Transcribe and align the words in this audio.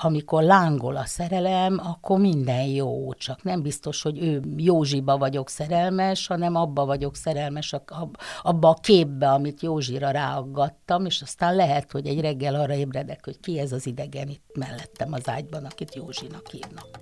amikor 0.00 0.42
lángol 0.42 0.96
a 0.96 1.04
szerelem, 1.04 1.80
akkor 1.82 2.18
minden 2.18 2.64
jó, 2.64 3.12
csak 3.14 3.42
nem 3.42 3.62
biztos, 3.62 4.02
hogy 4.02 4.22
ő 4.22 4.42
Józsiba 4.56 5.18
vagyok 5.18 5.48
szerelmes, 5.48 6.26
hanem 6.26 6.54
abba 6.54 6.84
vagyok 6.84 7.16
szerelmes, 7.16 7.74
abba 8.42 8.68
a 8.68 8.74
képbe, 8.74 9.30
amit 9.30 9.62
Józsira 9.62 10.10
ráaggattam, 10.10 11.04
és 11.04 11.22
aztán 11.22 11.54
lehet, 11.54 11.92
hogy 11.92 12.06
egy 12.06 12.20
reggel 12.20 12.54
arra 12.54 12.74
ébredek, 12.74 13.24
hogy 13.24 13.40
ki 13.40 13.58
ez 13.58 13.72
az 13.72 13.86
idegen 13.86 14.28
itt 14.28 14.56
mellettem 14.56 15.12
az 15.12 15.28
ágyban, 15.28 15.64
akit 15.64 15.94
Józsinak 15.94 16.48
hívnak. 16.48 16.98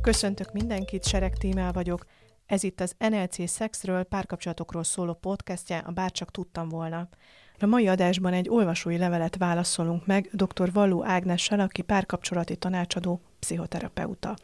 Köszöntök 0.00 0.52
mindenkit, 0.52 1.04
Sereg 1.04 1.36
Tímál 1.36 1.72
vagyok. 1.72 2.04
Ez 2.46 2.62
itt 2.62 2.80
az 2.80 2.94
NLC 2.98 3.48
Szexről, 3.48 4.02
párkapcsolatokról 4.02 4.84
szóló 4.84 5.12
podcastja, 5.12 5.78
a 5.78 5.90
Bárcsak 5.90 6.30
tudtam 6.30 6.68
volna. 6.68 7.08
A 7.60 7.66
mai 7.66 7.88
adásban 7.88 8.32
egy 8.32 8.48
olvasói 8.48 8.98
levelet 8.98 9.36
válaszolunk 9.36 10.06
meg 10.06 10.28
dr. 10.32 10.72
Valló 10.72 11.04
Ágnessel, 11.04 11.60
aki 11.60 11.82
párkapcsolati 11.82 12.56
tanácsadó, 12.56 13.20
pszichoterapeuta. 13.38 14.36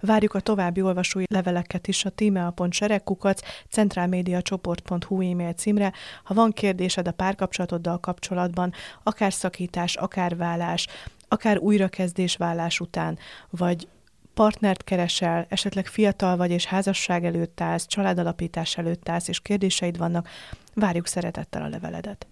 Várjuk 0.00 0.34
a 0.34 0.40
további 0.40 0.82
olvasói 0.82 1.24
leveleket 1.28 1.88
is 1.88 2.04
a 2.04 2.10
tímea.seregkukac 2.10 3.40
centrálmédiacsoport.hu 3.68 5.30
e-mail 5.30 5.52
címre. 5.52 5.92
Ha 6.24 6.34
van 6.34 6.52
kérdésed 6.52 7.08
a 7.08 7.12
párkapcsolatoddal 7.12 8.00
kapcsolatban, 8.00 8.72
akár 9.02 9.32
szakítás, 9.32 9.96
akár 9.96 10.36
vállás, 10.36 10.86
akár 11.28 11.58
újrakezdés 11.58 12.36
vállás 12.36 12.80
után, 12.80 13.18
vagy 13.50 13.88
partnert 14.34 14.84
keresel, 14.84 15.46
esetleg 15.48 15.86
fiatal 15.86 16.36
vagy 16.36 16.50
és 16.50 16.64
házasság 16.64 17.24
előtt 17.24 17.60
állsz, 17.60 17.86
családalapítás 17.86 18.76
előtt 18.76 19.08
állsz, 19.08 19.28
és 19.28 19.40
kérdéseid 19.40 19.98
vannak, 19.98 20.28
várjuk 20.74 21.06
szeretettel 21.06 21.62
a 21.62 21.68
leveledet. 21.68 22.26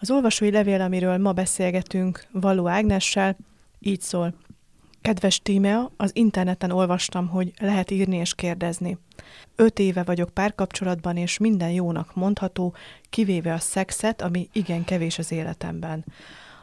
Az 0.00 0.10
olvasói 0.10 0.50
levél, 0.50 0.80
amiről 0.80 1.18
ma 1.18 1.32
beszélgetünk 1.32 2.26
Való 2.32 2.68
Ágnessel, 2.68 3.36
így 3.78 4.00
szól. 4.00 4.34
Kedves 5.00 5.40
Tímea, 5.40 5.90
az 5.96 6.10
interneten 6.14 6.70
olvastam, 6.70 7.28
hogy 7.28 7.52
lehet 7.60 7.90
írni 7.90 8.16
és 8.16 8.34
kérdezni. 8.34 8.98
Öt 9.56 9.78
éve 9.78 10.02
vagyok 10.02 10.30
párkapcsolatban, 10.30 11.16
és 11.16 11.38
minden 11.38 11.70
jónak 11.70 12.14
mondható, 12.14 12.74
kivéve 13.10 13.52
a 13.52 13.58
szexet, 13.58 14.22
ami 14.22 14.48
igen 14.52 14.84
kevés 14.84 15.18
az 15.18 15.32
életemben. 15.32 16.04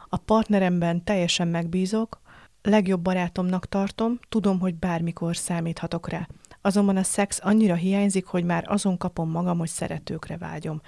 A 0.10 0.18
partneremben 0.18 1.04
teljesen 1.04 1.48
megbízok, 1.48 2.22
legjobb 2.62 3.02
barátomnak 3.02 3.66
tartom, 3.66 4.20
tudom, 4.30 4.60
hogy 4.60 4.76
bármikor 4.76 5.38
számíthatok 5.38 6.10
rá. 6.10 6.28
Azonban 6.62 6.98
a 6.98 7.04
szex 7.04 7.40
annyira 7.44 7.76
hiányzik, 7.76 8.26
hogy 8.26 8.44
már 8.44 8.64
azon 8.68 8.98
kapom 8.98 9.30
magam, 9.30 9.58
hogy 9.58 9.70
szeretőkre 9.70 10.38
vágyom. 10.38 10.82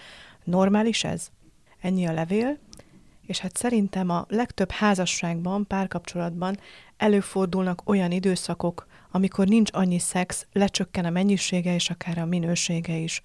Normális 0.43 1.03
ez? 1.03 1.31
Ennyi 1.81 2.07
a 2.07 2.13
levél, 2.13 2.57
és 3.27 3.39
hát 3.39 3.57
szerintem 3.57 4.09
a 4.09 4.25
legtöbb 4.29 4.71
házasságban, 4.71 5.67
párkapcsolatban 5.67 6.59
előfordulnak 6.97 7.81
olyan 7.85 8.11
időszakok, 8.11 8.87
amikor 9.11 9.47
nincs 9.47 9.69
annyi 9.73 9.99
szex, 9.99 10.45
lecsökken 10.53 11.05
a 11.05 11.09
mennyisége 11.09 11.73
és 11.73 11.89
akár 11.89 12.17
a 12.17 12.25
minősége 12.25 12.95
is. 12.95 13.21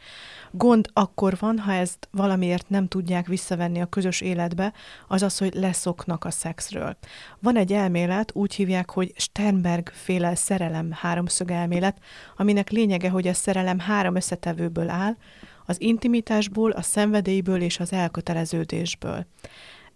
Gond 0.50 0.88
akkor 0.92 1.36
van, 1.38 1.58
ha 1.58 1.72
ezt 1.72 2.08
valamiért 2.10 2.68
nem 2.68 2.88
tudják 2.88 3.26
visszavenni 3.26 3.80
a 3.80 3.86
közös 3.86 4.20
életbe, 4.20 4.72
az 5.08 5.22
az, 5.22 5.38
hogy 5.38 5.54
leszoknak 5.54 6.24
a 6.24 6.30
szexről. 6.30 6.96
Van 7.38 7.56
egy 7.56 7.72
elmélet, 7.72 8.34
úgy 8.34 8.54
hívják, 8.54 8.90
hogy 8.90 9.12
Sternberg 9.16 9.88
féle 9.88 10.34
szerelem 10.34 10.90
háromszög 10.92 11.50
elmélet, 11.50 11.98
aminek 12.36 12.70
lényege, 12.70 13.10
hogy 13.10 13.28
a 13.28 13.34
szerelem 13.34 13.78
három 13.78 14.14
összetevőből 14.14 14.88
áll, 14.88 15.16
az 15.66 15.80
intimitásból, 15.80 16.70
a 16.70 16.82
szenvedélyből 16.82 17.60
és 17.60 17.80
az 17.80 17.92
elköteleződésből. 17.92 19.26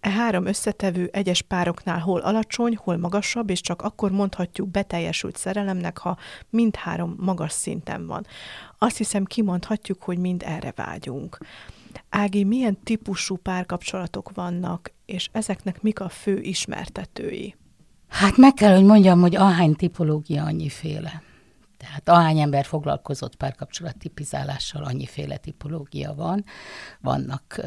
E 0.01 0.11
három 0.11 0.47
összetevő 0.47 1.09
egyes 1.13 1.43
pároknál 1.43 1.99
hol 1.99 2.21
alacsony, 2.21 2.77
hol 2.77 2.97
magasabb, 2.97 3.51
és 3.51 3.61
csak 3.61 3.83
akkor 3.83 4.11
mondhatjuk 4.11 4.69
beteljesült 4.69 5.37
szerelemnek, 5.37 5.99
ha 5.99 6.17
mindhárom 6.51 7.17
magas 7.19 7.53
szinten 7.53 8.07
van. 8.07 8.27
Azt 8.79 8.97
hiszem 8.97 9.25
kimondhatjuk, 9.25 10.03
hogy 10.03 10.19
mind 10.19 10.43
erre 10.47 10.73
vágyunk. 10.77 11.39
Ági, 12.09 12.45
milyen 12.45 12.79
típusú 12.85 13.37
párkapcsolatok 13.37 14.31
vannak, 14.35 14.93
és 15.07 15.29
ezeknek 15.33 15.83
mik 15.83 16.01
a 16.01 16.09
fő 16.09 16.41
ismertetői? 16.41 17.55
Hát 18.09 18.37
meg 18.37 18.55
kell, 18.55 18.75
hogy 18.75 18.85
mondjam, 18.85 19.21
hogy 19.21 19.37
ahány 19.37 19.75
tipológia 19.75 20.45
annyiféle. 20.45 21.23
Tehát 21.87 22.09
ahány 22.09 22.39
ember 22.39 22.65
foglalkozott 22.65 23.37
párkapcsolat 23.37 23.99
tipizálással, 23.99 24.85
annyiféle 24.85 25.37
tipológia 25.37 26.15
van. 26.15 26.45
Vannak 27.01 27.61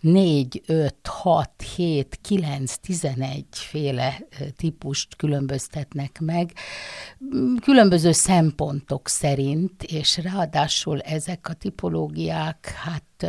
négy, 0.00 0.62
öt, 0.66 1.06
hat, 1.06 1.62
hét, 1.76 2.18
kilenc, 2.22 2.76
tizenegy 2.76 3.46
féle 3.50 4.18
típust 4.56 5.16
különböztetnek 5.16 6.20
meg, 6.20 6.52
különböző 7.60 8.12
szempontok 8.12 9.08
szerint, 9.08 9.82
és 9.82 10.16
ráadásul 10.16 11.00
ezek 11.00 11.48
a 11.48 11.52
tipológiák, 11.52 12.66
hát 12.66 13.26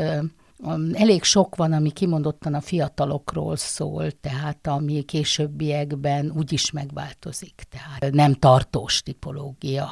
Elég 0.94 1.24
sok 1.24 1.56
van, 1.56 1.74
ami 1.74 1.92
kimondottan 1.92 2.54
a 2.54 2.62
fiatalokról 2.62 3.56
szól, 3.56 4.12
tehát 4.12 4.68
ami 4.68 5.02
későbbiekben 5.02 6.34
úgyis 6.38 6.72
megváltozik, 6.72 7.64
tehát 7.70 8.14
nem 8.14 8.34
tartós 8.34 9.02
tipológia. 9.02 9.90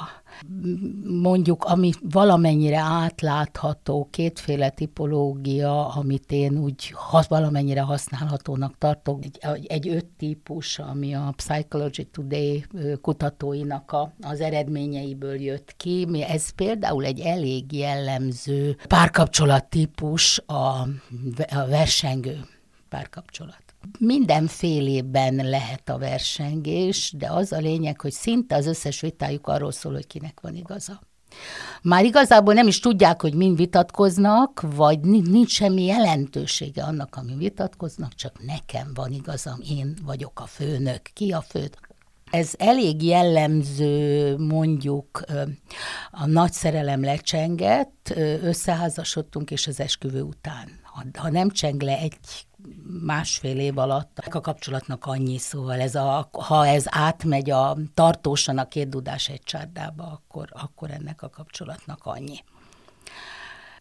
Mondjuk, 1.04 1.64
ami 1.64 1.92
valamennyire 2.02 2.78
átlátható, 2.80 4.08
kétféle 4.12 4.70
tipológia, 4.70 5.88
amit 5.88 6.32
én 6.32 6.58
úgy 6.58 6.96
valamennyire 7.28 7.82
használhatónak 7.82 8.78
tartok, 8.78 9.24
egy, 9.24 9.66
egy 9.66 9.88
öt 9.88 10.06
típus, 10.06 10.80
ami 10.80 11.16
a 11.16 11.34
Psychology 11.36 12.08
Today 12.08 12.66
kutatóinak 13.02 13.92
a, 13.92 14.14
az 14.22 14.42
eredményeiből 14.42 15.42
jött 15.42 15.74
ki. 15.78 16.08
Ez 16.28 16.50
például 16.50 17.06
egy 17.06 17.20
elég 17.20 17.72
jellemző 17.72 18.78
párkapcsolat 18.88 19.66
típus, 19.66 20.42
a, 20.46 20.54
a 21.50 21.66
versengő 21.70 22.46
párkapcsolat. 22.90 23.67
Mindenfélében 24.00 25.36
lehet 25.36 25.90
a 25.90 25.98
versengés, 25.98 27.14
de 27.18 27.32
az 27.32 27.52
a 27.52 27.58
lényeg, 27.58 28.02
hogy 28.02 28.12
szinte 28.12 28.56
az 28.56 28.66
összes 28.66 29.02
vitájuk 29.02 29.48
arról 29.48 29.72
szól, 29.72 29.94
hogy 29.94 30.08
kinek 30.08 30.40
van 30.42 30.56
igaza. 30.56 31.00
Már 31.82 32.06
igazából 32.06 32.54
nem 32.54 32.68
is 32.68 32.80
tudják, 32.80 33.22
hogy 33.22 33.34
mind 33.34 33.58
vitatkoznak, 33.58 34.66
vagy 34.76 35.00
nincs 35.00 35.52
semmi 35.52 35.84
jelentősége 35.84 36.84
annak, 36.84 37.16
ami 37.16 37.36
vitatkoznak, 37.36 38.14
csak 38.14 38.46
nekem 38.46 38.92
van 38.94 39.12
igazam, 39.12 39.60
én 39.70 39.98
vagyok 40.06 40.40
a 40.40 40.46
főnök. 40.46 41.02
Ki 41.14 41.32
a 41.32 41.42
fő? 41.42 41.70
Ez 42.32 42.54
elég 42.58 43.04
jellemző, 43.04 44.38
mondjuk 44.38 45.24
a 46.12 46.26
nagy 46.26 46.52
szerelem 46.52 47.04
lecsengett, 47.04 48.14
összeházasodtunk, 48.42 49.52
és 49.52 49.68
az 49.68 49.80
esküvő 49.80 50.22
után. 50.22 50.70
Ha, 50.84 51.04
ha 51.14 51.30
nem 51.30 51.50
cseng 51.50 51.82
le 51.82 51.98
egy 51.98 52.18
másfél 53.04 53.60
év 53.60 53.78
alatt 53.78 54.18
a 54.32 54.42
kapcsolatnak 54.42 55.06
annyi, 55.06 55.38
szóval 55.38 55.80
ez 55.80 55.96
a, 55.96 56.30
ha 56.32 56.68
ez 56.68 56.86
átmegy 56.88 57.50
a 57.50 57.78
tartósan 57.94 58.58
a 58.58 58.68
két 58.68 58.90
dudás 58.90 59.30
egy 59.30 59.44
csárdába, 59.44 60.04
akkor, 60.04 60.50
akkor 60.52 60.92
ennek 60.92 61.22
a 61.22 61.30
kapcsolatnak 61.30 62.00
annyi 62.04 62.44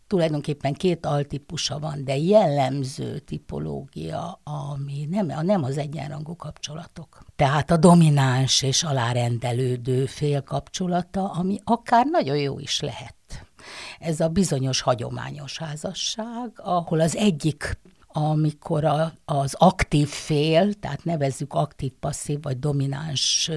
tulajdonképpen 0.06 0.72
két 0.72 1.06
altípusa 1.06 1.78
van, 1.78 2.04
de 2.04 2.16
jellemző 2.16 3.18
tipológia, 3.18 4.40
ami 4.42 5.06
nem, 5.10 5.26
nem 5.42 5.62
az 5.62 5.78
egyenrangú 5.78 6.36
kapcsolatok. 6.36 7.24
Tehát 7.36 7.70
a 7.70 7.76
domináns 7.76 8.62
és 8.62 8.82
alárendelődő 8.82 10.06
fél 10.06 10.42
kapcsolata, 10.42 11.30
ami 11.30 11.58
akár 11.64 12.06
nagyon 12.06 12.36
jó 12.36 12.58
is 12.58 12.80
lehet. 12.80 13.14
Ez 13.98 14.20
a 14.20 14.28
bizonyos 14.28 14.80
hagyományos 14.80 15.58
házasság, 15.58 16.50
ahol 16.56 17.00
az 17.00 17.16
egyik 17.16 17.78
amikor 18.18 18.84
a, 18.84 19.12
az 19.24 19.54
aktív 19.58 20.08
fél, 20.08 20.72
tehát 20.74 21.04
nevezzük 21.04 21.54
aktív, 21.54 21.92
passzív 22.00 22.42
vagy 22.42 22.58
domináns, 22.58 23.50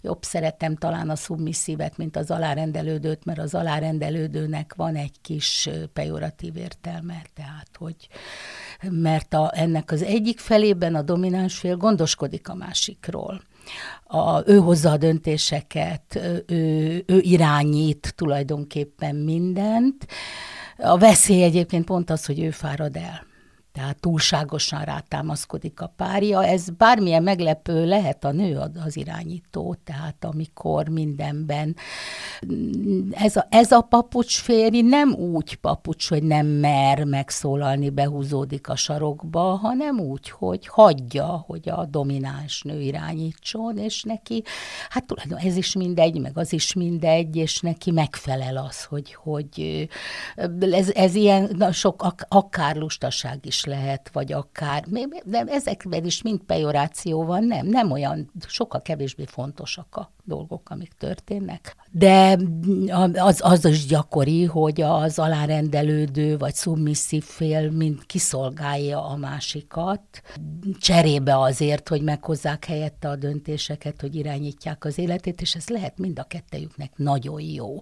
jobb 0.00 0.22
szeretem 0.22 0.76
talán 0.76 1.10
a 1.10 1.16
szubmisszívet, 1.16 1.96
mint 1.96 2.16
az 2.16 2.30
alárendelődőt, 2.30 3.24
mert 3.24 3.38
az 3.38 3.54
alárendelődőnek 3.54 4.74
van 4.76 4.96
egy 4.96 5.20
kis 5.22 5.68
pejoratív 5.92 6.56
értelme, 6.56 7.22
tehát 7.34 7.68
hogy 7.78 8.08
mert 8.90 9.34
a, 9.34 9.50
ennek 9.54 9.90
az 9.90 10.02
egyik 10.02 10.38
felében 10.38 10.94
a 10.94 11.02
domináns 11.02 11.58
fél 11.58 11.76
gondoskodik 11.76 12.48
a 12.48 12.54
másikról. 12.54 13.42
A, 14.04 14.48
ő 14.48 14.58
hozza 14.58 14.90
a 14.90 14.96
döntéseket, 14.96 16.20
ő, 16.46 17.02
ő 17.06 17.18
irányít 17.18 18.12
tulajdonképpen 18.16 19.16
mindent. 19.16 20.06
A 20.76 20.98
veszély 20.98 21.42
egyébként 21.42 21.84
pont 21.84 22.10
az, 22.10 22.24
hogy 22.26 22.40
ő 22.40 22.50
fárad 22.50 22.96
el 22.96 23.28
tehát 23.80 24.00
túlságosan 24.00 24.82
rátámaszkodik 24.84 25.80
a 25.80 25.92
párja. 25.96 26.44
Ez 26.44 26.70
bármilyen 26.70 27.22
meglepő 27.22 27.86
lehet 27.86 28.24
a 28.24 28.32
nő 28.32 28.60
az 28.84 28.96
irányító, 28.96 29.76
tehát 29.84 30.24
amikor 30.24 30.88
mindenben 30.88 31.76
ez 33.10 33.36
a, 33.36 33.46
ez 33.50 33.72
a 33.72 33.80
papucsféri 33.80 34.80
nem 34.80 35.12
úgy 35.12 35.54
papucs, 35.54 36.08
hogy 36.08 36.22
nem 36.22 36.46
mer 36.46 37.04
megszólalni, 37.04 37.90
behúzódik 37.90 38.68
a 38.68 38.76
sarokba, 38.76 39.40
hanem 39.40 40.00
úgy, 40.00 40.30
hogy 40.30 40.66
hagyja, 40.66 41.44
hogy 41.46 41.68
a 41.68 41.84
domináns 41.84 42.62
nő 42.62 42.80
irányítson, 42.80 43.78
és 43.78 44.02
neki, 44.02 44.42
hát 44.88 45.04
tulajdonképpen 45.04 45.50
ez 45.52 45.56
is 45.56 45.74
mindegy, 45.74 46.20
meg 46.20 46.38
az 46.38 46.52
is 46.52 46.72
mindegy, 46.72 47.36
és 47.36 47.60
neki 47.60 47.90
megfelel 47.90 48.56
az, 48.56 48.84
hogy, 48.84 49.14
hogy 49.14 49.88
ez, 50.60 50.90
ez 50.90 51.14
ilyen 51.14 51.50
na, 51.56 51.72
sok 51.72 52.02
ak, 52.02 52.24
akár 52.28 52.76
lustaság 52.76 53.38
is 53.46 53.64
lehet, 53.70 54.10
vagy 54.12 54.32
akár, 54.32 54.84
de 55.24 55.44
ezekben 55.46 56.04
is 56.04 56.22
mind 56.22 56.40
pejoráció 56.40 57.24
van, 57.24 57.44
nem, 57.44 57.66
nem 57.66 57.90
olyan, 57.90 58.30
sokkal 58.46 58.82
kevésbé 58.82 59.24
fontosak 59.24 59.96
a 59.96 60.12
dolgok, 60.24 60.70
amik 60.70 60.92
történnek. 60.92 61.76
De 61.90 62.38
az, 63.14 63.40
az 63.42 63.64
is 63.64 63.86
gyakori, 63.86 64.44
hogy 64.44 64.80
az 64.80 65.18
alárendelődő 65.18 66.38
vagy 66.38 66.54
szubmisszív 66.54 67.24
fél 67.24 67.70
mind 67.70 68.06
kiszolgálja 68.06 69.04
a 69.04 69.16
másikat, 69.16 70.00
cserébe 70.78 71.38
azért, 71.38 71.88
hogy 71.88 72.02
meghozzák 72.02 72.64
helyette 72.64 73.08
a 73.08 73.16
döntéseket, 73.16 74.00
hogy 74.00 74.14
irányítják 74.14 74.84
az 74.84 74.98
életét, 74.98 75.40
és 75.40 75.54
ez 75.54 75.68
lehet 75.68 75.98
mind 75.98 76.18
a 76.18 76.24
kettejüknek 76.24 76.90
nagyon 76.96 77.40
jó 77.40 77.78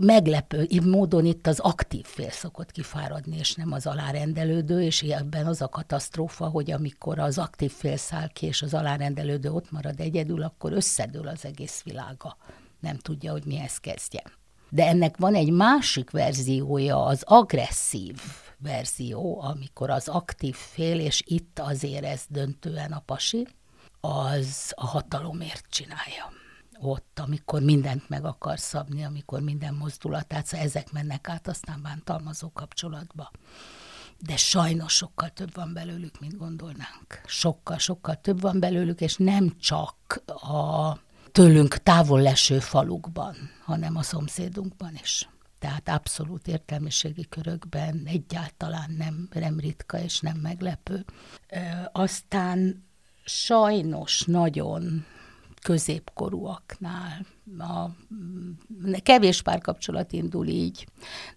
meglepő 0.00 0.68
módon 0.84 1.24
itt 1.24 1.46
az 1.46 1.58
aktív 1.58 2.04
fél 2.04 2.30
szokott 2.30 2.70
kifáradni, 2.70 3.36
és 3.36 3.54
nem 3.54 3.72
az 3.72 3.86
alárendelődő, 3.86 4.82
és 4.82 5.02
ebben 5.02 5.46
az 5.46 5.62
a 5.62 5.68
katasztrófa, 5.68 6.46
hogy 6.46 6.70
amikor 6.70 7.18
az 7.18 7.38
aktív 7.38 7.72
fél 7.72 7.96
száll 7.96 8.28
ki, 8.28 8.46
és 8.46 8.62
az 8.62 8.74
alárendelődő 8.74 9.50
ott 9.50 9.70
marad 9.70 10.00
egyedül, 10.00 10.42
akkor 10.42 10.72
összedől 10.72 11.28
az 11.28 11.44
egész 11.44 11.82
világa. 11.82 12.36
Nem 12.80 12.96
tudja, 12.96 13.32
hogy 13.32 13.44
mihez 13.44 13.78
kezdjen. 13.78 14.32
De 14.70 14.86
ennek 14.86 15.16
van 15.16 15.34
egy 15.34 15.50
másik 15.50 16.10
verziója, 16.10 17.04
az 17.04 17.22
agresszív 17.26 18.20
verzió, 18.58 19.40
amikor 19.42 19.90
az 19.90 20.08
aktív 20.08 20.54
fél, 20.54 21.00
és 21.00 21.22
itt 21.26 21.58
azért 21.58 22.04
ez 22.04 22.22
döntően 22.28 22.92
a 22.92 23.02
pasi, 23.06 23.46
az 24.00 24.72
a 24.76 24.86
hatalomért 24.86 25.64
csinálja 25.70 26.38
ott, 26.80 27.18
amikor 27.18 27.62
mindent 27.62 28.08
meg 28.08 28.24
akar 28.24 28.58
szabni, 28.58 29.04
amikor 29.04 29.40
minden 29.40 29.74
mozdulatát, 29.74 30.46
szóval 30.46 30.66
ezek 30.66 30.92
mennek 30.92 31.28
át 31.28 31.48
aztán 31.48 31.82
bántalmazó 31.82 32.52
kapcsolatba. 32.52 33.30
De 34.18 34.36
sajnos 34.36 34.92
sokkal 34.92 35.28
több 35.28 35.54
van 35.54 35.72
belőlük, 35.72 36.20
mint 36.20 36.36
gondolnánk. 36.36 37.20
Sokkal, 37.26 37.78
sokkal 37.78 38.20
több 38.20 38.40
van 38.40 38.60
belőlük, 38.60 39.00
és 39.00 39.16
nem 39.16 39.56
csak 39.58 40.22
a 40.26 40.92
tőlünk 41.32 41.76
távol 41.76 42.20
leső 42.20 42.58
falukban, 42.58 43.36
hanem 43.64 43.96
a 43.96 44.02
szomszédunkban 44.02 44.94
is. 45.02 45.28
Tehát 45.58 45.88
abszolút 45.88 46.48
értelmiségi 46.48 47.26
körökben 47.28 48.02
egyáltalán 48.06 48.94
nem, 48.98 49.28
nem 49.32 49.58
ritka 49.58 49.98
és 50.00 50.20
nem 50.20 50.36
meglepő. 50.36 51.04
E, 51.46 51.90
aztán 51.92 52.86
sajnos 53.24 54.22
nagyon 54.24 55.04
középkorúaknál. 55.58 57.26
A, 57.58 57.88
kevés 59.02 59.42
párkapcsolat 59.42 60.12
indul 60.12 60.46
így, 60.46 60.86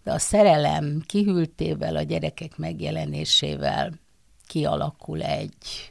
de 0.03 0.11
a 0.11 0.19
szerelem 0.19 1.01
kihűltével, 1.05 1.95
a 1.95 2.01
gyerekek 2.01 2.57
megjelenésével 2.57 3.93
kialakul 4.47 5.21
egy, 5.21 5.89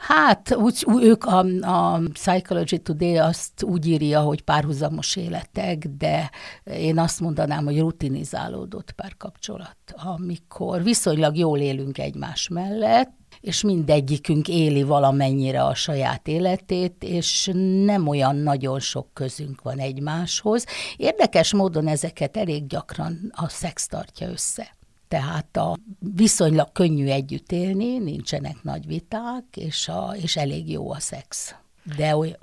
Hát, 0.00 0.56
úgy, 0.56 0.84
ők 1.00 1.24
a, 1.24 1.38
a 1.60 2.00
Psychology 2.12 2.82
Today 2.82 3.16
azt 3.16 3.62
úgy 3.62 3.86
írja, 3.86 4.20
hogy 4.20 4.42
párhuzamos 4.42 5.16
életek, 5.16 5.86
de 5.98 6.30
én 6.64 6.98
azt 6.98 7.20
mondanám, 7.20 7.64
hogy 7.64 7.78
rutinizálódott 7.78 8.92
párkapcsolat, 8.92 9.76
amikor 9.94 10.82
viszonylag 10.82 11.36
jól 11.36 11.58
élünk 11.58 11.98
egymás 11.98 12.48
mellett, 12.48 13.12
és 13.40 13.62
mindegyikünk 13.62 14.48
éli 14.48 14.82
valamennyire 14.82 15.64
a 15.64 15.74
saját 15.74 16.28
életét, 16.28 17.04
és 17.04 17.50
nem 17.84 18.06
olyan 18.06 18.36
nagyon 18.36 18.80
sok 18.80 19.06
közünk 19.12 19.62
van 19.62 19.78
egymáshoz. 19.78 20.64
Érdekes 20.96 21.52
módon 21.52 21.86
ezeket 21.86 22.36
elég 22.36 22.66
gyakran 22.66 23.32
a 23.36 23.48
szex 23.48 23.86
tartja 23.86 24.28
össze. 24.28 24.78
Tehát 25.10 25.56
a 25.56 25.76
viszonylag 25.98 26.72
könnyű 26.72 27.06
együtt 27.06 27.52
élni, 27.52 27.98
nincsenek 27.98 28.62
nagy 28.62 28.86
viták, 28.86 29.44
és, 29.56 29.88
a, 29.88 30.14
és 30.16 30.36
elég 30.36 30.70
jó 30.70 30.90
a 30.90 31.00
szex. 31.00 31.54
De 31.96 32.16
olyan, 32.16 32.38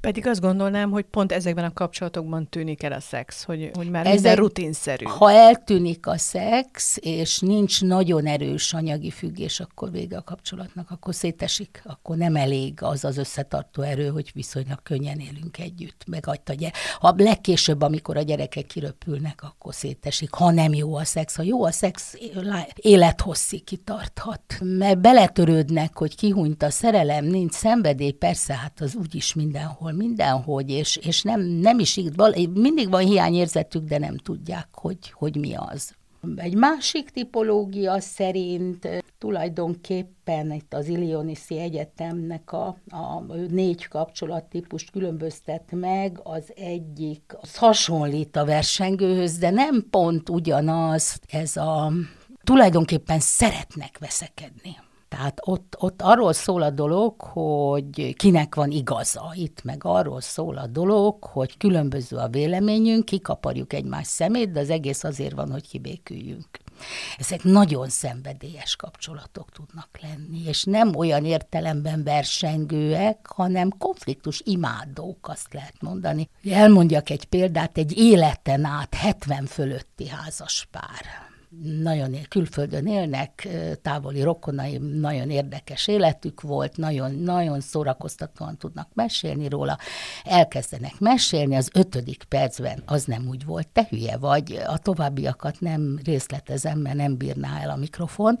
pedig 0.00 0.26
azt 0.26 0.40
gondolnám, 0.40 0.90
hogy 0.90 1.04
pont 1.04 1.32
ezekben 1.32 1.64
a 1.64 1.72
kapcsolatokban 1.72 2.48
tűnik 2.48 2.82
el 2.82 2.92
a 2.92 3.00
szex, 3.00 3.44
hogy, 3.44 3.70
hogy 3.74 3.90
már 3.90 4.06
Ezek, 4.06 4.14
minden 4.14 4.36
rutinszerű. 4.36 5.04
Ha 5.04 5.32
eltűnik 5.32 6.06
a 6.06 6.18
szex, 6.18 6.96
és 7.00 7.38
nincs 7.38 7.82
nagyon 7.82 8.26
erős 8.26 8.72
anyagi 8.72 9.10
függés, 9.10 9.60
akkor 9.60 9.90
vége 9.90 10.16
a 10.16 10.22
kapcsolatnak, 10.22 10.90
akkor 10.90 11.14
szétesik, 11.14 11.82
akkor 11.84 12.16
nem 12.16 12.36
elég 12.36 12.82
az 12.82 13.04
az 13.04 13.18
összetartó 13.18 13.82
erő, 13.82 14.08
hogy 14.08 14.30
viszonylag 14.34 14.82
könnyen 14.82 15.18
élünk 15.18 15.58
együtt. 15.58 16.04
Megadta, 16.06 16.54
ha 16.98 17.14
legkésőbb, 17.16 17.82
amikor 17.82 18.16
a 18.16 18.22
gyerekek 18.22 18.66
kiröpülnek, 18.66 19.42
akkor 19.42 19.74
szétesik. 19.74 20.32
Ha 20.32 20.50
nem 20.50 20.74
jó 20.74 20.94
a 20.94 21.04
szex, 21.04 21.36
ha 21.36 21.42
jó 21.42 21.64
a 21.64 21.72
szex, 21.72 22.16
élethosszig 22.74 23.64
kitarthat. 23.64 24.42
Mert 24.60 25.00
beletörődnek, 25.00 25.98
hogy 25.98 26.16
kihunyt 26.16 26.62
a 26.62 26.70
szerelem, 26.70 27.24
nincs 27.24 27.52
szenvedély, 27.52 28.10
persze, 28.10 28.54
hát 28.54 28.80
az 28.80 28.94
úgyis 28.94 29.34
mindenhol 29.34 29.89
mindenhol, 29.92 30.50
mindenhogy, 30.50 30.70
és, 30.70 30.96
és 30.96 31.22
nem, 31.22 31.40
nem 31.40 31.78
is 31.78 31.96
így, 31.96 32.12
mindig 32.54 32.90
van 32.90 33.04
hiányérzetük, 33.04 33.84
de 33.84 33.98
nem 33.98 34.16
tudják, 34.16 34.68
hogy, 34.72 34.98
hogy 35.12 35.36
mi 35.36 35.54
az. 35.54 35.94
Egy 36.36 36.54
másik 36.54 37.10
tipológia 37.10 38.00
szerint 38.00 38.88
tulajdonképpen 39.18 40.52
itt 40.52 40.74
az 40.74 40.88
Illinoisi 40.88 41.58
Egyetemnek 41.58 42.52
a, 42.52 42.66
a 42.90 43.20
négy 43.48 43.88
kapcsolattípust 43.88 44.90
különböztet 44.90 45.72
meg, 45.72 46.20
az 46.22 46.52
egyik 46.56 47.22
az 47.40 47.56
hasonlít 47.56 48.36
a 48.36 48.44
versengőhöz, 48.44 49.38
de 49.38 49.50
nem 49.50 49.86
pont 49.90 50.28
ugyanaz, 50.28 51.20
ez 51.28 51.56
a 51.56 51.92
tulajdonképpen 52.44 53.20
szeretnek 53.20 53.98
veszekedni 53.98 54.76
tehát 55.10 55.40
ott, 55.44 55.76
ott 55.78 56.02
arról 56.02 56.32
szól 56.32 56.62
a 56.62 56.70
dolog, 56.70 57.20
hogy 57.20 58.14
kinek 58.16 58.54
van 58.54 58.70
igaza. 58.70 59.32
Itt 59.34 59.62
meg 59.62 59.84
arról 59.84 60.20
szól 60.20 60.56
a 60.56 60.66
dolog, 60.66 61.24
hogy 61.24 61.56
különböző 61.56 62.16
a 62.16 62.28
véleményünk, 62.28 63.04
kikaparjuk 63.04 63.72
egymás 63.72 64.06
szemét, 64.06 64.50
de 64.50 64.60
az 64.60 64.70
egész 64.70 65.04
azért 65.04 65.34
van, 65.34 65.50
hogy 65.50 65.68
kibéküljünk. 65.68 66.48
Ezek 67.18 67.42
nagyon 67.42 67.88
szenvedélyes 67.88 68.76
kapcsolatok 68.76 69.50
tudnak 69.50 69.88
lenni, 70.02 70.42
és 70.46 70.64
nem 70.64 70.96
olyan 70.96 71.24
értelemben 71.24 72.02
versengőek, 72.02 73.26
hanem 73.26 73.70
konfliktus 73.78 74.42
imádók, 74.44 75.28
azt 75.28 75.52
lehet 75.52 75.74
mondani. 75.80 76.28
Elmondjak 76.50 77.10
egy 77.10 77.24
példát, 77.24 77.78
egy 77.78 77.98
életen 77.98 78.64
át 78.64 78.94
70 78.94 79.46
fölötti 79.46 80.08
házas 80.08 80.68
pár 80.70 81.29
nagyon 81.58 82.16
külföldön 82.28 82.86
élnek, 82.86 83.48
távoli 83.82 84.22
rokonai, 84.22 84.76
nagyon 84.78 85.30
érdekes 85.30 85.88
életük 85.88 86.40
volt, 86.40 86.76
nagyon, 86.76 87.14
nagyon 87.14 87.60
szórakoztatóan 87.60 88.56
tudnak 88.58 88.88
mesélni 88.94 89.48
róla. 89.48 89.78
Elkezdenek 90.24 90.98
mesélni, 90.98 91.56
az 91.56 91.70
ötödik 91.74 92.24
percben 92.24 92.82
az 92.86 93.04
nem 93.04 93.28
úgy 93.28 93.44
volt, 93.44 93.68
te 93.68 93.86
hülye 93.90 94.16
vagy, 94.16 94.62
a 94.66 94.78
továbbiakat 94.78 95.60
nem 95.60 95.98
részletezem, 96.04 96.78
mert 96.78 96.96
nem 96.96 97.16
bírná 97.16 97.60
el 97.60 97.70
a 97.70 97.76
mikrofon. 97.76 98.38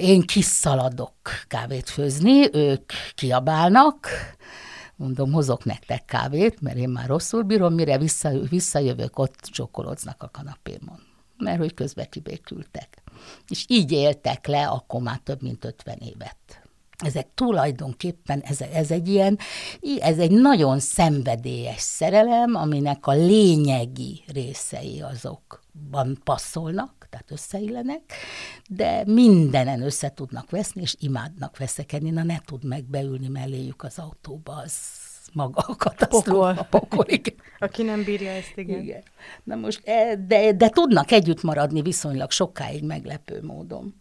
Én 0.00 0.20
kiszaladok 0.20 1.14
kávét 1.46 1.88
főzni, 1.88 2.54
ők 2.54 2.92
kiabálnak, 3.14 4.08
mondom, 4.96 5.32
hozok 5.32 5.64
nektek 5.64 6.04
kávét, 6.04 6.60
mert 6.60 6.76
én 6.76 6.88
már 6.88 7.06
rosszul 7.06 7.42
bírom, 7.42 7.74
mire 7.74 7.98
vissza, 7.98 8.30
visszajövök, 8.48 9.18
ott 9.18 9.40
csokolódznak 9.42 10.22
a 10.22 10.30
kanapémon 10.32 11.03
mert 11.38 11.58
hogy 11.58 11.74
közbe 11.74 12.04
kibékültek. 12.04 13.02
És 13.48 13.64
így 13.68 13.92
éltek 13.92 14.46
le 14.46 14.66
akkor 14.66 15.02
már 15.02 15.18
több 15.18 15.42
mint 15.42 15.64
50 15.64 15.98
évet. 15.98 16.36
Ezek 16.98 17.28
tulajdonképpen, 17.34 18.40
ez, 18.40 18.60
ez 18.60 18.90
egy 18.90 19.08
ilyen, 19.08 19.38
ez 19.98 20.18
egy 20.18 20.30
nagyon 20.30 20.80
szenvedélyes 20.80 21.80
szerelem, 21.80 22.54
aminek 22.54 23.06
a 23.06 23.12
lényegi 23.12 24.22
részei 24.26 25.00
azokban 25.00 26.20
passzolnak, 26.24 27.06
tehát 27.10 27.30
összeillenek, 27.30 28.02
de 28.68 29.02
mindenen 29.06 29.82
össze 29.82 30.12
tudnak 30.14 30.50
veszni, 30.50 30.82
és 30.82 30.96
imádnak 30.98 31.58
veszekedni. 31.58 32.10
Na 32.10 32.22
ne 32.22 32.38
tud 32.44 32.64
megbeülni 32.64 33.28
melléjük 33.28 33.82
az 33.82 33.98
autóba, 33.98 34.52
az 34.52 34.72
maga 35.32 35.60
a 35.66 35.76
katasztrófa. 35.76 36.54
Pokol. 36.54 36.66
Pokol, 36.70 37.04
igen. 37.08 37.34
Aki 37.58 37.82
nem 37.82 38.04
bírja 38.04 38.30
ezt, 38.30 38.52
igen. 38.56 38.80
igen. 38.80 39.02
Na 39.44 39.54
most, 39.54 39.88
e, 39.88 40.16
de, 40.16 40.52
de 40.52 40.68
tudnak 40.68 41.10
együtt 41.10 41.42
maradni 41.42 41.82
viszonylag 41.82 42.30
sokáig 42.30 42.84
meglepő 42.84 43.42
módon. 43.42 43.94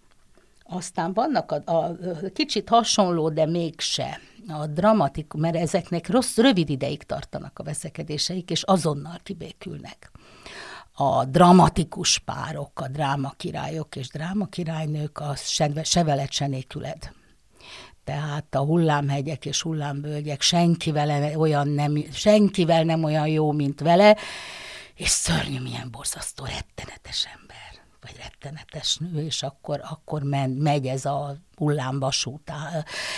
Aztán 0.63 1.13
vannak 1.13 1.51
a, 1.51 1.71
a 1.71 1.97
kicsit 2.33 2.69
hasonló, 2.69 3.29
de 3.29 3.45
mégse 3.45 4.19
a 4.47 4.67
dramatik, 4.67 5.33
mert 5.33 5.55
ezeknek 5.55 6.09
rossz, 6.09 6.37
rövid 6.37 6.69
ideig 6.69 7.03
tartanak 7.03 7.59
a 7.59 7.63
veszekedéseik, 7.63 8.49
és 8.49 8.63
azonnal 8.63 9.19
kibékülnek. 9.23 10.11
A 10.95 11.25
dramatikus 11.25 12.19
párok, 12.19 12.79
a 12.79 12.87
drámakirályok 12.87 13.95
és 13.95 14.07
drámakirálynők, 14.07 15.19
az 15.19 15.47
se, 15.47 15.83
se 15.83 16.03
veled, 16.03 16.31
se 16.31 16.47
nélküled. 16.47 17.11
Tehát 18.03 18.55
a 18.55 18.59
hullámhegyek 18.59 19.45
és 19.45 19.61
hullámvölgyek 19.61 20.41
senkivel, 20.41 21.35
olyan 21.37 21.67
nem, 21.67 22.03
senkivel 22.11 22.83
nem 22.83 23.03
olyan 23.03 23.27
jó, 23.27 23.51
mint 23.51 23.79
vele, 23.79 24.17
és 24.95 25.09
szörnyű, 25.09 25.59
milyen 25.59 25.87
borzasztó, 25.91 26.45
rettenetes 26.45 27.27
ember 27.39 27.63
vagy 28.03 28.15
rettenetes 28.23 28.97
nő, 28.97 29.25
és 29.25 29.43
akkor, 29.43 29.81
akkor 29.89 30.23
men, 30.23 30.49
megy 30.49 30.85
ez 30.85 31.05
a 31.05 31.35
hullámvasút. 31.55 32.51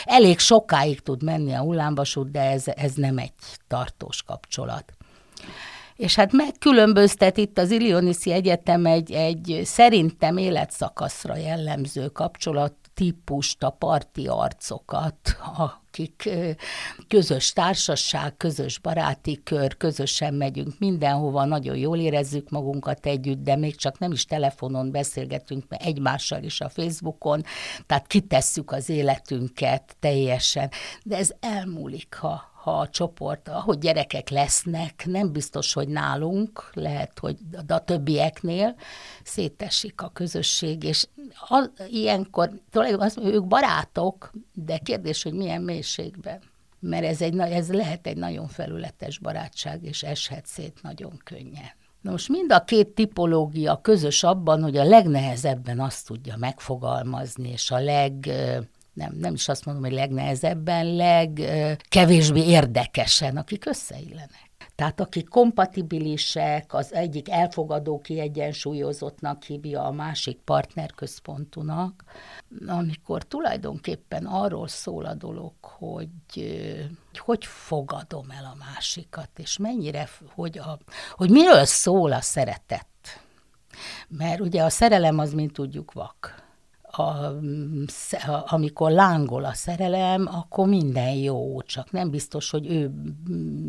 Elég 0.04 0.40
sokáig 0.40 1.02
tud 1.02 1.24
menni 1.24 1.54
a 1.54 1.60
hullámvasút, 1.60 2.32
de 2.32 2.42
ez, 2.42 2.64
ez 2.68 2.94
nem 2.94 3.18
egy 3.18 3.34
tartós 3.68 4.24
kapcsolat. 4.24 4.94
És 5.96 6.16
hát 6.16 6.32
megkülönböztet 6.32 7.38
itt 7.38 7.58
az 7.58 7.72
Illioniszi 7.72 8.32
Egyetem 8.32 8.86
egy, 8.86 9.12
egy 9.12 9.62
szerintem 9.64 10.38
életszakaszra 10.38 11.36
jellemző 11.36 12.08
kapcsolat 12.08 12.74
típust, 12.96 13.64
a 13.64 13.70
parti 13.70 14.28
arcokat, 14.28 15.38
akik 15.58 16.30
közös 17.08 17.54
társaság, 17.54 18.38
közös 18.38 18.80
baráti 18.80 19.42
kör, 19.44 19.78
közösen 19.78 20.34
megyünk 20.34 20.80
mindenhova, 20.80 21.46
nagyon 21.46 21.78
jól 21.78 21.98
érezzük 21.98 22.50
magunkat 22.50 23.06
együtt, 23.06 23.44
de 23.44 23.56
még 23.56 23.76
csak 23.76 24.00
nem 24.00 24.12
is 24.12 24.26
telefonon 24.26 24.92
beszélgetünk, 24.92 25.64
mert 25.70 25.84
egymással 25.84 26.44
is 26.44 26.62
a 26.62 26.70
Facebookon, 26.70 27.44
tehát 27.86 28.08
kitesszük 28.08 28.72
az 28.72 28.90
életünket 28.90 29.96
teljesen, 30.00 30.70
de 31.04 31.18
ez 31.18 31.32
elmúlik, 31.40 32.16
ha, 32.16 32.54
ha 32.66 32.80
a 32.80 32.90
csoport, 32.90 33.48
ahogy 33.48 33.78
gyerekek 33.78 34.30
lesznek, 34.30 35.06
nem 35.06 35.32
biztos, 35.32 35.74
hogy 35.74 35.88
nálunk, 35.88 36.70
lehet, 36.74 37.20
hogy 37.20 37.38
a 37.68 37.84
többieknél 37.84 38.76
szétesik 39.24 40.02
a 40.02 40.10
közösség, 40.10 40.84
és 40.84 41.08
az, 41.48 41.70
ilyenkor 41.90 42.52
tulajdonképpen 42.72 43.34
ők 43.34 43.46
barátok, 43.46 44.32
de 44.54 44.78
kérdés, 44.78 45.24
hogy 45.24 45.34
milyen 45.34 45.62
mélységben. 45.62 46.42
Mert 46.80 47.06
ez, 47.06 47.22
egy, 47.22 47.38
ez 47.38 47.72
lehet 47.72 48.08
egy 48.08 48.18
nagyon 48.18 48.48
felületes 48.48 49.20
barátság, 49.20 49.84
és 49.84 50.04
eshet 50.04 50.46
szét 50.46 50.80
nagyon 50.82 51.22
könnyen. 51.24 51.72
Na 52.02 52.12
most 52.12 52.30
mind 52.30 52.52
a 52.52 52.64
két 52.64 52.88
tipológia 52.88 53.82
közös 53.82 54.24
abban, 54.24 54.64
hogy 54.64 54.78
a 54.78 54.84
legnehezebben 54.84 55.80
azt 55.80 56.08
tudja 56.08 56.36
megfogalmazni, 56.38 57.50
és 57.50 57.72
a 57.72 57.80
leg 57.80 58.30
nem, 58.96 59.16
nem 59.20 59.34
is 59.34 59.48
azt 59.48 59.66
mondom, 59.66 59.84
hogy 59.84 59.94
legnehezebben, 59.94 60.96
legkevésbé 60.96 62.46
érdekesen, 62.46 63.38
akik 63.38 63.66
összeillenek. 63.66 64.44
Tehát 64.76 65.00
akik 65.00 65.30
kompatibilisek, 65.30 66.74
az 66.74 66.94
egyik 66.94 67.30
elfogadó 67.30 68.00
kiegyensúlyozottnak 68.00 69.44
hívja 69.44 69.84
a 69.84 69.92
másik 69.92 70.38
partnerközpontúnak, 70.38 72.04
amikor 72.68 73.24
tulajdonképpen 73.24 74.26
arról 74.26 74.68
szól 74.68 75.06
a 75.06 75.14
dolog, 75.14 75.54
hogy 75.62 76.10
hogy 77.14 77.46
fogadom 77.46 78.30
el 78.30 78.46
a 78.54 78.58
másikat, 78.74 79.30
és 79.36 79.58
mennyire, 79.58 80.10
hogy, 80.34 80.58
a, 80.58 80.78
hogy 81.12 81.30
miről 81.30 81.66
szól 81.66 82.12
a 82.12 82.22
szeretet. 82.22 82.88
Mert 84.08 84.40
ugye 84.40 84.64
a 84.64 84.70
szerelem 84.70 85.20
az, 85.20 85.34
mint 85.34 85.54
tudjuk, 85.54 85.94
vak 85.94 86.45
a, 86.98 87.36
amikor 88.46 88.92
lángol 88.92 89.46
a 89.46 89.54
szerelem, 89.54 90.28
akkor 90.32 90.68
minden 90.68 91.14
jó, 91.14 91.62
csak 91.62 91.92
nem 91.92 92.10
biztos, 92.10 92.50
hogy 92.50 92.72
ő 92.72 92.92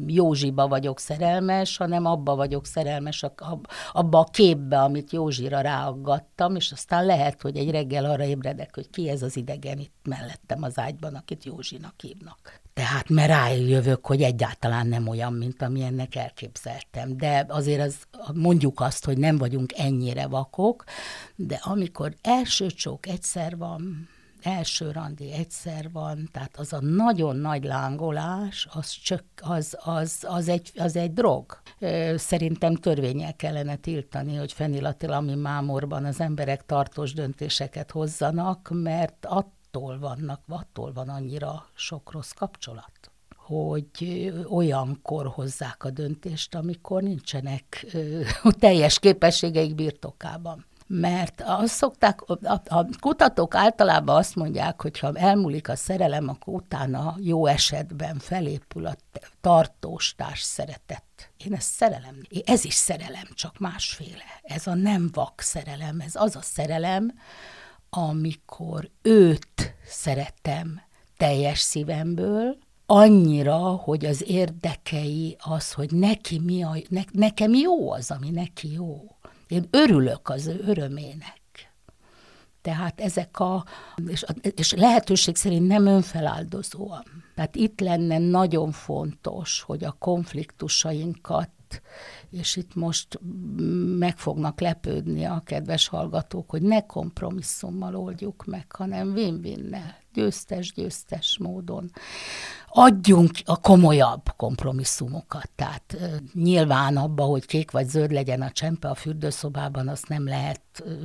Józsiba 0.06 0.68
vagyok 0.68 0.98
szerelmes, 0.98 1.76
hanem 1.76 2.06
abba 2.06 2.36
vagyok 2.36 2.66
szerelmes, 2.66 3.24
abba 3.92 4.18
a 4.18 4.24
képbe, 4.24 4.80
amit 4.82 5.12
Józsira 5.12 5.60
ráaggattam, 5.60 6.56
és 6.56 6.72
aztán 6.72 7.06
lehet, 7.06 7.42
hogy 7.42 7.56
egy 7.56 7.70
reggel 7.70 8.04
arra 8.04 8.24
ébredek, 8.24 8.74
hogy 8.74 8.90
ki 8.90 9.08
ez 9.08 9.22
az 9.22 9.36
idegen 9.36 9.78
itt 9.78 10.00
mellettem 10.02 10.62
az 10.62 10.78
ágyban, 10.78 11.14
akit 11.14 11.44
Józsinak 11.44 11.94
hívnak. 12.00 12.64
Tehát 12.76 13.08
mert 13.08 13.28
rájövök, 13.28 14.06
hogy 14.06 14.22
egyáltalán 14.22 14.86
nem 14.86 15.08
olyan, 15.08 15.32
mint 15.32 15.62
amilyennek 15.62 16.14
elképzeltem. 16.14 17.16
De 17.16 17.44
azért 17.48 17.80
az, 17.80 17.96
mondjuk 18.34 18.80
azt, 18.80 19.04
hogy 19.04 19.18
nem 19.18 19.38
vagyunk 19.38 19.72
ennyire 19.76 20.26
vakok, 20.26 20.84
de 21.36 21.60
amikor 21.62 22.14
első 22.22 22.66
csók 22.66 23.06
egyszer 23.06 23.56
van, 23.56 24.08
első 24.42 24.90
randi 24.90 25.32
egyszer 25.32 25.90
van, 25.92 26.28
tehát 26.32 26.56
az 26.56 26.72
a 26.72 26.80
nagyon 26.80 27.36
nagy 27.36 27.64
lángolás, 27.64 28.68
az, 28.70 28.90
csak, 28.90 29.24
az, 29.40 29.76
az, 29.80 30.24
az, 30.28 30.48
egy, 30.48 30.70
az 30.76 30.96
egy 30.96 31.12
drog. 31.12 31.60
Szerintem 32.16 32.74
törvényel 32.74 33.36
kellene 33.36 33.76
tiltani, 33.76 34.36
hogy 34.36 34.52
fenilatilami 34.52 35.34
mámorban 35.34 36.04
az 36.04 36.20
emberek 36.20 36.66
tartós 36.66 37.12
döntéseket 37.12 37.90
hozzanak, 37.90 38.68
mert 38.72 39.26
att 39.28 39.54
attól 39.76 39.98
vannak, 39.98 40.40
attól 40.48 40.92
van 40.92 41.08
annyira 41.08 41.66
sok 41.74 42.12
rossz 42.12 42.30
kapcsolat 42.30 42.90
hogy 43.36 44.32
olyankor 44.48 45.26
hozzák 45.26 45.84
a 45.84 45.90
döntést, 45.90 46.54
amikor 46.54 47.02
nincsenek 47.02 47.86
ö, 47.92 48.22
teljes 48.58 48.98
képességeik 48.98 49.74
birtokában. 49.74 50.64
Mert 50.86 51.42
azt 51.44 51.74
szokták, 51.74 52.20
a, 52.22 52.60
a 52.66 52.86
kutatók 53.00 53.54
általában 53.54 54.16
azt 54.16 54.34
mondják, 54.34 54.82
hogy 54.82 54.98
ha 54.98 55.12
elmúlik 55.14 55.68
a 55.68 55.76
szerelem, 55.76 56.28
akkor 56.28 56.54
utána 56.54 57.14
jó 57.18 57.46
esetben 57.46 58.18
felépül 58.18 58.86
a 58.86 58.96
tartós 59.40 60.14
társ 60.14 60.42
szeretet. 60.42 61.30
Én 61.44 61.52
ezt 61.54 61.72
szerelem, 61.72 62.22
ez 62.44 62.64
is 62.64 62.74
szerelem, 62.74 63.26
csak 63.34 63.58
másféle. 63.58 64.40
Ez 64.42 64.66
a 64.66 64.74
nem 64.74 65.10
vak 65.12 65.40
szerelem, 65.40 66.00
ez 66.00 66.14
az 66.14 66.36
a 66.36 66.42
szerelem, 66.42 67.12
amikor 67.96 68.90
őt 69.02 69.74
szeretem 69.86 70.80
teljes 71.16 71.58
szívemből, 71.58 72.56
annyira, 72.86 73.56
hogy 73.56 74.04
az 74.04 74.24
érdekei 74.26 75.36
az, 75.40 75.72
hogy 75.72 75.90
neki 75.90 76.38
mi 76.38 76.62
a, 76.62 76.76
ne, 76.88 77.02
nekem 77.12 77.54
jó 77.54 77.92
az, 77.92 78.10
ami 78.10 78.30
neki 78.30 78.72
jó. 78.72 79.16
Én 79.48 79.66
örülök 79.70 80.28
az 80.28 80.46
ő 80.46 80.62
örömének. 80.66 81.40
Tehát 82.62 83.00
ezek 83.00 83.40
a, 83.40 83.64
és, 84.06 84.24
és 84.54 84.72
lehetőség 84.72 85.36
szerint 85.36 85.66
nem 85.66 85.86
önfeláldozóan. 85.86 87.04
Tehát 87.34 87.56
itt 87.56 87.80
lenne 87.80 88.18
nagyon 88.18 88.72
fontos, 88.72 89.60
hogy 89.60 89.84
a 89.84 89.96
konfliktusainkat 89.98 91.50
és 92.30 92.56
itt 92.56 92.74
most 92.74 93.20
meg 93.98 94.18
fognak 94.18 94.60
lepődni 94.60 95.24
a 95.24 95.42
kedves 95.44 95.88
hallgatók, 95.88 96.50
hogy 96.50 96.62
ne 96.62 96.86
kompromisszummal 96.86 97.96
oldjuk 97.96 98.44
meg, 98.44 98.72
hanem 98.72 99.12
win-winnel, 99.12 99.94
győztes-győztes 100.14 101.38
módon 101.38 101.90
adjunk 102.68 103.30
a 103.44 103.60
komolyabb 103.60 104.22
kompromisszumokat. 104.36 105.50
Tehát 105.54 105.96
nyilván 106.34 106.96
abba, 106.96 107.24
hogy 107.24 107.46
kék 107.46 107.70
vagy 107.70 107.88
zöld 107.88 108.12
legyen 108.12 108.42
a 108.42 108.50
csempe 108.50 108.88
a 108.88 108.94
fürdőszobában, 108.94 109.88
azt 109.88 110.08
nem 110.08 110.26
lehet 110.26 110.60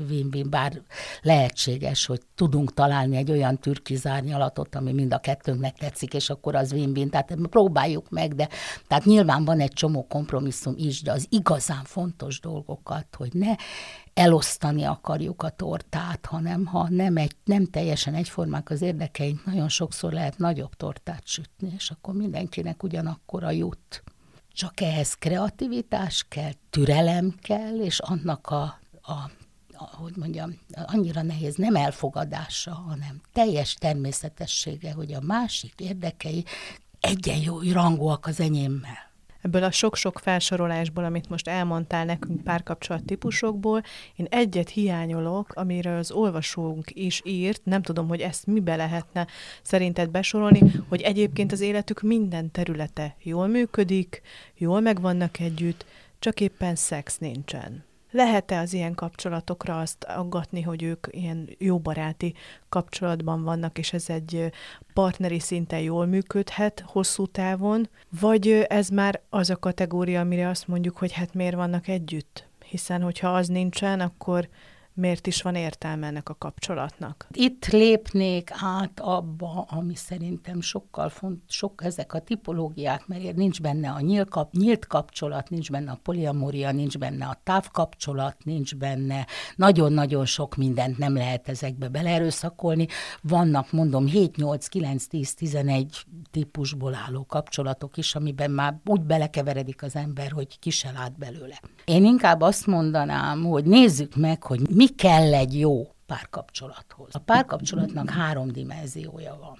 win 0.10 0.50
bár 0.50 0.82
lehetséges, 1.22 2.06
hogy 2.06 2.22
tudunk 2.36 2.74
találni 2.74 3.16
egy 3.16 3.32
olyan 3.32 3.58
türkizárnyalatot, 3.58 4.76
ami 4.76 4.92
mind 4.92 5.14
a 5.14 5.20
kettőnknek 5.20 5.78
tetszik, 5.78 6.14
és 6.14 6.30
akkor 6.30 6.56
az 6.56 6.72
win-win. 6.72 7.10
Tehát 7.10 7.38
próbáljuk 7.50 8.10
meg, 8.10 8.36
de 8.36 8.50
tehát 8.88 9.06
nyilván 9.06 9.46
van 9.46 9.60
egy 9.60 9.74
csomó 9.74 10.08
kompromisszum 10.08 10.74
is, 10.78 11.02
de 11.02 11.12
az 11.12 11.21
igazán 11.30 11.84
fontos 11.84 12.40
dolgokat, 12.40 13.16
hogy 13.16 13.34
ne 13.34 13.56
elosztani 14.14 14.84
akarjuk 14.84 15.44
a 15.44 15.50
tortát, 15.50 16.26
hanem 16.26 16.66
ha 16.66 16.90
nem, 16.90 17.18
egy, 17.18 17.36
nem 17.44 17.66
teljesen 17.66 18.14
egyformák 18.14 18.70
az 18.70 18.82
érdekeink, 18.82 19.46
nagyon 19.46 19.70
sokszor 19.70 20.12
lehet 20.12 20.38
nagyobb 20.38 20.76
tortát 20.76 21.28
sütni, 21.28 21.72
és 21.76 21.90
akkor 21.90 22.14
mindenkinek 22.14 22.84
ugyanakkor 22.84 23.44
a 23.44 23.52
jut. 23.52 24.04
Csak 24.54 24.82
ehhez 24.82 25.14
kreativitás 25.14 26.26
kell, 26.30 26.52
türelem 26.70 27.36
kell, 27.42 27.80
és 27.80 28.00
annak 28.00 28.48
a, 28.48 28.80
a 29.02 29.32
hogy 29.84 30.18
mondjam, 30.18 30.60
annyira 30.72 31.22
nehéz, 31.22 31.56
nem 31.56 31.76
elfogadása, 31.76 32.74
hanem 32.74 33.22
teljes 33.34 33.74
természetessége, 33.74 34.94
hogy 34.94 35.14
a 35.14 35.22
másik 35.22 35.74
érdekei 35.78 36.46
egyenjó 37.00 37.62
rangúak 37.72 38.26
az 38.26 38.40
enyémmel. 38.40 39.11
Ebből 39.42 39.64
a 39.64 39.72
sok-sok 39.72 40.20
felsorolásból, 40.20 41.04
amit 41.04 41.30
most 41.30 41.48
elmondtál 41.48 42.06
nekünk 42.06 42.44
párkapcsolat 42.44 43.04
típusokból, 43.04 43.84
én 44.16 44.28
egyet 44.30 44.70
hiányolok, 44.70 45.54
amiről 45.54 45.98
az 45.98 46.12
olvasónk 46.12 46.92
is 46.94 47.22
írt, 47.26 47.62
nem 47.64 47.82
tudom, 47.82 48.08
hogy 48.08 48.20
ezt 48.20 48.46
mibe 48.46 48.76
lehetne 48.76 49.28
szerinted 49.62 50.10
besorolni, 50.10 50.62
hogy 50.90 51.02
egyébként 51.02 51.52
az 51.52 51.62
életük 51.62 52.02
minden 52.02 52.52
területe 52.52 53.16
jól 53.24 53.48
működik, 53.48 54.22
jól 54.58 54.80
megvannak 54.80 55.40
együtt, 55.40 55.86
csak 56.20 56.40
éppen 56.40 56.76
szex 56.76 57.18
nincsen. 57.18 57.90
Lehet-e 58.12 58.60
az 58.60 58.74
ilyen 58.74 58.96
kapcsolatokra 58.96 59.80
azt 59.80 60.04
aggatni, 60.04 60.62
hogy 60.62 60.84
ők 60.84 61.08
ilyen 61.10 61.50
jó 61.58 61.80
baráti 61.80 62.34
kapcsolatban 62.70 63.44
vannak, 63.44 63.78
és 63.78 63.94
ez 63.94 64.10
egy 64.10 64.52
partneri 64.94 65.40
szinten 65.40 65.80
jól 65.80 66.06
működhet 66.06 66.84
hosszú 66.86 67.26
távon, 67.26 67.90
vagy 68.20 68.66
ez 68.70 68.90
már 68.90 69.22
az 69.30 69.50
a 69.50 69.58
kategória, 69.58 70.20
amire 70.20 70.50
azt 70.50 70.68
mondjuk, 70.68 70.98
hogy 70.98 71.12
hát 71.12 71.34
miért 71.34 71.56
vannak 71.56 71.88
együtt? 71.88 72.48
Hiszen, 72.66 73.02
hogyha 73.02 73.36
az 73.36 73.48
nincsen, 73.48 74.00
akkor 74.00 74.50
miért 74.94 75.28
is 75.28 75.42
van 75.42 75.56
értelme 75.56 76.08
ennek 76.08 76.30
a 76.30 76.36
kapcsolatnak? 76.36 77.28
Itt 77.32 77.66
lépnék 77.66 78.52
át 78.54 79.00
abba, 79.00 79.68
ami 79.70 79.96
szerintem 79.96 80.62
sokkal 80.62 81.10
font, 81.10 81.42
sok 81.48 81.84
ezek 81.84 82.14
a 82.14 82.20
tipológiák, 82.20 83.08
mert 83.08 83.36
nincs 83.36 83.62
benne 83.62 83.90
a 83.90 84.00
nyílt, 84.00 84.30
kap, 84.30 84.54
nyílt 84.54 84.88
kapcsolat, 84.88 85.50
nincs 85.50 85.72
benne 85.72 85.92
a 85.92 86.00
poliamória, 86.04 86.72
nincs 86.72 86.98
benne 86.98 87.26
a 87.26 87.40
távkapcsolat, 87.44 88.36
nincs 88.44 88.76
benne 88.76 89.26
nagyon-nagyon 89.56 90.26
sok 90.26 90.56
mindent 90.56 90.98
nem 90.98 91.16
lehet 91.16 91.50
ezekbe 91.50 91.88
beleerőszakolni. 91.88 92.88
Vannak, 93.22 93.72
mondom, 93.72 94.06
7, 94.06 94.36
8, 94.36 94.68
9, 94.68 95.06
10, 95.06 95.34
11 95.34 96.06
típusból 96.32 96.96
álló 96.96 97.26
kapcsolatok 97.26 97.98
is, 97.98 98.16
amiben 98.16 98.52
már 98.52 98.80
úgy 98.86 99.02
belekeveredik 99.02 99.84
az 99.84 99.96
ember, 99.96 100.32
hogy 100.32 100.60
ki 100.60 100.70
se 100.70 100.92
lát 100.92 101.18
belőle. 101.18 101.62
Én 101.86 102.06
inkább 102.06 102.42
azt 102.42 102.68
mondanám, 102.68 103.44
hogy 103.44 103.66
nézzük 103.66 104.16
meg, 104.16 104.44
hogy 104.44 104.70
mi 104.70 104.81
kell 104.88 105.34
egy 105.34 105.60
jó 105.60 105.88
párkapcsolathoz. 106.06 107.16
A 107.16 107.20
párkapcsolatnak 107.20 108.10
három 108.10 108.52
dimenziója 108.52 109.38
van. 109.40 109.58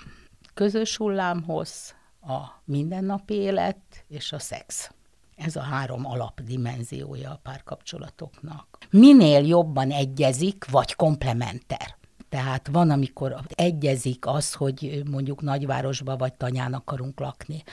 Közös 0.54 0.98
hullámhoz, 0.98 1.96
a 2.22 2.62
mindennapi 2.66 3.34
élet 3.34 4.06
és 4.08 4.32
a 4.32 4.40
szex. 4.40 4.92
Ez 5.36 5.56
a 5.56 5.62
három 5.62 6.06
alapdimenziója 6.06 7.32
a 7.32 7.40
párkapcsolatoknak. 7.44 8.78
Minél 8.90 9.46
jobban 9.46 9.92
egyezik, 9.92 10.66
vagy 10.70 10.96
komplementer, 10.96 11.98
tehát 12.32 12.68
van, 12.72 12.90
amikor 12.90 13.36
egyezik 13.56 14.26
az, 14.28 14.54
hogy 14.54 15.04
mondjuk 15.12 15.42
nagyvárosba 15.42 16.18
vagy 16.18 16.34
tanyán 16.34 16.74
akarunk 16.74 17.20
lakni, 17.20 17.64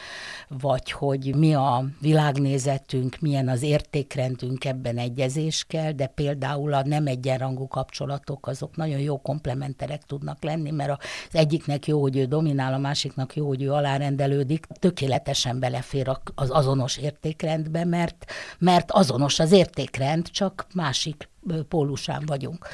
vagy 0.48 0.90
hogy 0.90 1.34
mi 1.34 1.54
a 1.54 1.84
világnézetünk, 2.00 3.18
milyen 3.20 3.48
az 3.48 3.62
értékrendünk, 3.62 4.64
ebben 4.64 4.98
egyezés 4.98 5.64
kell, 5.68 5.92
de 5.92 6.06
például 6.06 6.74
a 6.74 6.82
nem 6.86 7.06
egyenrangú 7.06 7.68
kapcsolatok 7.68 8.46
azok 8.46 8.76
nagyon 8.76 8.98
jó 8.98 9.20
komplementerek 9.20 10.02
tudnak 10.02 10.42
lenni, 10.42 10.70
mert 10.70 10.90
az 10.90 11.38
egyiknek 11.38 11.86
jó, 11.86 12.00
hogy 12.00 12.16
ő 12.16 12.24
dominál, 12.24 12.72
a 12.72 12.78
másiknak 12.78 13.36
jó, 13.36 13.46
hogy 13.46 13.62
ő 13.62 13.72
alárendelődik, 13.72 14.66
tökéletesen 14.66 15.58
belefér 15.58 16.10
az 16.34 16.50
azonos 16.50 16.96
értékrendbe, 16.96 17.84
mert, 17.84 18.24
mert 18.58 18.90
azonos 18.90 19.38
az 19.38 19.52
értékrend, 19.52 20.30
csak 20.30 20.66
másik 20.74 21.28
pólusán 21.68 22.22
vagyunk. 22.26 22.66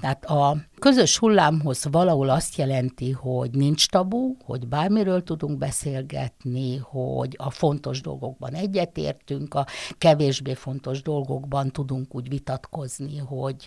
Tehát 0.00 0.24
a 0.24 0.56
közös 0.78 1.18
hullámhoz 1.18 1.84
valahol 1.90 2.28
azt 2.28 2.56
jelenti, 2.56 3.10
hogy 3.10 3.50
nincs 3.50 3.88
tabu, 3.88 4.36
hogy 4.44 4.68
bármiről 4.68 5.22
tudunk 5.22 5.58
beszélgetni, 5.58 6.76
hogy 6.76 7.34
a 7.38 7.50
fontos 7.50 8.00
dolgokban 8.00 8.54
egyetértünk, 8.54 9.54
a 9.54 9.66
kevésbé 9.98 10.54
fontos 10.54 11.02
dolgokban 11.02 11.70
tudunk 11.70 12.14
úgy 12.14 12.28
vitatkozni, 12.28 13.18
hogy, 13.18 13.66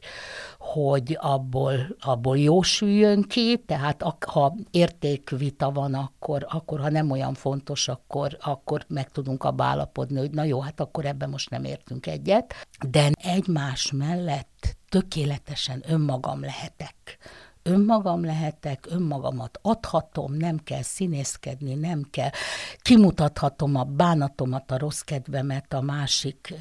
hogy 0.59 1.17
abból, 1.21 1.95
abból 1.99 2.37
jó 2.37 2.61
süljön 2.61 3.21
ki, 3.21 3.63
tehát 3.65 4.03
ha 4.25 4.55
értékvita 4.71 5.71
van, 5.71 5.93
akkor, 5.93 6.45
akkor 6.49 6.79
ha 6.79 6.89
nem 6.89 7.11
olyan 7.11 7.33
fontos, 7.33 7.87
akkor, 7.87 8.37
akkor 8.41 8.85
meg 8.87 9.09
tudunk 9.09 9.43
abba 9.43 9.63
állapodni, 9.63 10.19
hogy 10.19 10.31
na 10.31 10.43
jó, 10.43 10.59
hát 10.59 10.79
akkor 10.79 11.05
ebben 11.05 11.29
most 11.29 11.49
nem 11.49 11.63
értünk 11.63 12.07
egyet, 12.07 12.53
de 12.89 13.11
egymás 13.23 13.91
mellett 13.91 14.42
tökéletesen 14.89 15.83
önmagam 15.87 16.41
lehetek. 16.41 17.17
Önmagam 17.63 18.23
lehetek, 18.23 18.85
önmagamat 18.89 19.59
adhatom, 19.61 20.33
nem 20.33 20.57
kell 20.57 20.81
színészkedni, 20.81 21.73
nem 21.73 22.07
kell, 22.11 22.29
kimutathatom 22.77 23.75
a 23.75 23.83
bánatomat, 23.83 24.71
a 24.71 24.77
rossz 24.77 24.99
kedvemet, 24.99 25.73
a 25.73 25.81
másik, 25.81 26.53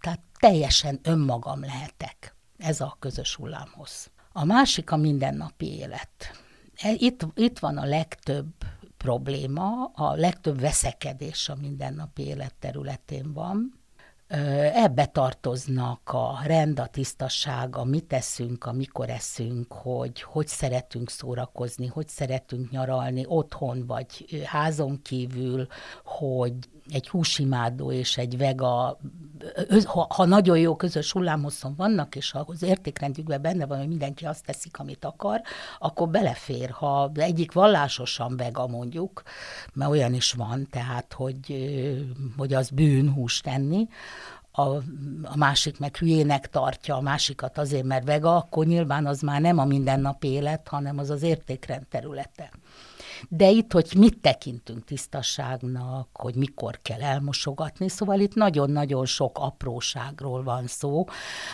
tehát 0.00 0.20
teljesen 0.38 1.00
önmagam 1.02 1.60
lehetek. 1.60 2.34
Ez 2.58 2.80
a 2.80 2.96
közös 2.98 3.34
hullámhoz. 3.34 4.10
A 4.32 4.44
másik 4.44 4.90
a 4.90 4.96
mindennapi 4.96 5.76
élet. 5.76 6.32
E, 6.76 6.92
itt, 6.92 7.26
itt 7.34 7.58
van 7.58 7.76
a 7.76 7.84
legtöbb 7.84 8.52
probléma, 8.96 9.84
a 9.84 10.14
legtöbb 10.14 10.60
veszekedés 10.60 11.48
a 11.48 11.54
mindennapi 11.60 12.22
élet 12.22 12.54
területén 12.58 13.32
van, 13.32 13.79
Ebbe 14.74 15.06
tartoznak 15.06 16.00
a 16.04 16.40
rend, 16.44 16.78
a 16.78 16.86
tisztaság, 16.86 17.76
a 17.76 17.84
mit 17.84 18.12
eszünk, 18.12 18.64
a 18.64 18.72
mikor 18.72 19.08
eszünk, 19.10 19.72
hogy 19.72 20.22
hogy 20.22 20.46
szeretünk 20.46 21.10
szórakozni, 21.10 21.86
hogy 21.86 22.08
szeretünk 22.08 22.70
nyaralni 22.70 23.24
otthon 23.26 23.86
vagy 23.86 24.40
házon 24.44 25.02
kívül, 25.02 25.66
hogy 26.04 26.54
egy 26.88 27.08
húsimádó 27.08 27.92
és 27.92 28.16
egy 28.16 28.38
vega, 28.38 28.98
ha, 29.84 30.06
ha 30.14 30.24
nagyon 30.24 30.58
jó 30.58 30.76
közös 30.76 31.12
hullámhosszon 31.12 31.74
vannak, 31.76 32.16
és 32.16 32.30
ha 32.30 32.44
az 32.46 32.62
értékrendjükben 32.62 33.42
benne 33.42 33.66
van, 33.66 33.78
hogy 33.78 33.88
mindenki 33.88 34.26
azt 34.26 34.44
teszik, 34.44 34.78
amit 34.78 35.04
akar, 35.04 35.40
akkor 35.78 36.08
belefér. 36.08 36.70
Ha 36.70 37.10
egyik 37.14 37.52
vallásosan 37.52 38.36
vega 38.36 38.66
mondjuk, 38.66 39.22
mert 39.72 39.90
olyan 39.90 40.14
is 40.14 40.32
van, 40.32 40.66
tehát, 40.70 41.12
hogy, 41.12 41.54
hogy 42.36 42.54
az 42.54 42.70
bűn 42.70 43.12
húst 43.12 43.42
tenni, 43.42 43.88
a, 44.52 44.76
a 45.22 45.36
másik 45.36 45.78
meg 45.78 45.96
hülyének 45.96 46.48
tartja 46.48 46.96
a 46.96 47.00
másikat 47.00 47.58
azért, 47.58 47.84
mert 47.84 48.04
vega, 48.04 48.36
akkor 48.36 48.66
nyilván 48.66 49.06
az 49.06 49.20
már 49.20 49.40
nem 49.40 49.58
a 49.58 49.64
mindennapi 49.64 50.28
élet, 50.28 50.68
hanem 50.68 50.98
az 50.98 51.10
az 51.10 51.22
értékrend 51.22 51.86
területe. 51.86 52.50
De 53.28 53.50
itt, 53.50 53.72
hogy 53.72 53.92
mit 53.96 54.20
tekintünk 54.20 54.84
tisztaságnak, 54.84 56.08
hogy 56.12 56.34
mikor 56.34 56.78
kell 56.82 57.00
elmosogatni, 57.00 57.88
szóval 57.88 58.20
itt 58.20 58.34
nagyon-nagyon 58.34 59.06
sok 59.06 59.38
apróságról 59.38 60.42
van 60.42 60.66
szó. 60.66 61.04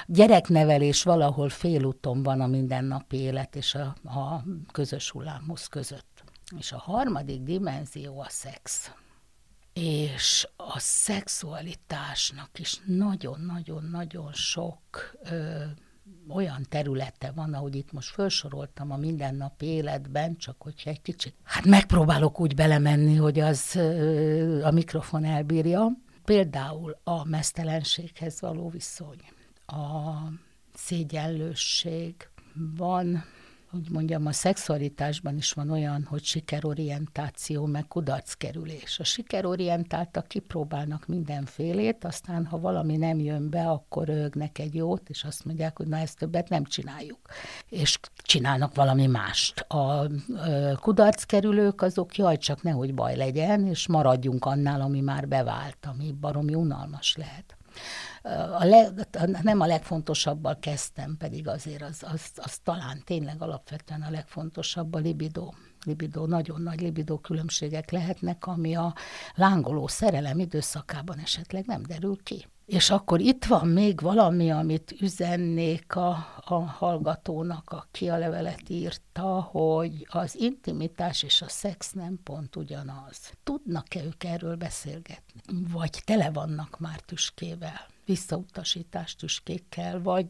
Gyereknevelés 0.07 1.03
valahol 1.03 1.49
félúton 1.49 2.23
van 2.23 2.41
a 2.41 2.47
mindennapi 2.47 3.17
élet 3.17 3.57
és 3.57 3.75
a, 3.75 3.97
a 4.19 4.45
közös 4.73 5.11
hullámhoz 5.11 5.67
között. 5.67 6.25
És 6.59 6.73
a 6.73 6.79
harmadik 6.79 7.43
dimenzió 7.43 8.21
a 8.21 8.27
szex 8.29 8.91
és 9.77 10.49
a 10.57 10.79
szexualitásnak 10.79 12.59
is 12.59 12.81
nagyon-nagyon-nagyon 12.87 14.33
sok 14.33 15.13
ö, 15.31 15.65
olyan 16.29 16.67
területe 16.69 17.31
van, 17.35 17.55
ahogy 17.55 17.75
itt 17.75 17.93
most 17.93 18.11
felsoroltam 18.11 18.91
a 18.91 18.97
mindennapi 18.97 19.67
életben, 19.67 20.37
csak 20.37 20.57
hogyha 20.59 20.91
egy 20.91 21.03
kicsit, 21.03 21.35
hát 21.43 21.65
megpróbálok 21.65 22.41
úgy 22.41 22.55
belemenni, 22.55 23.17
hogy 23.17 23.41
az 23.41 23.77
a 24.63 24.71
mikrofon 24.71 25.25
elbírja. 25.25 25.89
Például 26.25 26.97
a 27.05 27.25
mesztelenséghez 27.25 28.41
való 28.41 28.69
viszony, 28.69 29.21
a 29.67 30.13
szégyenlősség, 30.75 32.29
van 32.77 33.25
hogy 33.77 33.93
mondjam, 33.93 34.27
a 34.27 34.33
szexualitásban 34.33 35.37
is 35.37 35.53
van 35.53 35.71
olyan, 35.71 36.07
hogy 36.09 36.25
sikerorientáció, 36.25 37.67
meg 37.67 37.87
kudarckerülés. 37.89 38.99
A 38.99 39.05
sikerorientáltak 39.05 40.29
kipróbálnak 40.29 41.07
mindenfélét, 41.07 42.05
aztán 42.05 42.47
ha 42.47 42.59
valami 42.59 42.97
nem 42.97 43.19
jön 43.19 43.51
be, 43.51 43.69
akkor 43.71 44.07
rögnek 44.07 44.59
egy 44.59 44.75
jót, 44.75 45.09
és 45.09 45.25
azt 45.25 45.45
mondják, 45.45 45.77
hogy 45.77 45.87
na 45.87 45.97
ezt 45.97 46.19
többet 46.19 46.49
nem 46.49 46.65
csináljuk. 46.65 47.19
És 47.69 47.99
csinálnak 48.17 48.75
valami 48.75 49.07
mást. 49.07 49.61
A 49.61 50.11
kudarckerülők 50.81 51.83
azok, 51.83 52.17
jaj, 52.17 52.37
csak 52.37 52.63
nehogy 52.63 52.95
baj 52.95 53.17
legyen, 53.17 53.67
és 53.67 53.87
maradjunk 53.89 54.45
annál, 54.45 54.81
ami 54.81 55.01
már 55.01 55.29
bevált, 55.29 55.87
ami 55.87 56.13
baromi 56.13 56.55
unalmas 56.55 57.17
lehet 57.17 57.56
a 58.59 58.65
leg, 58.65 59.09
nem 59.43 59.61
a 59.61 59.67
legfontosabbal 59.67 60.59
kezdtem, 60.59 61.17
pedig 61.17 61.49
azért 61.49 61.83
az, 61.83 62.03
az, 62.13 62.31
az 62.37 62.59
talán 62.59 63.03
tényleg 63.05 63.43
alapvetően 63.43 64.03
a 64.03 64.11
legfontosabb 64.11 64.95
a 64.95 64.99
libidó. 64.99 65.55
Libidó, 65.85 66.27
nagyon 66.27 66.63
nagy 66.63 66.81
libidó 66.81 67.19
különbségek 67.19 67.91
lehetnek, 67.91 68.47
ami 68.47 68.77
a 68.77 68.95
lángoló 69.35 69.87
szerelem 69.87 70.39
időszakában 70.39 71.19
esetleg 71.19 71.67
nem 71.67 71.83
derül 71.83 72.23
ki. 72.23 72.47
És 72.67 72.91
akkor 72.91 73.21
itt 73.21 73.45
van 73.45 73.69
még 73.69 74.01
valami, 74.01 74.51
amit 74.51 74.95
üzennék 75.01 75.97
a, 75.97 76.09
a 76.45 76.55
hallgatónak, 76.55 77.71
aki 77.71 78.09
a 78.09 78.17
levelet 78.17 78.69
írta, 78.69 79.41
hogy 79.41 80.07
az 80.11 80.37
intimitás 80.37 81.23
és 81.23 81.43
a 81.43 81.49
szex 81.49 81.93
nem 81.93 82.19
pont 82.25 82.57
ugyanaz. 82.57 83.33
Tudnak-e 83.43 84.05
ők 84.05 84.25
erről 84.25 84.57
beszélgetni? 84.57 85.41
Vagy 85.73 86.03
tele 86.05 86.31
vannak 86.31 86.79
már 86.79 87.01
tüskével? 87.01 87.87
Visszautasítást 88.07 89.19
tüskékkel, 89.19 90.03
vagy 90.03 90.27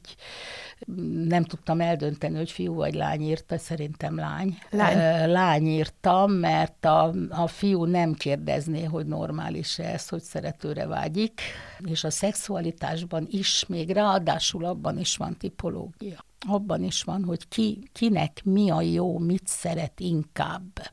nem 1.27 1.45
tudtam 1.45 1.81
eldönteni, 1.81 2.37
hogy 2.37 2.51
fiú 2.51 2.75
vagy 2.75 2.95
lány 2.95 3.21
írta, 3.21 3.59
szerintem 3.59 4.17
lány. 4.17 4.59
Lány, 4.71 5.31
lány 5.31 5.67
írtam, 5.67 6.33
mert 6.33 6.85
a, 6.85 7.15
a 7.29 7.47
fiú 7.47 7.85
nem 7.85 8.15
kérdezné, 8.15 8.85
hogy 8.85 9.07
normális-e 9.07 9.85
ez, 9.85 10.09
hogy 10.09 10.23
szeretőre 10.23 10.87
vágyik, 10.87 11.41
és 11.85 12.05
a 12.05 12.11
szexualitásban 12.11 13.27
is, 13.31 13.67
még 13.67 13.91
ráadásul 13.91 14.65
abban 14.65 14.99
is 14.99 15.17
van 15.17 15.37
tipológia. 15.37 16.25
Abban 16.49 16.83
is 16.83 17.03
van, 17.03 17.25
hogy 17.25 17.49
ki, 17.49 17.91
kinek 17.93 18.41
mi 18.45 18.71
a 18.71 18.81
jó, 18.81 19.19
mit 19.19 19.47
szeret 19.47 20.01
inkább 20.01 20.91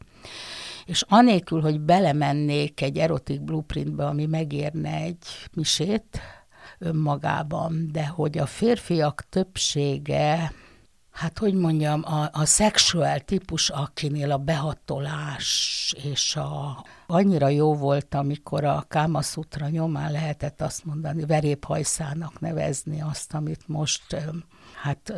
és 0.85 1.03
anélkül, 1.07 1.61
hogy 1.61 1.79
belemennék 1.79 2.81
egy 2.81 2.97
erotik 2.97 3.41
blueprintbe, 3.41 4.05
ami 4.05 4.25
megérne 4.25 4.95
egy 4.95 5.25
misét, 5.53 6.19
önmagában, 6.83 7.89
de 7.91 8.07
hogy 8.07 8.37
a 8.37 8.45
férfiak 8.45 9.25
többsége, 9.29 10.53
hát 11.11 11.39
hogy 11.39 11.53
mondjam, 11.53 12.01
a, 12.05 12.29
a 12.31 12.45
szexuál 12.45 13.19
típus, 13.19 13.69
akinél 13.69 14.31
a 14.31 14.37
behatolás 14.37 15.95
és 16.03 16.35
a 16.35 16.85
annyira 17.07 17.47
jó 17.47 17.75
volt, 17.75 18.13
amikor 18.13 18.63
a 18.63 18.85
Kámaszutra 18.87 19.69
nyomán 19.69 20.11
lehetett 20.11 20.61
azt 20.61 20.85
mondani, 20.85 21.25
veréphajszának 21.25 22.39
nevezni 22.39 23.01
azt, 23.01 23.33
amit 23.33 23.67
most 23.67 24.15
hát 24.81 25.13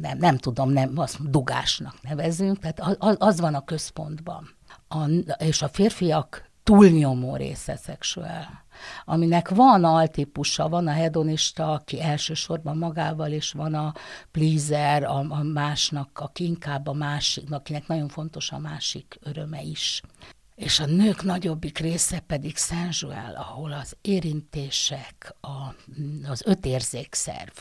nem, 0.00 0.18
nem 0.18 0.36
tudom, 0.38 0.70
nem, 0.70 0.92
azt 0.98 1.30
dugásnak 1.30 2.02
nevezünk, 2.02 2.58
tehát 2.58 2.96
az, 2.98 3.16
az 3.18 3.40
van 3.40 3.54
a 3.54 3.64
központban. 3.64 4.56
A, 4.88 5.08
és 5.38 5.62
a 5.62 5.68
férfiak 5.68 6.50
túlnyomó 6.62 7.36
része 7.36 7.76
szexuál 7.76 8.64
aminek 9.04 9.48
van 9.48 9.84
altípusa, 9.84 10.68
van 10.68 10.86
a 10.86 10.92
hedonista, 10.92 11.72
aki 11.72 12.00
elsősorban 12.00 12.76
magával, 12.76 13.30
és 13.30 13.52
van 13.52 13.74
a 13.74 13.92
pleaser, 14.30 15.02
a, 15.02 15.18
a 15.28 15.42
másnak, 15.42 16.18
aki 16.18 16.44
inkább 16.44 16.86
a 16.86 16.92
másik, 16.92 17.50
akinek 17.50 17.86
nagyon 17.86 18.08
fontos 18.08 18.50
a 18.50 18.58
másik 18.58 19.18
öröme 19.22 19.62
is. 19.62 20.02
És 20.54 20.80
a 20.80 20.86
nők 20.86 21.22
nagyobbik 21.22 21.78
része 21.78 22.18
pedig 22.18 22.56
Saint 22.56 23.02
ahol 23.34 23.72
az 23.72 23.96
érintések, 24.00 25.34
a, 25.40 25.74
az 26.28 26.42
öt 26.46 26.66
érzékszerv, 26.66 27.56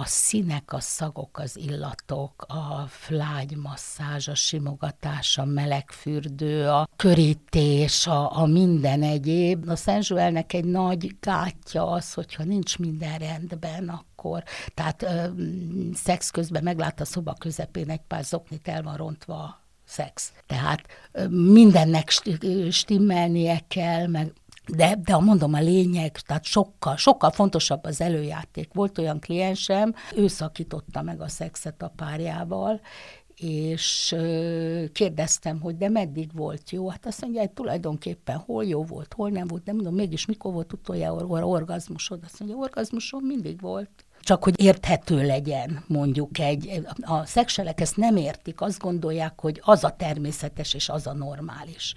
a 0.00 0.04
színek, 0.04 0.72
a 0.72 0.80
szagok, 0.80 1.38
az 1.38 1.56
illatok, 1.56 2.44
a 2.48 2.86
flágymasszázs, 2.88 4.28
a 4.28 4.34
simogatás, 4.34 5.38
a 5.38 5.44
melegfürdő, 5.44 6.68
a 6.68 6.88
körítés, 6.96 8.06
a, 8.06 8.38
a 8.38 8.46
minden 8.46 9.02
egyéb. 9.02 9.68
A 9.68 9.76
Szent 9.76 10.10
egy 10.48 10.64
nagy 10.64 11.16
gátja 11.20 11.86
az, 11.86 12.14
hogyha 12.14 12.44
nincs 12.44 12.78
minden 12.78 13.18
rendben, 13.18 13.88
akkor, 13.88 14.42
tehát 14.74 15.02
ö, 15.02 15.24
szex 15.94 16.30
közben 16.30 16.62
meglát 16.62 17.00
a 17.00 17.04
szoba 17.04 17.32
közepén 17.32 17.90
egy 17.90 18.02
pár 18.06 18.24
zoknit 18.24 18.68
el 18.68 18.82
van 18.82 18.96
rontva 18.96 19.60
szex. 19.84 20.32
Tehát 20.46 20.86
mindennek 21.30 22.10
stimmelnie 22.70 23.60
kell, 23.68 24.06
meg 24.06 24.32
de, 24.76 24.96
de 25.04 25.16
mondom, 25.16 25.54
a 25.54 25.60
lényeg, 25.60 26.18
tehát 26.18 26.44
sokkal, 26.44 26.96
sokkal 26.96 27.30
fontosabb 27.30 27.84
az 27.84 28.00
előjáték. 28.00 28.68
Volt 28.72 28.98
olyan 28.98 29.20
kliensem, 29.20 29.94
ő 30.14 30.26
szakította 30.26 31.02
meg 31.02 31.20
a 31.20 31.28
szexet 31.28 31.82
a 31.82 31.92
párjával, 31.96 32.80
és 33.36 34.16
kérdeztem, 34.92 35.60
hogy 35.60 35.76
de 35.76 35.88
meddig 35.88 36.30
volt 36.34 36.70
jó? 36.70 36.88
Hát 36.88 37.06
azt 37.06 37.20
mondja, 37.20 37.40
hogy 37.40 37.50
tulajdonképpen 37.50 38.36
hol 38.36 38.64
jó 38.64 38.84
volt, 38.84 39.12
hol 39.12 39.30
nem 39.30 39.46
volt, 39.46 39.64
nem 39.64 39.74
mondom, 39.74 39.94
mégis 39.94 40.26
mikor 40.26 40.52
volt 40.52 40.72
utoljára 40.72 41.46
orgazmusod? 41.46 42.20
Azt 42.24 42.38
mondja, 42.40 42.58
orgazmusom 42.58 43.24
mindig 43.24 43.60
volt 43.60 43.90
csak 44.20 44.44
hogy 44.44 44.62
érthető 44.62 45.26
legyen, 45.26 45.84
mondjuk 45.86 46.38
egy, 46.38 46.82
a 47.00 47.26
szexelek 47.26 47.80
ezt 47.80 47.96
nem 47.96 48.16
értik, 48.16 48.60
azt 48.60 48.78
gondolják, 48.78 49.40
hogy 49.40 49.60
az 49.64 49.84
a 49.84 49.90
természetes 49.90 50.74
és 50.74 50.88
az 50.88 51.06
a 51.06 51.12
normális. 51.12 51.94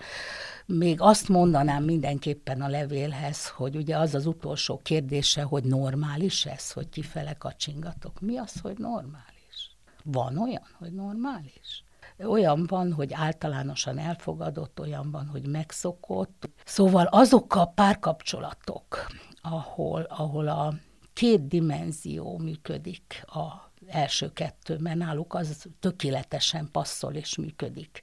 Még 0.77 1.01
azt 1.01 1.27
mondanám 1.27 1.83
mindenképpen 1.83 2.61
a 2.61 2.67
levélhez, 2.67 3.49
hogy 3.49 3.75
ugye 3.75 3.97
az 3.97 4.15
az 4.15 4.25
utolsó 4.25 4.79
kérdése, 4.83 5.41
hogy 5.41 5.63
normális 5.63 6.45
ez, 6.45 6.71
hogy 6.71 6.89
kifele 6.89 7.33
kacsingatok. 7.33 8.19
Mi 8.19 8.37
az, 8.37 8.59
hogy 8.61 8.77
normális? 8.77 9.77
Van 10.03 10.37
olyan, 10.37 10.67
hogy 10.77 10.93
normális? 10.93 11.83
Olyan 12.17 12.65
van, 12.67 12.93
hogy 12.93 13.13
általánosan 13.13 13.97
elfogadott, 13.97 14.79
olyan 14.79 15.11
van, 15.11 15.27
hogy 15.27 15.47
megszokott. 15.47 16.49
Szóval 16.65 17.05
azok 17.05 17.55
a 17.55 17.65
párkapcsolatok, 17.65 19.07
ahol, 19.41 20.01
ahol 20.01 20.47
a 20.47 20.73
két 21.13 21.47
dimenzió 21.47 22.37
működik 22.37 23.23
a 23.25 23.70
első 23.91 24.33
kettő, 24.33 24.77
mert 24.79 24.97
náluk 24.97 25.33
az 25.33 25.65
tökéletesen 25.79 26.69
passzol 26.71 27.13
és 27.13 27.37
működik. 27.37 28.01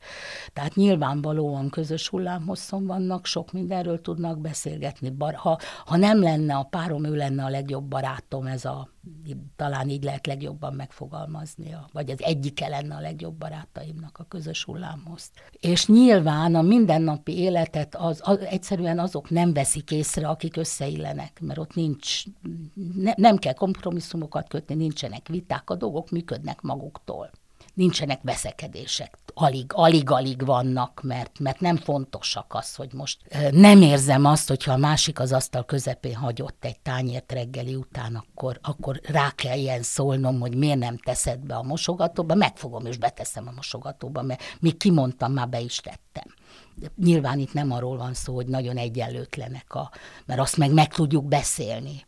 Tehát 0.53 0.75
nyilvánvalóan 0.75 1.71
közös 1.71 2.09
hullámhosszon 2.09 2.87
vannak, 2.87 3.27
sok 3.27 3.53
mindenről 3.53 4.01
tudnak 4.01 4.39
beszélgetni. 4.39 5.15
Ha, 5.35 5.59
ha 5.85 5.97
nem 5.97 6.23
lenne 6.23 6.55
a 6.55 6.63
párom, 6.63 7.05
ő 7.05 7.17
lenne 7.17 7.45
a 7.45 7.49
legjobb 7.49 7.85
barátom, 7.85 8.47
ez 8.47 8.65
a 8.65 8.89
talán 9.57 9.89
így 9.89 10.05
lehet 10.05 10.27
legjobban 10.27 10.75
megfogalmazni, 10.75 11.77
vagy 11.93 12.11
az 12.11 12.23
egyike 12.23 12.69
lenne 12.69 12.95
a 12.95 13.01
legjobb 13.01 13.35
barátaimnak 13.35 14.19
a 14.19 14.25
közös 14.25 14.65
hullámhoz. 14.65 15.31
És 15.61 15.87
nyilván 15.87 16.55
a 16.55 16.63
mindennapi 16.63 17.39
életet 17.39 17.95
az, 17.95 18.21
az, 18.23 18.39
egyszerűen 18.39 18.99
azok 18.99 19.31
nem 19.31 19.53
veszik 19.53 19.91
észre, 19.91 20.29
akik 20.29 20.57
összeillenek, 20.57 21.41
mert 21.41 21.59
ott 21.59 21.75
nincs, 21.75 22.23
ne, 22.95 23.13
nem 23.17 23.37
kell 23.37 23.53
kompromisszumokat 23.53 24.49
kötni, 24.49 24.75
nincsenek 24.75 25.29
viták, 25.29 25.71
a 25.71 25.75
dolgok 25.79 26.11
működnek 26.11 26.61
maguktól 26.61 27.31
nincsenek 27.79 28.21
veszekedések, 28.23 29.19
alig, 29.35 29.73
alig, 29.75 30.11
alig 30.11 30.45
vannak, 30.45 31.01
mert, 31.03 31.39
mert 31.39 31.61
nem 31.61 31.77
fontosak 31.77 32.55
az, 32.55 32.75
hogy 32.75 32.93
most 32.93 33.19
nem 33.51 33.83
érzem 33.83 34.25
azt, 34.25 34.49
hogyha 34.49 34.73
a 34.73 34.77
másik 34.77 35.21
az 35.21 35.33
asztal 35.33 35.65
közepén 35.65 36.15
hagyott 36.15 36.65
egy 36.65 36.81
tányért 36.81 37.33
reggeli 37.33 37.75
után, 37.75 38.15
akkor, 38.15 38.59
akkor 38.63 39.01
rá 39.05 39.31
kell 39.31 39.59
ilyen 39.59 39.83
szólnom, 39.83 40.41
hogy 40.41 40.57
miért 40.57 40.79
nem 40.79 40.99
teszed 40.99 41.39
be 41.39 41.55
a 41.55 41.63
mosogatóba, 41.63 42.35
megfogom 42.35 42.87
és 42.87 42.97
beteszem 42.97 43.49
a 43.49 43.53
mosogatóba, 43.57 44.23
mert 44.23 44.43
még 44.61 44.77
kimondtam, 44.77 45.33
már 45.33 45.49
be 45.49 45.61
is 45.61 45.77
tettem. 45.77 46.35
Nyilván 46.97 47.39
itt 47.39 47.53
nem 47.53 47.73
arról 47.73 47.97
van 47.97 48.15
szó, 48.15 48.35
hogy 48.35 48.47
nagyon 48.47 48.77
egyenlőtlenek, 48.77 49.75
a, 49.75 49.91
mert 50.27 50.41
azt 50.41 50.57
meg 50.57 50.73
meg 50.73 50.95
tudjuk 50.95 51.25
beszélni. 51.25 52.07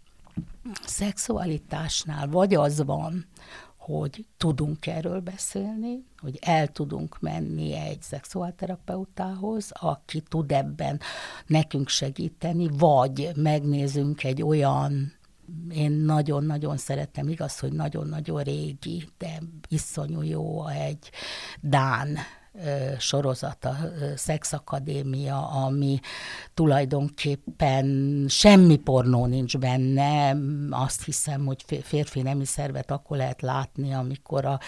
Szexualitásnál 0.85 2.29
vagy 2.29 2.55
az 2.55 2.85
van, 2.85 3.27
hogy 3.77 4.27
tudunk 4.37 4.87
erről 4.87 5.21
beszélni, 5.21 6.05
hogy 6.19 6.39
el 6.41 6.69
tudunk 6.69 7.21
menni 7.21 7.75
egy 7.75 8.03
szexuálterapeutához, 8.03 9.71
aki 9.73 10.21
tud 10.21 10.53
ebben 10.53 11.01
nekünk 11.47 11.89
segíteni, 11.89 12.69
vagy 12.79 13.31
megnézünk 13.35 14.25
egy 14.25 14.43
olyan 14.43 15.19
én 15.71 15.91
nagyon-nagyon 15.93 16.77
szeretem, 16.77 17.29
igaz, 17.29 17.59
hogy 17.59 17.73
nagyon-nagyon 17.73 18.43
régi, 18.43 19.09
de 19.19 19.39
iszonyú 19.69 20.23
jó 20.23 20.67
egy 20.69 21.11
Dán 21.61 22.17
sorozat, 22.99 23.65
a 23.65 23.77
Szexakadémia, 24.17 25.49
ami 25.49 26.01
tulajdonképpen 26.55 28.25
semmi 28.29 28.77
pornó 28.77 29.27
nincs 29.27 29.59
benne. 29.59 30.37
Azt 30.71 31.05
hiszem, 31.05 31.47
hogy 31.47 31.65
férfi 31.83 32.23
nemi 32.23 32.45
szervet 32.45 32.91
akkor 32.91 33.17
lehet 33.17 33.43
látni, 33.43 33.93
amikor 33.95 34.45
a 34.45 34.61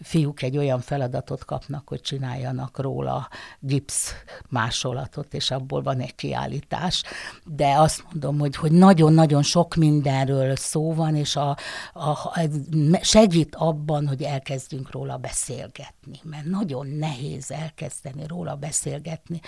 fiúk 0.00 0.42
egy 0.42 0.56
olyan 0.56 0.80
feladatot 0.80 1.44
kapnak, 1.44 1.88
hogy 1.88 2.00
csináljanak 2.00 2.78
róla 2.78 3.28
gipsz 3.60 4.12
másolatot, 4.48 5.34
és 5.34 5.50
abból 5.50 5.82
van 5.82 6.00
egy 6.00 6.14
kiállítás. 6.14 7.02
De 7.44 7.78
azt 7.78 8.04
mondom, 8.10 8.38
hogy, 8.38 8.56
hogy 8.56 8.72
nagyon-nagyon 8.72 9.42
sok 9.42 9.74
mindenről 9.74 10.56
szó 10.56 10.94
van, 10.94 11.16
és 11.16 11.36
a, 11.36 11.56
a, 11.92 12.40
segít 13.00 13.54
abban, 13.54 14.08
hogy 14.08 14.22
elkezdjünk 14.22 14.90
róla 14.90 15.16
beszélgetni, 15.16 16.20
mert 16.22 16.44
nagyon 16.44 16.86
nehéz 16.86 17.24
nehéz 17.26 17.50
elkezdeni 17.50 18.26
róla 18.26 18.54
beszélgetni. 18.54 19.40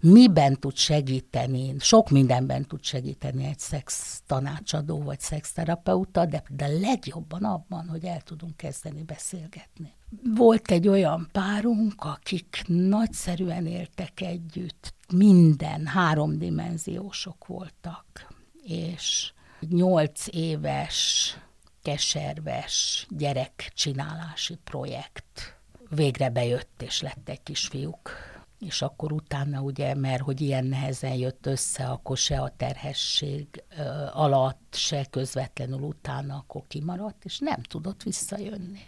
Miben 0.00 0.54
tud 0.54 0.76
segíteni? 0.76 1.74
Sok 1.78 2.10
mindenben 2.10 2.64
tud 2.64 2.84
segíteni 2.84 3.44
egy 3.44 3.58
szex 3.58 4.20
tanácsadó 4.26 5.02
vagy 5.02 5.20
szexterapeuta, 5.20 6.26
de, 6.26 6.42
de 6.48 6.66
legjobban 6.66 7.44
abban, 7.44 7.88
hogy 7.88 8.04
el 8.04 8.20
tudunk 8.20 8.56
kezdeni 8.56 9.02
beszélgetni. 9.02 9.94
Volt 10.34 10.70
egy 10.70 10.88
olyan 10.88 11.28
párunk, 11.32 11.92
akik 11.96 12.62
nagyszerűen 12.66 13.66
éltek 13.66 14.20
együtt, 14.20 14.94
minden 15.12 15.86
háromdimenziósok 15.86 17.46
voltak, 17.46 18.34
és 18.62 19.32
nyolc 19.68 20.26
éves 20.30 21.36
keserves 21.82 23.06
gyerekcsinálási 23.10 24.58
projekt 24.64 25.55
végre 25.90 26.30
bejött, 26.30 26.82
és 26.82 27.00
lett 27.00 27.28
egy 27.28 27.42
kisfiúk. 27.42 28.10
És 28.58 28.82
akkor 28.82 29.12
utána 29.12 29.60
ugye, 29.60 29.94
mert 29.94 30.22
hogy 30.22 30.40
ilyen 30.40 30.64
nehezen 30.66 31.14
jött 31.14 31.46
össze, 31.46 31.84
akkor 31.84 32.16
se 32.16 32.40
a 32.40 32.52
terhesség 32.56 33.64
alatt, 34.12 34.74
se 34.74 35.04
közvetlenül 35.10 35.80
utána, 35.80 36.36
akkor 36.36 36.62
kimaradt, 36.68 37.24
és 37.24 37.38
nem 37.38 37.62
tudott 37.62 38.02
visszajönni 38.02 38.80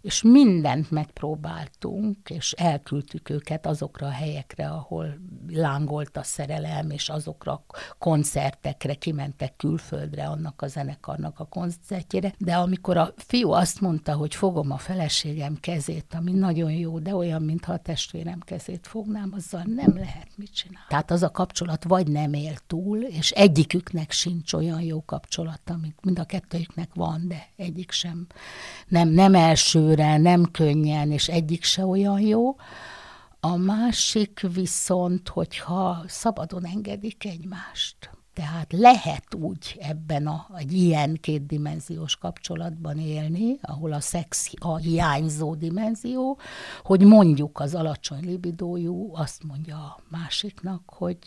és 0.00 0.22
mindent 0.22 0.90
megpróbáltunk, 0.90 2.30
és 2.30 2.52
elküldtük 2.52 3.30
őket 3.30 3.66
azokra 3.66 4.06
a 4.06 4.10
helyekre, 4.10 4.68
ahol 4.68 5.18
lángolt 5.48 6.16
a 6.16 6.22
szerelem, 6.22 6.90
és 6.90 7.08
azokra 7.08 7.52
a 7.52 7.64
koncertekre 7.98 8.94
kimentek 8.94 9.56
külföldre 9.56 10.24
annak 10.26 10.62
a 10.62 10.66
zenekarnak 10.66 11.40
a 11.40 11.44
koncertjére, 11.44 12.34
de 12.38 12.54
amikor 12.54 12.96
a 12.96 13.12
fiú 13.16 13.50
azt 13.50 13.80
mondta, 13.80 14.14
hogy 14.14 14.34
fogom 14.34 14.70
a 14.70 14.76
feleségem 14.76 15.56
kezét, 15.60 16.14
ami 16.14 16.32
nagyon 16.32 16.72
jó, 16.72 16.98
de 16.98 17.14
olyan, 17.14 17.42
mintha 17.42 17.72
a 17.72 17.78
testvérem 17.78 18.40
kezét 18.40 18.86
fognám, 18.86 19.32
azzal 19.34 19.62
nem 19.66 19.96
lehet 19.96 20.28
mit 20.36 20.54
csinálni. 20.54 20.86
Tehát 20.88 21.10
az 21.10 21.22
a 21.22 21.30
kapcsolat 21.30 21.84
vagy 21.84 22.10
nem 22.10 22.32
él 22.32 22.56
túl, 22.66 22.98
és 22.98 23.30
egyiküknek 23.30 24.10
sincs 24.10 24.52
olyan 24.52 24.80
jó 24.80 25.04
kapcsolat, 25.04 25.60
amit 25.64 25.96
mind 26.02 26.18
a 26.18 26.24
kettőjüknek 26.24 26.94
van, 26.94 27.28
de 27.28 27.46
egyik 27.56 27.90
sem 27.90 28.26
nem, 28.88 29.08
nem 29.08 29.34
els 29.34 29.67
elsőre 29.74 30.16
nem 30.16 30.50
könnyen, 30.50 31.10
és 31.10 31.28
egyik 31.28 31.64
se 31.64 31.86
olyan 31.86 32.20
jó. 32.20 32.56
A 33.40 33.56
másik 33.56 34.46
viszont, 34.52 35.28
hogyha 35.28 36.04
szabadon 36.06 36.66
engedik 36.66 37.24
egymást. 37.24 38.10
Tehát 38.32 38.72
lehet 38.72 39.34
úgy 39.34 39.76
ebben 39.80 40.26
a, 40.26 40.46
egy 40.56 40.72
ilyen 40.72 41.18
kétdimenziós 41.20 42.16
kapcsolatban 42.16 42.98
élni, 42.98 43.58
ahol 43.60 43.92
a 43.92 44.00
szex 44.00 44.52
a 44.58 44.76
hiányzó 44.76 45.54
dimenzió, 45.54 46.38
hogy 46.82 47.00
mondjuk 47.00 47.60
az 47.60 47.74
alacsony 47.74 48.24
libidójú 48.24 49.14
azt 49.14 49.42
mondja 49.44 49.76
a 49.76 50.00
másiknak, 50.08 50.82
hogy 50.86 51.18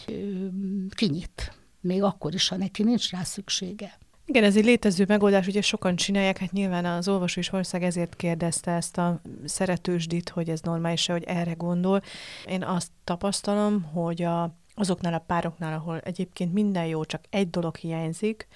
kinyit. 0.90 1.58
Még 1.82 2.04
akkor 2.04 2.34
is, 2.34 2.48
ha 2.48 2.58
neki 2.58 2.84
nincs 2.84 3.12
rá 3.12 3.24
szüksége. 3.24 3.98
Igen, 4.32 4.44
ez 4.44 4.56
egy 4.56 4.66
létező 4.66 5.06
megoldás, 5.08 5.48
ugye 5.48 5.62
sokan 5.62 5.96
csinálják, 5.96 6.38
hát 6.38 6.52
nyilván 6.52 6.86
az 6.86 7.08
olvasó 7.08 7.40
is 7.40 7.52
ország 7.52 7.84
ezért 7.84 8.16
kérdezte 8.16 8.72
ezt 8.72 8.98
a 8.98 9.22
szeretősdit, 9.46 10.30
hogy 10.30 10.50
ez 10.50 10.62
normális-e, 10.62 11.12
hogy 11.12 11.24
erre 11.24 11.54
gondol. 11.54 12.02
Én 12.46 12.64
azt 12.64 12.92
tapasztalom, 13.04 13.84
hogy 13.84 14.22
a, 14.22 14.56
azoknál 14.76 15.14
a 15.14 15.24
pároknál, 15.28 15.74
ahol 15.74 16.00
egyébként 16.00 16.54
minden 16.54 16.86
jó, 16.86 17.06
csak 17.06 17.24
egy 17.30 17.50
dolog 17.50 17.76
hiányzik, 17.76 18.48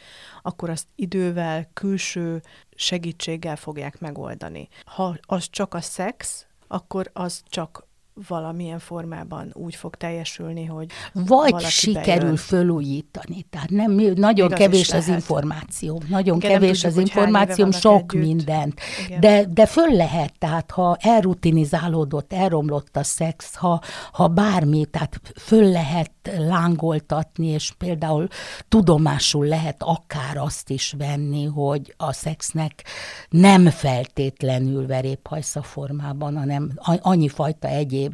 akkor 0.42 0.70
azt 0.70 0.88
idővel, 0.96 1.70
külső 1.74 2.42
segítséggel 2.76 3.56
fogják 3.56 4.00
megoldani. 4.00 4.68
Ha 4.86 5.18
az 5.22 5.50
csak 5.50 5.74
a 5.74 5.82
szex, 5.82 6.46
akkor 6.68 7.10
az 7.14 7.44
csak 7.48 7.85
valamilyen 8.28 8.80
formában 8.80 9.50
úgy 9.54 9.76
fog 9.76 9.96
teljesülni, 9.96 10.66
hogy 10.66 10.90
Vagy 11.14 11.60
sikerül 11.60 12.20
bejön. 12.22 12.36
fölújítani. 12.36 13.46
Tehát 13.50 13.70
nem, 13.70 13.92
nagyon 14.16 14.46
Igaz 14.46 14.60
kevés 14.60 14.92
az 14.92 15.08
információ. 15.08 16.02
Nagyon 16.10 16.38
Igen, 16.38 16.52
kevés 16.52 16.82
tudjuk, 16.82 16.92
az 16.92 16.98
információ, 16.98 17.72
sok 17.72 18.14
együtt. 18.14 18.26
mindent. 18.28 18.80
De, 19.20 19.46
de 19.46 19.66
föl 19.66 19.96
lehet, 19.96 20.34
tehát 20.38 20.72
ha 20.72 20.98
elrutinizálódott, 21.00 22.34
elromlott 22.34 22.98
a 22.98 23.04
szex, 23.04 23.56
ha, 23.56 23.82
ha 24.12 24.28
bármi, 24.28 24.86
tehát 24.86 25.20
föl 25.40 25.72
lehet 25.72 26.12
lángoltatni, 26.38 27.48
és 27.48 27.72
például 27.78 28.28
tudomásul 28.68 29.46
lehet 29.46 29.84
akár 29.84 30.38
azt 30.38 30.70
is 30.70 30.94
venni, 30.98 31.46
hogy 31.46 31.94
a 31.98 32.14
szexnek 32.14 32.84
nem 33.30 33.70
feltétlenül 33.70 34.88
veréphajsza 34.88 35.62
formában, 35.62 36.38
hanem 36.38 36.72
annyi 37.02 37.28
fajta 37.28 37.68
egyéb 37.68 38.05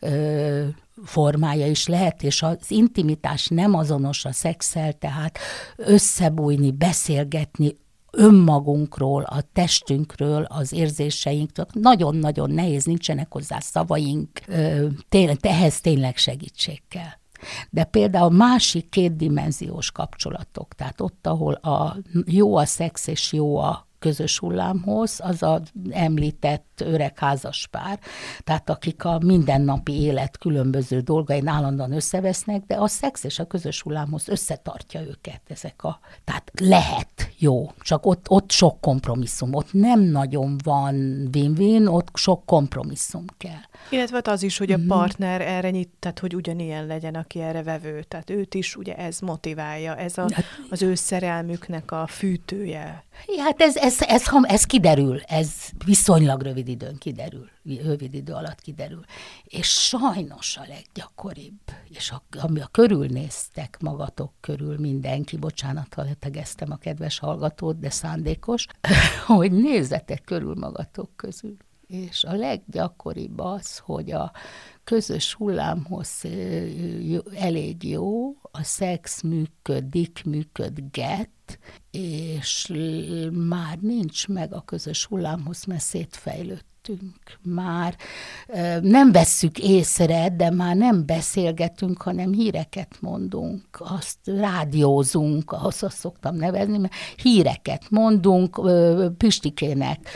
ö, 0.00 0.64
formája 1.04 1.66
is 1.66 1.86
lehet, 1.86 2.22
és 2.22 2.42
az 2.42 2.56
intimitás 2.68 3.46
nem 3.46 3.74
azonos 3.74 4.24
a 4.24 4.32
szexel, 4.32 4.92
tehát 4.92 5.38
összebújni, 5.76 6.70
beszélgetni, 6.70 7.76
önmagunkról, 8.10 9.22
a 9.22 9.40
testünkről, 9.52 10.42
az 10.42 10.72
érzéseinkről. 10.72 11.66
Nagyon-nagyon 11.72 12.50
nehéz, 12.50 12.84
nincsenek 12.84 13.32
hozzá 13.32 13.58
szavaink, 13.60 14.40
tényleg, 15.08 15.38
ehhez 15.40 15.80
tényleg 15.80 16.16
segítség 16.16 16.82
kell. 16.88 17.12
De 17.70 17.84
például 17.84 18.30
másik 18.30 18.88
kétdimenziós 18.88 19.90
kapcsolatok, 19.90 20.74
tehát 20.74 21.00
ott, 21.00 21.26
ahol 21.26 21.52
a 21.52 21.96
jó 22.26 22.56
a 22.56 22.64
szex 22.64 23.06
és 23.06 23.32
jó 23.32 23.56
a 23.56 23.86
közös 24.04 24.38
hullámhoz, 24.38 25.20
az 25.22 25.42
a 25.42 25.60
említett 25.90 26.82
öreg 26.84 27.18
házaspár, 27.18 27.98
tehát 28.40 28.70
akik 28.70 29.04
a 29.04 29.18
mindennapi 29.18 29.92
élet 30.00 30.38
különböző 30.38 31.00
dolgain 31.00 31.46
állandóan 31.46 31.92
összevesznek, 31.92 32.62
de 32.66 32.74
a 32.74 32.86
szex 32.86 33.24
és 33.24 33.38
a 33.38 33.44
közös 33.44 33.82
hullámhoz 33.82 34.28
összetartja 34.28 35.00
őket 35.00 35.40
ezek 35.48 35.84
a... 35.84 36.00
Tehát 36.24 36.50
lehet 36.60 37.30
jó, 37.38 37.70
csak 37.80 38.06
ott, 38.06 38.24
ott 38.28 38.50
sok 38.50 38.80
kompromisszum, 38.80 39.54
ott 39.54 39.72
nem 39.72 40.00
nagyon 40.00 40.56
van 40.64 40.94
win-win, 41.34 41.86
ott 41.86 42.08
sok 42.14 42.46
kompromisszum 42.46 43.24
kell. 43.36 43.62
Illetve 43.90 44.20
az 44.24 44.42
is, 44.42 44.58
hogy 44.58 44.72
a 44.72 44.78
mhm. 44.78 44.86
partner 44.86 45.40
erre 45.40 45.70
nyit, 45.70 45.90
tehát 45.98 46.18
hogy 46.18 46.34
ugyanilyen 46.34 46.86
legyen, 46.86 47.14
aki 47.14 47.40
erre 47.40 47.62
vevő, 47.62 48.02
tehát 48.02 48.30
őt 48.30 48.54
is 48.54 48.76
ugye 48.76 48.96
ez 48.96 49.18
motiválja, 49.20 49.96
ez 49.96 50.18
a, 50.18 50.26
hát- 50.32 50.44
az 50.70 50.82
ő 50.82 50.94
szerelmüknek 50.94 51.90
a 51.90 52.06
fűtője. 52.06 53.03
Hát 53.38 53.60
ez, 53.60 53.76
ez, 53.76 54.00
ez, 54.00 54.22
ez, 54.22 54.26
ez 54.42 54.64
kiderül, 54.64 55.20
ez 55.20 55.50
viszonylag 55.84 56.42
rövid 56.42 56.68
időn 56.68 56.98
kiderül, 56.98 57.48
rövid 57.64 58.14
idő 58.14 58.32
alatt 58.32 58.60
kiderül. 58.60 59.04
És 59.44 59.68
sajnos 59.68 60.56
a 60.56 60.64
leggyakoribb, 60.68 61.60
és 61.88 62.10
a, 62.10 62.22
ami 62.40 62.60
a 62.60 62.68
körülnéztek 62.70 63.76
magatok 63.80 64.32
körül 64.40 64.78
mindenki, 64.78 65.36
bocsánat, 65.36 65.94
ha 65.94 66.02
letegeztem 66.02 66.70
a 66.70 66.76
kedves 66.76 67.18
hallgatót, 67.18 67.78
de 67.78 67.90
szándékos, 67.90 68.66
hogy 69.26 69.52
nézzetek 69.52 70.22
körül 70.24 70.54
magatok 70.54 71.10
közül. 71.16 71.56
És 71.86 72.24
a 72.24 72.34
leggyakoribb 72.34 73.38
az, 73.38 73.78
hogy 73.78 74.10
a 74.10 74.32
közös 74.84 75.34
hullámhoz 75.34 76.22
elég 77.34 77.88
jó, 77.88 78.28
a 78.42 78.62
szex 78.62 79.22
működik, 79.22 80.22
működget, 80.24 81.58
és 81.90 82.72
már 83.32 83.78
nincs 83.78 84.28
meg 84.28 84.54
a 84.54 84.60
közös 84.60 85.04
hullámhoz, 85.04 85.64
mert 85.64 85.82
szétfejlődtünk. 85.82 87.38
Már 87.42 87.96
nem 88.82 89.12
vesszük 89.12 89.58
észre, 89.58 90.28
de 90.36 90.50
már 90.50 90.76
nem 90.76 91.06
beszélgetünk, 91.06 92.02
hanem 92.02 92.32
híreket 92.32 92.96
mondunk, 93.00 93.64
azt 93.72 94.18
rádiózunk, 94.24 95.52
ahhoz 95.52 95.82
azt 95.82 95.96
szoktam 95.96 96.36
nevezni, 96.36 96.78
mert 96.78 96.94
híreket 97.22 97.90
mondunk 97.90 98.60
Pistikének 99.16 100.08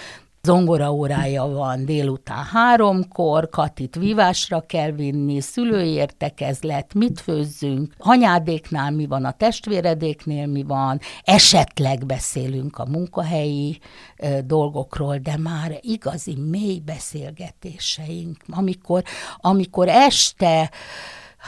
zongora 0.42 0.92
órája 0.92 1.46
van 1.46 1.84
délután 1.84 2.44
háromkor, 2.44 3.48
Katit 3.48 3.96
vívásra 3.96 4.60
kell 4.60 4.90
vinni, 4.90 5.40
szülői 5.40 5.90
értekezlet, 5.90 6.94
mit 6.94 7.20
főzzünk, 7.20 7.94
anyádéknál 7.98 8.90
mi 8.90 9.06
van, 9.06 9.24
a 9.24 9.32
testvéredéknél 9.32 10.46
mi 10.46 10.62
van, 10.62 11.00
esetleg 11.22 12.06
beszélünk 12.06 12.78
a 12.78 12.86
munkahelyi 12.86 13.78
ö, 14.16 14.38
dolgokról, 14.44 15.16
de 15.16 15.36
már 15.36 15.78
igazi 15.80 16.36
mély 16.50 16.78
beszélgetéseink, 16.78 18.36
amikor, 18.48 19.02
amikor 19.36 19.88
este 19.88 20.70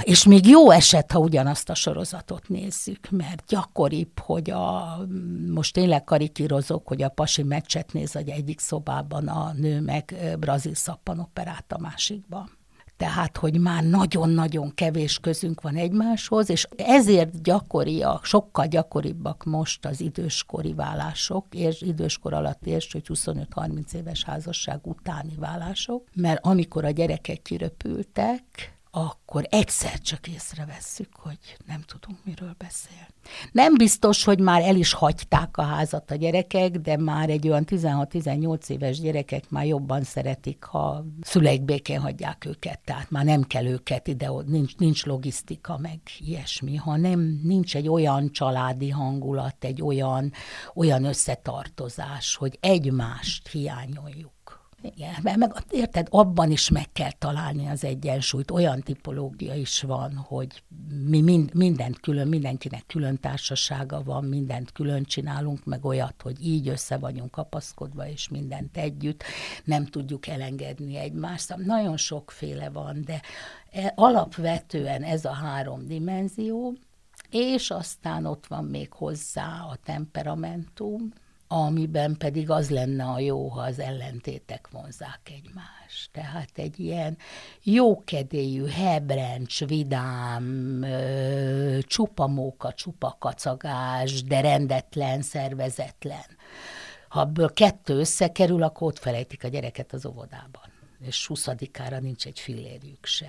és 0.02 0.24
még 0.24 0.46
jó 0.46 0.70
eset, 0.70 1.12
ha 1.12 1.18
ugyanazt 1.18 1.70
a 1.70 1.74
sorozatot 1.74 2.48
nézzük, 2.48 3.10
mert 3.10 3.44
gyakoribb, 3.46 4.18
hogy 4.18 4.50
a, 4.50 4.98
most 5.54 5.74
tényleg 5.74 6.04
karikírozok, 6.04 6.88
hogy 6.88 7.02
a 7.02 7.08
pasi 7.08 7.42
meccset 7.42 7.92
néz 7.92 8.16
egy 8.16 8.28
egyik 8.28 8.60
szobában, 8.60 9.28
a 9.28 9.52
nő 9.52 9.80
meg 9.80 10.36
brazil 10.38 10.74
szappanoperát 10.74 11.72
a 11.72 11.78
másikban. 11.78 12.58
Tehát 12.96 13.36
hogy 13.36 13.60
már 13.60 13.84
nagyon-nagyon 13.84 14.74
kevés 14.74 15.18
közünk 15.18 15.60
van 15.60 15.76
egymáshoz, 15.76 16.50
és 16.50 16.66
ezért 16.76 17.42
gyakoriak, 17.42 18.24
sokkal 18.24 18.66
gyakoribbak 18.66 19.44
most 19.44 19.86
az 19.86 20.00
időskori 20.00 20.74
válások, 20.74 21.46
és 21.54 21.82
időskor 21.82 22.32
alatt 22.32 22.66
és, 22.66 22.92
hogy 22.92 23.02
25-30 23.08 23.92
éves 23.92 24.24
házasság 24.24 24.80
utáni 24.82 25.34
válások, 25.38 26.08
mert 26.14 26.46
amikor 26.46 26.84
a 26.84 26.90
gyerekek 26.90 27.42
kiröpültek, 27.42 28.79
akkor 28.90 29.46
egyszer 29.50 29.98
csak 29.98 30.28
észrevesszük, 30.28 31.08
hogy 31.16 31.38
nem 31.66 31.82
tudunk 31.86 32.18
miről 32.24 32.54
beszélni. 32.58 33.06
Nem 33.52 33.74
biztos, 33.74 34.24
hogy 34.24 34.40
már 34.40 34.62
el 34.62 34.76
is 34.76 34.92
hagyták 34.92 35.56
a 35.56 35.62
házat 35.62 36.10
a 36.10 36.14
gyerekek, 36.14 36.70
de 36.70 36.96
már 36.96 37.30
egy 37.30 37.48
olyan 37.48 37.64
16-18 37.66 38.68
éves 38.68 39.00
gyerekek 39.00 39.50
már 39.50 39.66
jobban 39.66 40.02
szeretik, 40.02 40.64
ha 40.64 41.04
szüleik 41.20 41.62
békén 41.62 42.00
hagyják 42.00 42.44
őket, 42.44 42.80
tehát 42.84 43.10
már 43.10 43.24
nem 43.24 43.42
kell 43.42 43.66
őket 43.66 44.08
ide, 44.08 44.30
nincs, 44.46 44.76
nincs 44.76 45.04
logisztika, 45.04 45.78
meg 45.78 45.98
ilyesmi, 46.18 46.76
hanem 46.76 47.40
nincs 47.42 47.76
egy 47.76 47.88
olyan 47.88 48.32
családi 48.32 48.90
hangulat, 48.90 49.64
egy 49.64 49.82
olyan, 49.82 50.32
olyan 50.74 51.04
összetartozás, 51.04 52.36
hogy 52.36 52.58
egymást 52.60 53.48
hiányoljuk. 53.48 54.39
Igen, 54.82 55.14
mert 55.22 55.36
meg, 55.36 55.52
érted, 55.70 56.06
abban 56.10 56.50
is 56.50 56.68
meg 56.68 56.92
kell 56.92 57.12
találni 57.12 57.68
az 57.68 57.84
egyensúlyt. 57.84 58.50
Olyan 58.50 58.80
tipológia 58.80 59.54
is 59.54 59.82
van, 59.82 60.14
hogy 60.14 60.62
mi 61.04 61.20
mind, 61.20 61.54
mindent 61.54 62.00
külön, 62.00 62.28
mindenkinek 62.28 62.86
külön 62.86 63.20
társasága 63.20 64.02
van, 64.02 64.24
mindent 64.24 64.72
külön 64.72 65.04
csinálunk, 65.04 65.64
meg 65.64 65.84
olyat, 65.84 66.22
hogy 66.22 66.46
így 66.46 66.68
össze 66.68 66.96
vagyunk 66.96 67.30
kapaszkodva, 67.30 68.08
és 68.08 68.28
mindent 68.28 68.76
együtt, 68.76 69.22
nem 69.64 69.86
tudjuk 69.86 70.26
elengedni 70.26 70.96
egymást. 70.96 71.46
Szóval 71.46 71.64
nagyon 71.64 71.96
sokféle 71.96 72.70
van, 72.70 73.02
de 73.04 73.20
e, 73.70 73.92
alapvetően 73.96 75.02
ez 75.02 75.24
a 75.24 75.32
három 75.32 75.86
dimenzió, 75.86 76.74
és 77.30 77.70
aztán 77.70 78.26
ott 78.26 78.46
van 78.46 78.64
még 78.64 78.92
hozzá 78.92 79.66
a 79.70 79.76
temperamentum, 79.84 81.12
amiben 81.52 82.16
pedig 82.18 82.50
az 82.50 82.70
lenne 82.70 83.04
a 83.04 83.18
jó, 83.18 83.48
ha 83.48 83.60
az 83.60 83.78
ellentétek 83.78 84.68
vonzák 84.70 85.20
egymást. 85.24 86.10
Tehát 86.12 86.50
egy 86.54 86.80
ilyen 86.80 87.16
jókedélyű, 87.62 88.64
hebrencs, 88.66 89.64
vidám, 89.64 90.84
csupa 91.80 92.26
móka, 92.26 92.72
csupa 92.72 93.16
kacagás, 93.18 94.22
de 94.22 94.40
rendetlen, 94.40 95.22
szervezetlen. 95.22 96.26
Ha 97.08 97.20
ebből 97.20 97.52
kettő 97.52 97.98
összekerül, 97.98 98.62
akkor 98.62 98.86
ott 98.86 98.98
felejtik 98.98 99.44
a 99.44 99.48
gyereket 99.48 99.92
az 99.92 100.06
óvodában 100.06 100.79
és 101.06 101.30
20-ára 101.34 102.00
nincs 102.00 102.26
egy 102.26 102.40
fillérjük 102.40 103.06
se. 103.06 103.28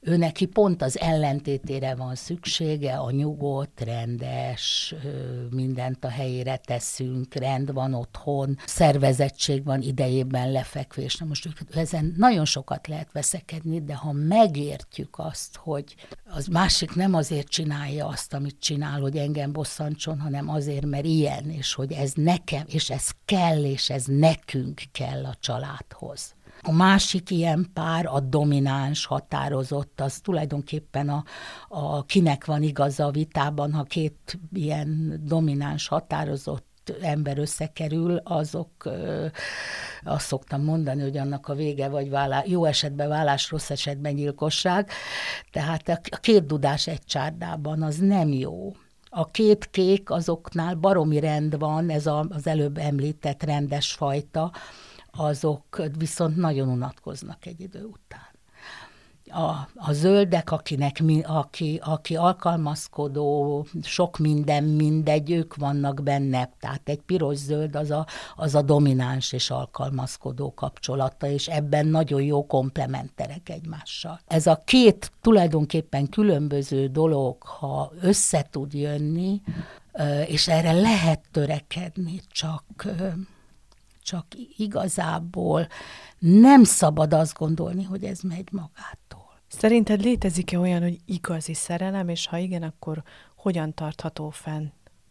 Ő 0.00 0.16
neki 0.16 0.46
pont 0.46 0.82
az 0.82 0.98
ellentétére 0.98 1.94
van 1.94 2.14
szüksége, 2.14 2.96
a 2.96 3.10
nyugodt, 3.10 3.80
rendes, 3.80 4.94
mindent 5.50 6.04
a 6.04 6.08
helyére 6.08 6.56
teszünk, 6.56 7.34
rend 7.34 7.72
van 7.72 7.94
otthon, 7.94 8.58
szervezettség 8.66 9.64
van 9.64 9.82
idejében 9.82 10.52
lefekvés. 10.52 11.16
Na 11.16 11.26
most 11.26 11.48
ezen 11.74 12.14
nagyon 12.16 12.44
sokat 12.44 12.86
lehet 12.86 13.12
veszekedni, 13.12 13.84
de 13.84 13.94
ha 13.94 14.12
megértjük 14.12 15.18
azt, 15.18 15.56
hogy 15.56 15.94
az 16.24 16.46
másik 16.46 16.94
nem 16.94 17.14
azért 17.14 17.48
csinálja 17.48 18.06
azt, 18.06 18.34
amit 18.34 18.60
csinál, 18.60 19.00
hogy 19.00 19.16
engem 19.16 19.52
bosszantson, 19.52 20.20
hanem 20.20 20.48
azért, 20.48 20.86
mert 20.86 21.04
ilyen, 21.04 21.50
és 21.50 21.74
hogy 21.74 21.92
ez 21.92 22.12
nekem, 22.14 22.64
és 22.66 22.90
ez 22.90 23.10
kell, 23.24 23.64
és 23.64 23.90
ez 23.90 24.04
nekünk 24.06 24.82
kell 24.92 25.24
a 25.24 25.34
családhoz 25.40 26.34
a 26.66 26.72
másik 26.72 27.30
ilyen 27.30 27.70
pár, 27.72 28.06
a 28.06 28.20
domináns, 28.20 29.06
határozott, 29.06 30.00
az 30.00 30.18
tulajdonképpen 30.18 31.08
a, 31.08 31.24
a 31.68 32.04
kinek 32.04 32.44
van 32.44 32.62
igaza 32.62 33.04
a 33.04 33.10
vitában, 33.10 33.72
ha 33.72 33.82
két 33.82 34.38
ilyen 34.52 35.20
domináns, 35.24 35.88
határozott 35.88 36.92
ember 37.00 37.38
összekerül, 37.38 38.16
azok 38.24 38.90
azt 40.04 40.26
szoktam 40.26 40.62
mondani, 40.62 41.02
hogy 41.02 41.16
annak 41.16 41.48
a 41.48 41.54
vége 41.54 41.88
vagy 41.88 42.10
vállás, 42.10 42.46
jó 42.46 42.64
esetben 42.64 43.08
vállás, 43.08 43.50
rossz 43.50 43.70
esetben 43.70 44.14
gyilkosság. 44.14 44.90
Tehát 45.50 45.88
a 45.88 46.16
két 46.16 46.46
dudás 46.46 46.86
egy 46.86 47.04
csárdában 47.04 47.82
az 47.82 47.96
nem 47.96 48.28
jó. 48.28 48.72
A 49.08 49.30
két 49.30 49.70
kék 49.70 50.10
azoknál 50.10 50.74
baromi 50.74 51.20
rend 51.20 51.58
van, 51.58 51.90
ez 51.90 52.06
a, 52.06 52.26
az 52.30 52.46
előbb 52.46 52.78
említett 52.78 53.42
rendes 53.42 53.92
fajta, 53.92 54.52
azok 55.16 55.82
viszont 55.98 56.36
nagyon 56.36 56.68
unatkoznak 56.68 57.46
egy 57.46 57.60
idő 57.60 57.84
után. 57.84 58.32
A, 59.26 59.68
a 59.74 59.92
zöldek, 59.92 60.50
akinek, 60.50 61.02
aki, 61.22 61.80
aki 61.84 62.16
alkalmazkodó, 62.16 63.66
sok 63.82 64.18
minden, 64.18 64.64
mindegy, 64.64 65.30
ők 65.30 65.54
vannak 65.54 66.02
benne. 66.02 66.50
Tehát 66.60 66.88
egy 66.88 67.00
piros-zöld 67.00 67.76
az 67.76 67.90
a, 67.90 68.06
az 68.36 68.54
a 68.54 68.62
domináns 68.62 69.32
és 69.32 69.50
alkalmazkodó 69.50 70.54
kapcsolata, 70.54 71.26
és 71.26 71.48
ebben 71.48 71.86
nagyon 71.86 72.22
jó 72.22 72.46
komplementerek 72.46 73.48
egymással. 73.48 74.20
Ez 74.26 74.46
a 74.46 74.62
két 74.64 75.12
tulajdonképpen 75.20 76.08
különböző 76.08 76.86
dolog, 76.86 77.42
ha 77.42 77.92
össze 78.00 78.46
tud 78.50 78.74
jönni, 78.74 79.40
és 80.26 80.48
erre 80.48 80.72
lehet 80.72 81.20
törekedni, 81.30 82.20
csak 82.28 82.64
csak 84.04 84.26
igazából 84.56 85.66
nem 86.18 86.64
szabad 86.64 87.12
azt 87.12 87.38
gondolni, 87.38 87.82
hogy 87.82 88.04
ez 88.04 88.20
megy 88.20 88.48
magától. 88.52 89.40
Szerinted 89.46 90.00
létezik-e 90.00 90.58
olyan, 90.58 90.82
hogy 90.82 90.98
igazi 91.04 91.54
szerelem, 91.54 92.08
és 92.08 92.26
ha 92.26 92.36
igen, 92.36 92.62
akkor 92.62 93.02
hogyan 93.36 93.74
tartható 93.74 94.30
fenn? 94.30 94.66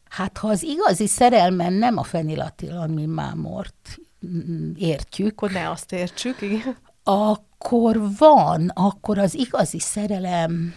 Hát 0.10 0.38
ha 0.38 0.48
az 0.48 0.64
igazi 0.64 1.08
szerelmen 1.08 1.74
nem 1.74 1.98
a 1.98 2.04
fenilatilalmi 2.04 3.06
mámort 3.06 4.00
értjük. 4.76 5.32
Akkor 5.32 5.52
ne 5.52 5.70
azt 5.70 5.92
értsük, 5.92 6.42
igen. 6.42 6.78
Akkor 7.04 8.18
van, 8.18 8.68
akkor 8.68 9.18
az 9.18 9.36
igazi 9.36 9.80
szerelem 9.80 10.74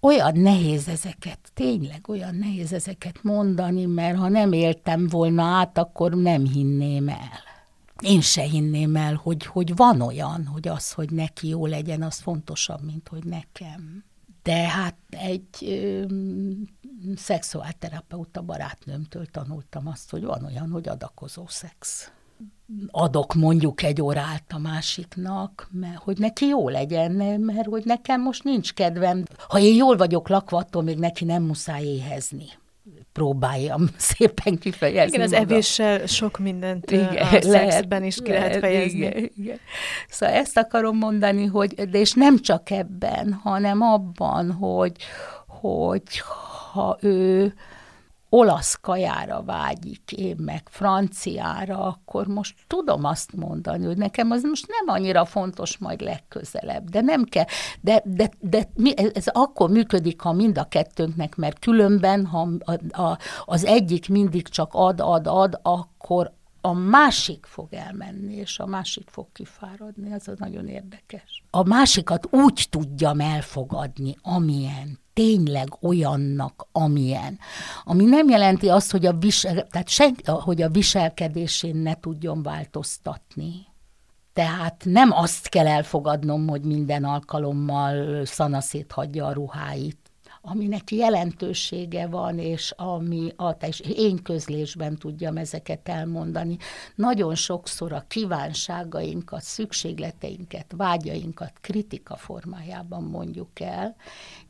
olyan 0.00 0.38
nehéz 0.38 0.88
ezeket, 0.88 1.38
tényleg 1.54 2.08
olyan 2.08 2.34
nehéz 2.34 2.72
ezeket 2.72 3.22
mondani, 3.22 3.84
mert 3.84 4.18
ha 4.18 4.28
nem 4.28 4.52
éltem 4.52 5.06
volna 5.08 5.42
át, 5.42 5.78
akkor 5.78 6.14
nem 6.14 6.46
hinném 6.46 7.08
el. 7.08 7.48
Én 8.00 8.20
se 8.20 8.42
hinném 8.42 8.96
el, 8.96 9.14
hogy, 9.14 9.46
hogy 9.46 9.76
van 9.76 10.00
olyan, 10.00 10.46
hogy 10.46 10.68
az, 10.68 10.92
hogy 10.92 11.10
neki 11.12 11.48
jó 11.48 11.66
legyen, 11.66 12.02
az 12.02 12.18
fontosabb, 12.18 12.84
mint 12.84 13.08
hogy 13.08 13.24
nekem. 13.24 14.04
De 14.42 14.68
hát 14.68 14.96
egy 15.10 15.46
ö, 15.60 16.04
szexuálterapeuta 17.16 18.42
barátnőmtől 18.42 19.26
tanultam 19.26 19.86
azt, 19.86 20.10
hogy 20.10 20.24
van 20.24 20.44
olyan, 20.44 20.70
hogy 20.70 20.88
adakozó 20.88 21.46
szex 21.48 22.12
adok 22.90 23.34
mondjuk 23.34 23.82
egy 23.82 24.02
órát 24.02 24.44
a 24.48 24.58
másiknak, 24.58 25.68
mert 25.72 26.02
hogy 26.02 26.18
neki 26.18 26.46
jó 26.46 26.68
legyen, 26.68 27.12
mert 27.40 27.66
hogy 27.66 27.82
nekem 27.84 28.22
most 28.22 28.44
nincs 28.44 28.72
kedvem. 28.74 29.24
Ha 29.48 29.58
én 29.58 29.74
jól 29.74 29.96
vagyok 29.96 30.28
lakva, 30.28 30.56
attól 30.56 30.82
még 30.82 30.98
neki 30.98 31.24
nem 31.24 31.42
muszáj 31.42 31.84
éhezni 31.84 32.46
próbáljam 33.12 33.88
szépen 33.96 34.58
kifejezni. 34.58 35.14
Igen, 35.14 35.26
az 35.26 35.30
maga. 35.30 35.42
evéssel 35.42 36.06
sok 36.06 36.38
mindent 36.38 36.90
igen, 36.90 37.16
a 37.16 37.40
szexben 37.40 38.04
is 38.04 38.16
ki 38.16 38.30
lehet, 38.30 38.44
lehet 38.46 38.60
fejezni. 38.60 38.98
Igen, 38.98 39.30
igen. 39.36 39.58
Szóval 40.08 40.34
ezt 40.34 40.56
akarom 40.56 40.96
mondani, 40.96 41.46
hogy, 41.46 41.74
de 41.74 41.98
és 41.98 42.12
nem 42.12 42.38
csak 42.38 42.70
ebben, 42.70 43.32
hanem 43.32 43.80
abban, 43.80 44.52
hogy, 44.52 44.92
hogy 45.46 46.22
ha 46.72 46.98
ő 47.00 47.54
olasz 48.30 48.78
kajára 48.80 49.42
vágyik, 49.42 50.12
én 50.12 50.36
meg 50.38 50.62
franciára, 50.70 51.84
akkor 51.84 52.26
most 52.26 52.54
tudom 52.66 53.04
azt 53.04 53.32
mondani, 53.36 53.86
hogy 53.86 53.96
nekem 53.96 54.30
az 54.30 54.42
most 54.42 54.66
nem 54.68 54.94
annyira 54.94 55.24
fontos 55.24 55.78
majd 55.78 56.00
legközelebb, 56.00 56.88
de 56.88 57.00
nem 57.00 57.24
kell, 57.24 57.44
de, 57.80 58.02
de, 58.04 58.30
de 58.38 58.68
ez 59.14 59.26
akkor 59.26 59.70
működik, 59.70 60.20
ha 60.20 60.32
mind 60.32 60.58
a 60.58 60.64
kettőnknek, 60.64 61.36
mert 61.36 61.58
különben, 61.58 62.26
ha 62.26 62.48
a, 62.64 63.02
a, 63.02 63.18
az 63.44 63.64
egyik 63.64 64.08
mindig 64.08 64.48
csak 64.48 64.70
ad, 64.72 65.00
ad, 65.00 65.26
ad, 65.26 65.60
akkor 65.62 66.32
a 66.60 66.72
másik 66.72 67.46
fog 67.46 67.68
elmenni, 67.74 68.34
és 68.34 68.58
a 68.58 68.66
másik 68.66 69.08
fog 69.08 69.26
kifáradni, 69.32 70.12
ez 70.12 70.28
az 70.28 70.38
nagyon 70.38 70.68
érdekes. 70.68 71.42
A 71.50 71.62
másikat 71.62 72.28
úgy 72.30 72.66
tudjam 72.70 73.20
elfogadni, 73.20 74.16
amilyen, 74.22 74.98
tényleg 75.20 75.68
olyannak, 75.80 76.66
amilyen. 76.72 77.38
Ami 77.84 78.04
nem 78.04 78.28
jelenti 78.28 78.68
azt, 78.68 78.90
hogy 78.90 79.06
a, 79.06 79.12
visel, 79.12 79.66
tehát 79.66 79.88
sen, 79.88 80.16
hogy 80.24 80.62
a 80.62 80.68
viselkedésén 80.68 81.76
ne 81.76 81.94
tudjon 81.94 82.42
változtatni. 82.42 83.66
Tehát 84.32 84.82
nem 84.84 85.12
azt 85.12 85.48
kell 85.48 85.66
elfogadnom, 85.66 86.48
hogy 86.48 86.62
minden 86.62 87.04
alkalommal 87.04 88.24
szanaszét 88.24 88.92
hagyja 88.92 89.26
a 89.26 89.32
ruháit, 89.32 89.98
aminek 90.42 90.90
jelentősége 90.90 92.06
van, 92.06 92.38
és 92.38 92.72
ami 92.76 93.32
a 93.36 93.50
és 93.50 93.80
én 93.80 94.22
közlésben 94.22 94.96
tudjam 94.96 95.36
ezeket 95.36 95.88
elmondani. 95.88 96.56
Nagyon 96.94 97.34
sokszor 97.34 97.92
a 97.92 98.04
kívánságainkat, 98.08 99.42
szükségleteinket, 99.42 100.72
vágyainkat 100.76 101.52
kritika 101.60 102.16
formájában 102.16 103.02
mondjuk 103.02 103.60
el, 103.60 103.96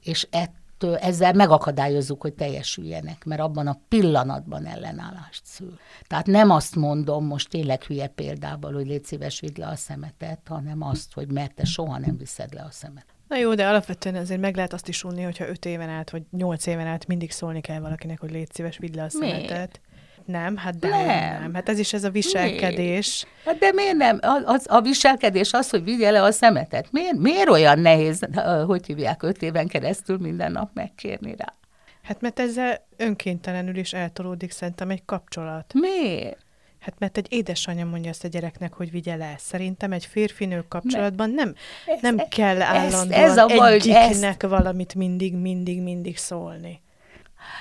és 0.01 0.27
ettől, 0.31 0.60
ezzel 0.83 1.33
megakadályozzuk, 1.33 2.21
hogy 2.21 2.35
teljesüljenek, 2.35 3.25
mert 3.25 3.41
abban 3.41 3.67
a 3.67 3.81
pillanatban 3.89 4.67
ellenállást 4.67 5.43
szül. 5.45 5.79
Tehát 6.07 6.27
nem 6.27 6.51
azt 6.51 6.77
mondom, 6.77 7.27
most 7.27 7.49
tényleg 7.49 7.83
hülye 7.83 8.07
példával, 8.07 8.73
hogy 8.73 8.87
légy 8.87 9.05
szíves, 9.05 9.41
vidd 9.41 9.59
le 9.61 9.67
a 9.67 9.77
szemetet, 9.77 10.41
hanem 10.49 10.83
azt, 10.83 11.13
hogy 11.13 11.33
mert 11.33 11.55
te 11.55 11.65
soha 11.65 11.99
nem 11.99 12.17
viszed 12.17 12.55
le 12.55 12.63
a 12.63 12.71
szemet 12.71 13.07
Na 13.31 13.37
jó, 13.37 13.55
de 13.55 13.67
alapvetően 13.67 14.15
azért 14.15 14.41
meg 14.41 14.57
lehet 14.57 14.73
azt 14.73 14.89
is 14.89 15.05
unni, 15.05 15.23
hogyha 15.23 15.49
öt 15.49 15.65
éven 15.65 15.89
át, 15.89 16.11
vagy 16.11 16.23
nyolc 16.31 16.67
éven 16.67 16.87
át 16.87 17.07
mindig 17.07 17.31
szólni 17.31 17.61
kell 17.61 17.81
valakinek, 17.81 18.21
hogy 18.21 18.31
légy 18.31 18.53
szíves, 18.53 18.79
vidd 18.79 18.97
le 18.97 19.03
a 19.03 19.09
szemetet. 19.09 19.81
Nem, 20.31 20.57
hát 20.57 20.79
de 20.79 20.89
nem. 20.89 21.07
nem. 21.41 21.55
Hát 21.55 21.69
ez 21.69 21.79
is 21.79 21.93
ez 21.93 22.05
a 22.05 22.11
viselkedés. 22.11 23.25
Miért? 23.25 23.45
Hát 23.45 23.59
de 23.59 23.73
miért 23.73 23.97
nem? 23.97 24.19
A, 24.23 24.43
az, 24.45 24.67
a 24.69 24.81
viselkedés 24.81 25.53
az, 25.53 25.71
hogy 25.71 25.85
vigye 25.85 26.11
le 26.11 26.23
a 26.23 26.31
szemetet. 26.31 26.93
Miért, 26.93 27.19
miért 27.19 27.49
olyan 27.49 27.79
nehéz, 27.79 28.21
hogy 28.67 28.87
hívják 28.87 29.23
öt 29.23 29.43
éven 29.43 29.67
keresztül 29.67 30.19
minden 30.19 30.53
nap 30.53 30.71
megkérni 30.75 31.35
rá? 31.37 31.55
Hát 32.03 32.21
mert 32.21 32.41
ezzel 32.41 32.87
önkéntelenül 32.97 33.77
is 33.77 33.93
eltolódik 33.93 34.51
szerintem 34.51 34.91
egy 34.91 35.05
kapcsolat. 35.05 35.73
Miért? 35.75 36.39
Hát 36.81 36.99
mert 36.99 37.17
egy 37.17 37.27
édesanyja 37.29 37.87
mondja 37.87 38.11
azt 38.11 38.25
a 38.25 38.29
gyereknek, 38.29 38.73
hogy 38.73 38.91
vigye 38.91 39.17
le. 39.17 39.35
Szerintem 39.39 39.93
egy 39.93 40.05
férfinő 40.05 40.65
kapcsolatban 40.69 41.31
nem, 41.31 41.55
nem 42.01 42.19
ez, 42.19 42.27
kell 42.29 42.63
állandóan 42.63 43.11
ez, 43.11 43.31
ez 43.31 43.37
a 43.37 43.47
baj, 43.47 43.73
egyiknek 43.73 44.43
ezt... 44.43 44.43
valamit 44.43 44.95
mindig, 44.95 45.35
mindig, 45.35 45.83
mindig 45.83 46.17
szólni. 46.17 46.81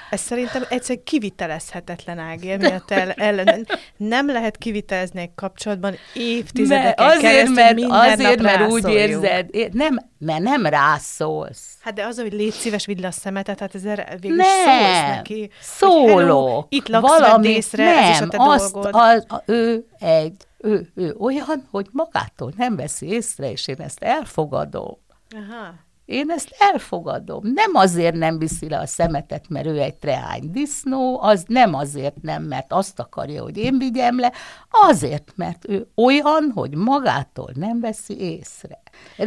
Ez 0.09 0.19
szerintem 0.19 0.63
egyszer 0.69 0.97
kivitelezhetetlen 1.03 2.19
Ági, 2.19 2.55
miatt 2.55 2.91
el, 2.91 3.11
ellen, 3.11 3.67
nem 3.97 4.27
lehet 4.27 4.57
kivitelezni 4.57 5.21
egy 5.21 5.31
kapcsolatban 5.35 5.95
évtizedeken 6.13 7.05
mert 7.05 7.17
azért, 7.17 7.21
keresztül 7.21 7.87
mert, 7.87 8.13
Azért, 8.13 8.41
mert 8.41 8.71
úgy 8.71 8.89
érzed, 8.89 9.49
nem, 9.71 9.99
mert 10.17 10.41
nem 10.41 10.65
rászólsz. 10.65 11.77
Hát 11.81 11.93
de 11.93 12.05
az, 12.05 12.19
hogy 12.19 12.33
légy 12.33 12.51
szíves, 12.51 12.85
vidd 12.85 13.01
le 13.01 13.07
a 13.07 13.11
szemetet, 13.11 13.59
hát 13.59 13.75
ezzel 13.75 14.05
végül 14.19 14.37
nem, 14.37 14.47
szólsz 14.65 15.15
neki. 15.15 15.49
Szólok. 15.61 16.65
Itt 16.69 16.87
laksz, 16.87 17.19
valami, 17.19 17.47
észre, 17.47 17.83
nem, 17.83 18.03
ez 18.03 18.09
is 18.09 18.21
a 18.21 18.27
te 18.27 18.37
azt, 18.39 18.73
dolgod. 18.73 19.25
A, 19.27 19.43
ő 19.45 19.85
egy, 19.99 20.47
ő, 20.57 20.91
ő 20.95 21.15
olyan, 21.19 21.67
hogy 21.71 21.87
magától 21.91 22.53
nem 22.57 22.75
veszi 22.75 23.07
észre, 23.07 23.51
és 23.51 23.67
én 23.67 23.79
ezt 23.79 24.03
elfogadom. 24.03 24.97
Aha. 25.35 25.73
Én 26.09 26.29
ezt 26.29 26.55
elfogadom. 26.59 27.41
Nem 27.43 27.71
azért 27.73 28.15
nem 28.15 28.37
viszi 28.37 28.69
le 28.69 28.79
a 28.79 28.85
szemetet, 28.85 29.49
mert 29.49 29.65
ő 29.65 29.79
egy 29.79 29.95
trehány 29.95 30.51
disznó, 30.51 31.21
az 31.21 31.43
nem 31.47 31.73
azért 31.73 32.21
nem, 32.21 32.43
mert 32.43 32.73
azt 32.73 32.99
akarja, 32.99 33.43
hogy 33.43 33.57
én 33.57 33.77
vigyem 33.77 34.19
le, 34.19 34.33
azért, 34.69 35.31
mert 35.35 35.67
ő 35.67 35.87
olyan, 35.95 36.51
hogy 36.55 36.75
magától 36.75 37.51
nem 37.53 37.79
veszi 37.79 38.19
észre. 38.19 38.81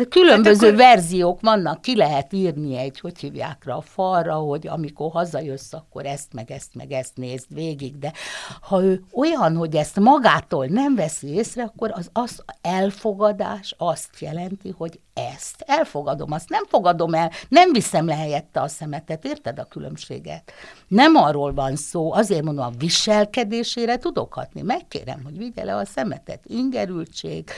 Különböző 0.09 0.67
hát 0.67 0.75
akkor... 0.75 0.87
verziók 0.87 1.41
vannak, 1.41 1.81
ki 1.81 1.97
lehet 1.97 2.33
írni 2.33 2.77
egy, 2.77 3.01
hogy 3.01 3.19
hívják 3.19 3.65
rá 3.65 3.75
a 3.75 3.81
falra, 3.81 4.35
hogy 4.35 4.67
amikor 4.67 5.11
hazajössz, 5.11 5.73
akkor 5.73 6.07
ezt, 6.07 6.33
meg 6.33 6.51
ezt, 6.51 6.75
meg 6.75 6.93
ezt 6.93 7.17
nézd 7.17 7.55
végig, 7.55 7.99
de 7.99 8.13
ha 8.61 8.83
ő 8.83 9.05
olyan, 9.13 9.57
hogy 9.57 9.77
ezt 9.77 10.01
magától 10.01 10.67
nem 10.67 10.95
veszi 10.95 11.29
észre, 11.29 11.63
akkor 11.63 11.93
az, 11.95 12.11
az 12.13 12.45
elfogadás 12.61 13.75
azt 13.79 14.21
jelenti, 14.21 14.75
hogy 14.77 15.01
ezt 15.15 15.65
elfogadom, 15.67 16.33
azt 16.33 16.49
nem 16.49 16.65
fogadom 16.73 17.15
el, 17.15 17.31
nem 17.49 17.73
viszem 17.73 18.07
le 18.07 18.17
helyette 18.17 18.61
a 18.61 18.69
szemetet, 18.69 19.25
érted 19.25 19.59
a 19.59 19.65
különbséget? 19.65 20.53
Nem 20.89 21.17
arról 21.17 21.53
van 21.55 21.77
szó, 21.77 22.13
azért 22.13 22.43
mondom, 22.43 22.65
a 22.65 22.73
viselkedésére 22.79 23.97
tudok 23.97 24.33
hatni, 24.33 24.63
megkérem, 24.63 25.21
hogy 25.25 25.39
vigye 25.39 25.65
le 25.65 25.77
a 25.77 25.85
szemetet, 25.85 26.41
ingerültség, 26.47 27.51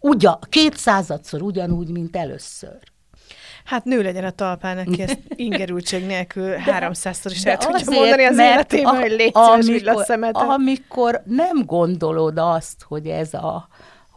ugyan, 0.00 0.38
kétszázadszor 0.48 1.42
ugyanúgy, 1.42 1.88
mint 1.88 2.16
először. 2.16 2.78
Hát 3.64 3.84
nő 3.84 4.02
legyen 4.02 4.24
a 4.24 4.30
talpán, 4.30 4.78
aki 4.78 5.02
ezt 5.02 5.18
ingerültség 5.28 6.06
nélkül 6.06 6.56
háromszázszor 6.70 7.32
is 7.32 7.44
el 7.44 7.56
tudja 7.56 7.90
mondani 7.90 8.24
az 8.24 8.38
életében, 8.38 9.00
hogy 9.00 9.10
légy 9.10 9.32
amikor. 10.10 10.46
Amikor 10.46 11.22
nem 11.24 11.64
gondolod 11.64 12.38
azt, 12.38 12.82
hogy 12.82 13.06
ez 13.06 13.34
a 13.34 13.68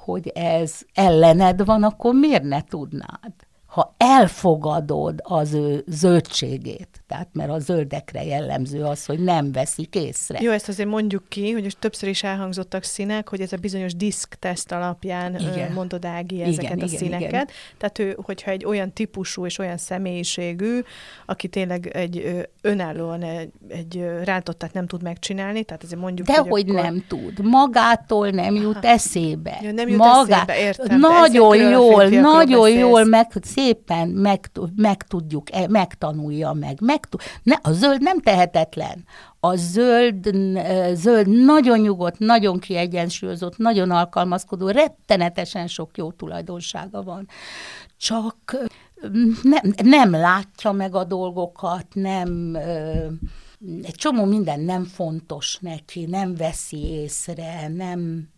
hogy 0.05 0.27
ez 0.27 0.79
ellened 0.93 1.65
van, 1.65 1.83
akkor 1.83 2.13
miért 2.13 2.43
ne 2.43 2.61
tudnád? 2.61 3.33
Ha 3.75 3.95
elfogadod 3.97 5.19
az 5.23 5.53
ő 5.53 5.83
zöldségét, 5.87 6.87
tehát 7.07 7.27
mert 7.33 7.49
a 7.49 7.59
zöldekre 7.59 8.23
jellemző 8.23 8.83
az, 8.83 9.05
hogy 9.05 9.19
nem 9.19 9.51
veszik 9.51 9.95
észre. 9.95 10.41
Jó, 10.41 10.51
ezt 10.51 10.67
azért 10.67 10.89
mondjuk 10.89 11.23
ki, 11.29 11.51
hogy 11.51 11.63
most 11.63 11.79
többször 11.79 12.09
is 12.09 12.23
elhangzottak 12.23 12.83
színek, 12.83 13.29
hogy 13.29 13.41
ez 13.41 13.53
a 13.53 13.57
bizonyos 13.57 13.95
diszk-teszt 13.95 14.71
alapján 14.71 15.35
igen. 15.35 15.71
mondod 15.71 16.05
Ági 16.05 16.41
ezeket 16.41 16.63
igen, 16.63 16.79
a 16.79 16.85
igen, 16.85 16.97
színeket. 16.97 17.29
Igen. 17.29 17.47
Tehát 17.77 17.99
ő, 17.99 18.17
hogyha 18.21 18.51
egy 18.51 18.65
olyan 18.65 18.93
típusú 18.93 19.45
és 19.45 19.57
olyan 19.57 19.77
személyiségű, 19.77 20.79
aki 21.25 21.47
tényleg 21.47 21.87
egy 21.87 22.45
önállóan 22.61 23.21
egy, 23.21 23.51
egy 23.67 24.05
rántottát 24.23 24.73
nem 24.73 24.87
tud 24.87 25.03
megcsinálni, 25.03 25.63
tehát 25.63 25.83
azért 25.83 26.01
mondjuk, 26.01 26.27
De 26.27 26.37
hogy, 26.37 26.49
hogy 26.49 26.69
akkor... 26.69 26.81
nem 26.81 27.03
tud. 27.07 27.45
Magától 27.45 28.29
nem 28.29 28.55
jut 28.55 28.75
Aha. 28.75 28.87
eszébe. 28.87 29.59
Ja, 29.61 29.71
nem 29.71 29.87
jut 29.87 29.97
Magá... 29.97 30.35
eszébe, 30.35 30.59
értem. 30.59 30.99
Nagyon 30.99 31.57
jól, 31.57 32.07
nagyon 32.07 32.61
beszélsz. 32.61 32.79
jól, 32.79 33.03
meg, 33.03 33.31
szépen 33.65 34.07
meg, 34.07 34.49
meg 34.75 35.03
tudjuk, 35.03 35.51
e, 35.51 35.67
megtanulja 35.67 36.53
meg, 36.53 36.77
meg 36.81 36.99
ne, 37.43 37.55
a 37.61 37.71
zöld 37.71 38.01
nem 38.01 38.19
tehetetlen. 38.19 39.05
A 39.39 39.55
zöld, 39.55 40.29
zöld 40.93 41.27
nagyon 41.27 41.79
nyugodt, 41.79 42.19
nagyon 42.19 42.59
kiegyensúlyozott, 42.59 43.57
nagyon 43.57 43.91
alkalmazkodó, 43.91 44.67
rettenetesen 44.67 45.67
sok 45.67 45.97
jó 45.97 46.11
tulajdonsága 46.11 47.03
van. 47.03 47.27
Csak 47.97 48.55
nem, 49.43 49.73
nem 49.83 50.11
látja 50.11 50.71
meg 50.71 50.95
a 50.95 51.03
dolgokat, 51.03 51.87
nem 51.93 52.57
egy 53.81 53.95
csomó 53.95 54.25
minden 54.25 54.59
nem 54.59 54.83
fontos 54.83 55.57
neki, 55.61 56.05
nem 56.05 56.35
veszi 56.35 56.77
észre, 56.77 57.67
nem, 57.67 58.29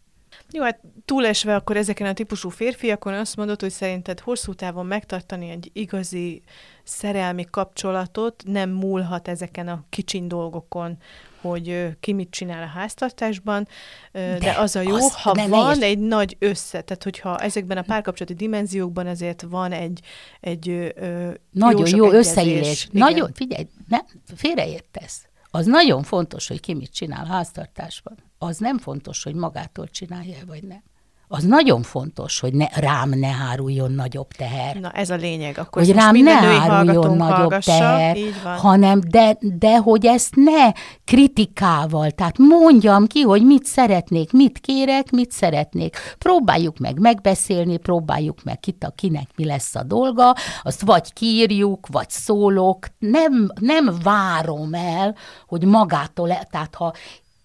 jó, 0.52 0.64
hát 0.64 0.80
túlesve 1.06 1.56
akkor 1.56 1.78
ezeken 1.78 2.08
a 2.08 2.14
típusú 2.14 2.50
férfiakon 2.50 3.14
azt 3.14 3.36
mondod, 3.36 3.62
hogy 3.62 3.72
szerinted 3.72 4.20
hosszú 4.20 4.54
távon 4.54 4.86
megtartani 4.86 5.50
egy 5.50 5.70
igazi 5.74 6.42
szerelmi 6.84 7.46
kapcsolatot 7.52 8.44
nem 8.46 8.70
múlhat 8.70 9.28
ezeken 9.28 9.68
a 9.68 9.84
kicsiny 9.90 10.28
dolgokon, 10.28 10.98
hogy 11.42 11.98
ki 12.00 12.14
mit 12.14 12.30
csinál 12.30 12.64
a 12.64 12.80
háztartásban, 12.80 13.68
de, 14.12 14.38
de 14.40 14.56
az 14.58 14.76
a 14.76 14.82
jó, 14.82 14.96
az, 14.96 15.22
ha 15.22 15.34
ne, 15.34 15.48
van 15.48 15.78
ne 15.78 15.86
egy 15.86 16.00
nagy 16.00 16.36
össze, 16.40 16.82
tehát 16.82 17.04
hogyha 17.04 17.38
ezekben 17.38 17.78
a 17.78 17.82
párkapcsolati 17.82 18.34
dimenziókban 18.34 19.08
azért 19.08 19.42
van 19.42 19.72
egy, 19.72 20.00
egy 20.40 20.70
ö, 20.70 21.30
Nagyon 21.52 21.88
jó, 21.88 22.06
jó 22.06 22.12
összeillés. 22.12 22.88
Nagyon, 22.92 23.34
figyelj, 23.34 23.68
ne, 23.88 23.98
félreértesz. 24.36 25.27
Az 25.52 25.66
nagyon 25.66 26.04
fontos, 26.04 26.48
hogy 26.48 26.60
ki 26.60 26.74
mit 26.74 26.94
csinál 26.94 27.26
háztartásban 27.26 28.18
az 28.38 28.58
nem 28.58 28.78
fontos, 28.78 29.24
hogy 29.24 29.36
magától 29.36 29.88
csinálja 29.88 30.46
vagy 30.46 30.64
nem. 30.64 30.84
Az 31.30 31.44
nagyon 31.44 31.82
fontos, 31.82 32.40
hogy 32.40 32.54
ne, 32.54 32.66
rám 32.74 33.10
ne 33.10 33.28
háruljon 33.28 33.92
nagyobb 33.92 34.28
teher. 34.28 34.76
Na 34.76 34.92
ez 34.92 35.10
a 35.10 35.16
lényeg. 35.16 35.58
Akkor 35.58 35.84
hogy 35.86 35.92
rám 35.92 36.16
ne 36.16 36.32
háruljon 36.32 37.18
nagyobb 37.18 37.64
teher, 37.64 38.18
hanem 38.44 39.00
de, 39.08 39.38
de 39.40 39.78
hogy 39.78 40.06
ezt 40.06 40.36
ne 40.36 40.72
kritikával, 41.06 42.12
tehát 42.12 42.38
mondjam 42.38 43.08
ki, 43.08 43.22
hogy 43.22 43.46
mit 43.46 43.66
szeretnék, 43.66 44.32
mit 44.32 44.60
kérek, 44.60 45.12
mit 45.12 45.32
szeretnék. 45.32 45.98
Próbáljuk 46.18 46.78
meg 46.78 47.00
megbeszélni, 47.00 47.78
próbáljuk 47.78 48.44
meg 48.44 48.60
kit 48.60 48.84
a 48.84 48.92
kinek 48.96 49.30
mi 49.36 49.46
lesz 49.46 49.76
a 49.76 49.84
dolga, 49.84 50.36
azt 50.64 50.82
vagy 50.82 51.14
kírjuk, 51.14 51.88
vagy 51.92 52.10
szólok, 52.10 52.88
nem, 53.00 53.50
nem 53.60 53.96
várom 54.04 54.74
el, 54.74 55.16
hogy 55.48 55.64
magától, 55.64 56.28
tehát 56.28 56.76
ha 56.76 56.94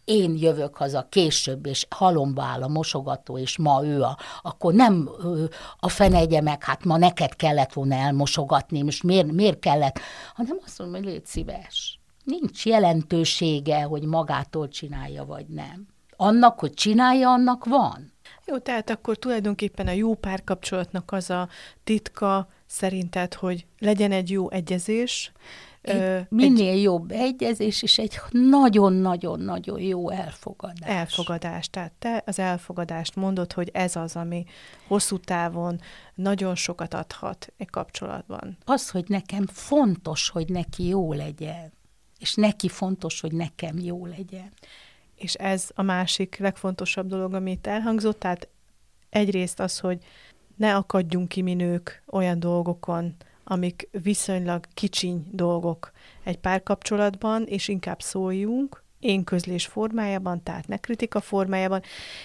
én 0.04 0.36
jövök 0.36 0.76
haza 0.76 1.06
később, 1.08 1.66
és 1.66 1.86
halomba 1.90 2.42
áll 2.42 2.62
a 2.62 2.68
mosogató, 2.68 3.38
és 3.38 3.58
ma 3.58 3.84
ő 3.84 4.02
a, 4.02 4.18
akkor 4.42 4.74
nem 4.74 5.10
a 5.78 5.88
fenegye 5.88 6.40
meg, 6.40 6.64
hát 6.64 6.84
ma 6.84 6.96
neked 6.96 7.36
kellett 7.36 7.72
volna 7.72 7.94
elmosogatni, 7.94 8.82
most 8.82 9.02
miért, 9.02 9.32
miért 9.32 9.58
kellett, 9.58 9.98
hanem 10.34 10.58
azt 10.64 10.78
mondom, 10.78 11.02
hogy 11.02 11.12
légy 11.12 11.26
szíves. 11.26 12.00
Nincs 12.24 12.66
jelentősége, 12.66 13.82
hogy 13.82 14.04
magától 14.04 14.68
csinálja, 14.68 15.24
vagy 15.24 15.46
nem. 15.46 15.86
Annak, 16.16 16.58
hogy 16.58 16.74
csinálja, 16.74 17.30
annak 17.30 17.64
van. 17.64 18.12
Jó, 18.46 18.58
tehát 18.58 18.90
akkor 18.90 19.16
tulajdonképpen 19.16 19.86
a 19.86 19.90
jó 19.90 20.14
párkapcsolatnak 20.14 21.12
az 21.12 21.30
a 21.30 21.48
titka 21.84 22.48
szerinted, 22.66 23.34
hogy 23.34 23.66
legyen 23.78 24.12
egy 24.12 24.30
jó 24.30 24.50
egyezés, 24.50 25.32
egy 25.82 26.26
minél 26.28 26.72
egy, 26.72 26.82
jobb 26.82 27.10
egyezés, 27.10 27.82
és 27.82 27.98
egy 27.98 28.20
nagyon-nagyon-nagyon 28.30 29.80
jó 29.80 30.10
elfogadás. 30.10 30.88
Elfogadás. 30.88 31.68
Tehát 31.68 31.92
te 31.98 32.22
az 32.26 32.38
elfogadást 32.38 33.16
mondod, 33.16 33.52
hogy 33.52 33.70
ez 33.72 33.96
az, 33.96 34.16
ami 34.16 34.44
hosszú 34.86 35.18
távon 35.18 35.80
nagyon 36.14 36.54
sokat 36.54 36.94
adhat 36.94 37.52
egy 37.56 37.70
kapcsolatban. 37.70 38.56
Az, 38.64 38.90
hogy 38.90 39.04
nekem 39.08 39.46
fontos, 39.46 40.28
hogy 40.28 40.48
neki 40.48 40.86
jó 40.86 41.12
legyen, 41.12 41.72
és 42.18 42.34
neki 42.34 42.68
fontos, 42.68 43.20
hogy 43.20 43.32
nekem 43.32 43.78
jó 43.78 44.06
legyen. 44.06 44.52
És 45.14 45.34
ez 45.34 45.68
a 45.74 45.82
másik 45.82 46.36
legfontosabb 46.36 47.06
dolog, 47.06 47.34
amit 47.34 47.66
elhangzott, 47.66 48.18
tehát 48.18 48.48
egyrészt 49.10 49.60
az, 49.60 49.78
hogy 49.78 49.98
ne 50.56 50.76
akadjunk 50.76 51.28
ki 51.28 51.42
mi 51.42 51.54
nők 51.54 52.02
olyan 52.06 52.40
dolgokon, 52.40 53.14
amik 53.44 53.88
viszonylag 54.02 54.66
kicsiny 54.74 55.26
dolgok 55.30 55.90
egy 56.24 56.38
párkapcsolatban, 56.38 57.44
és 57.44 57.68
inkább 57.68 58.00
szóljunk, 58.00 58.82
én 58.98 59.24
közlés 59.24 59.66
formájában, 59.66 60.42
tehát 60.42 60.68
ne 60.68 60.76
kritika 60.76 61.20
formájában, 61.20 61.82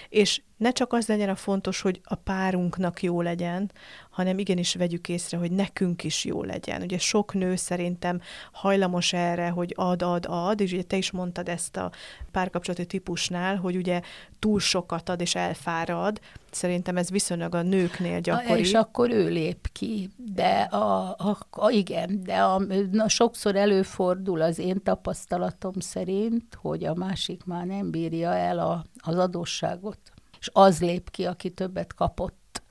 és 0.10 0.42
ne 0.58 0.72
csak 0.72 0.94
az 0.94 1.08
legyen 1.08 1.30
a 1.30 1.36
fontos, 1.36 1.82
hogy 1.82 2.02
a 2.04 2.16
párunknak 2.16 3.04
jó 3.04 3.22
legyen, 3.22 3.72
hanem 4.10 4.40
igenis 4.40 4.76
vegyük 4.76 5.10
észre, 5.10 5.38
hogy 5.38 5.52
nekünk 5.52 6.04
is 6.04 6.26
jó 6.26 6.44
legyen. 6.44 6.82
Ugye 6.82 6.98
sok 6.98 7.34
nő 7.34 7.56
szerintem 7.56 8.22
hajlamos 8.52 9.14
erre, 9.14 9.50
hogy 9.50 9.74
ad, 9.76 10.02
ad, 10.02 10.26
ad, 10.30 10.60
és 10.60 10.72
ugye 10.72 10.84
te 10.84 10.98
is 10.98 11.12
mondtad 11.12 11.50
ezt 11.50 11.78
a 11.78 11.92
párkapcsolati 12.32 12.86
típusnál, 12.86 13.56
hogy 13.56 13.76
ugye 13.76 14.02
túl 14.40 14.60
sokat 14.60 15.10
ad 15.10 15.22
és 15.22 15.36
elfárad. 15.36 16.20
Szerintem 16.52 16.98
ez 16.98 17.10
viszonylag 17.10 17.56
a 17.56 17.62
nőknél 17.62 18.20
gyakori. 18.20 18.60
És 18.60 18.74
akkor 18.74 19.10
ő 19.10 19.30
lép 19.30 19.68
ki. 19.72 20.10
De 20.34 20.60
a, 20.60 21.10
a, 21.10 21.38
a 21.50 21.70
igen, 21.70 22.24
de 22.24 22.38
a, 22.38 22.62
na, 22.92 23.08
sokszor 23.08 23.56
előfordul 23.56 24.42
az 24.42 24.60
én 24.60 24.84
tapasztalatom 24.84 25.80
szerint, 25.80 26.58
hogy 26.62 26.86
a 26.86 26.94
másik 26.94 27.44
már 27.44 27.66
nem 27.66 27.92
bírja 27.92 28.34
el 28.34 28.60
a, 28.60 28.86
az 28.98 29.18
adósságot 29.18 30.00
és 30.40 30.50
az 30.54 30.82
lép 30.82 31.10
ki, 31.12 31.26
aki 31.26 31.50
többet 31.50 31.94
kapott, 31.94 32.62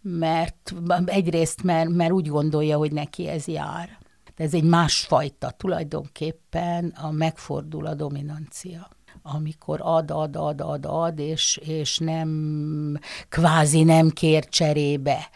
mert 0.00 0.72
egyrészt, 1.04 1.62
mert, 1.62 1.88
mert 1.88 2.12
úgy 2.12 2.28
gondolja, 2.28 2.76
hogy 2.76 2.92
neki 2.92 3.28
ez 3.28 3.46
jár. 3.46 3.98
De 4.36 4.44
ez 4.44 4.54
egy 4.54 4.64
másfajta, 4.64 5.50
tulajdonképpen 5.50 6.88
a 6.88 7.10
megfordul 7.10 7.86
a 7.86 7.94
dominancia 7.94 8.88
amikor 9.28 9.78
ad, 9.82 10.10
ad, 10.10 10.36
ad, 10.36 10.60
ad, 10.60 10.86
ad, 10.86 11.18
és, 11.18 11.56
és 11.56 11.98
nem, 11.98 12.98
kvázi 13.28 13.82
nem 13.82 14.08
kér 14.10 14.48
cserébe. 14.48 15.28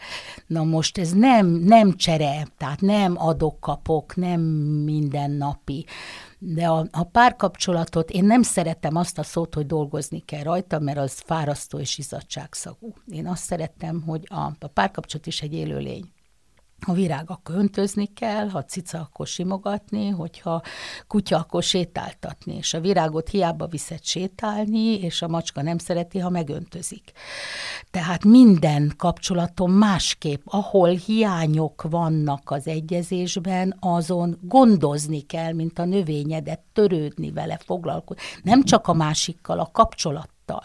Na 0.47 0.63
most 0.63 0.97
ez 0.97 1.11
nem, 1.11 1.47
nem 1.47 1.95
csere, 1.95 2.47
tehát 2.57 2.81
nem 2.81 3.15
adok-kapok, 3.17 4.15
nem 4.15 4.41
mindennapi. 4.83 5.85
De 6.43 6.67
a, 6.67 6.87
a 6.91 7.03
párkapcsolatot, 7.03 8.09
én 8.09 8.25
nem 8.25 8.41
szeretem 8.41 8.95
azt 8.95 9.17
a 9.17 9.23
szót, 9.23 9.53
hogy 9.53 9.65
dolgozni 9.65 10.19
kell 10.19 10.43
rajta, 10.43 10.79
mert 10.79 10.97
az 10.97 11.19
fárasztó 11.19 11.79
és 11.79 11.97
izzadságszagú. 11.97 12.93
Én 13.07 13.27
azt 13.27 13.43
szerettem, 13.43 14.01
hogy 14.01 14.27
a, 14.29 14.51
a 14.59 14.67
párkapcsolat 14.67 15.27
is 15.27 15.41
egy 15.41 15.53
élőlény. 15.53 16.11
Ha 16.85 16.93
virág, 16.93 17.29
akkor 17.29 17.55
öntözni 17.55 18.05
kell, 18.05 18.49
ha 18.49 18.63
cica, 18.63 18.99
akkor 18.99 19.27
simogatni, 19.27 20.09
hogyha 20.09 20.61
kutya, 21.07 21.37
akkor 21.37 21.63
sétáltatni. 21.63 22.55
És 22.55 22.73
a 22.73 22.79
virágot 22.79 23.29
hiába 23.29 23.67
viszed 23.67 24.03
sétálni, 24.03 24.99
és 25.01 25.21
a 25.21 25.27
macska 25.27 25.61
nem 25.61 25.77
szereti, 25.77 26.19
ha 26.19 26.29
megöntözik. 26.29 27.11
Tehát 27.91 28.23
minden 28.23 28.93
kapcsolaton 28.97 29.69
másképp, 29.69 30.41
ahol 30.45 30.89
hiányok 30.89 31.81
vannak 31.89 32.51
az 32.51 32.67
egyezésben, 32.67 33.77
azon 33.79 34.37
gondozni 34.41 35.21
kell, 35.21 35.53
mint 35.53 35.79
a 35.79 35.85
növényedet, 35.85 36.61
törődni 36.73 37.31
vele, 37.31 37.57
foglalkozni. 37.57 38.23
Nem 38.43 38.63
csak 38.63 38.87
a 38.87 38.93
másikkal, 38.93 39.59
a 39.59 39.69
kapcsolattal. 39.71 40.63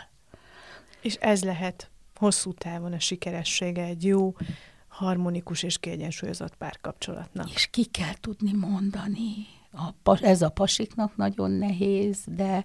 És 1.02 1.14
ez 1.14 1.44
lehet 1.44 1.90
hosszú 2.14 2.52
távon 2.52 2.92
a 2.92 2.98
sikeressége 2.98 3.82
egy 3.82 4.04
jó 4.04 4.34
harmonikus 4.96 5.62
és 5.62 5.78
kiegyensúlyozott 5.78 6.56
párkapcsolatnak. 6.56 7.50
És 7.50 7.66
ki 7.66 7.84
kell 7.84 8.14
tudni 8.20 8.52
mondani. 8.52 9.46
A, 10.02 10.24
ez 10.24 10.42
a 10.42 10.48
pasiknak 10.48 11.16
nagyon 11.16 11.50
nehéz, 11.50 12.18
de 12.26 12.64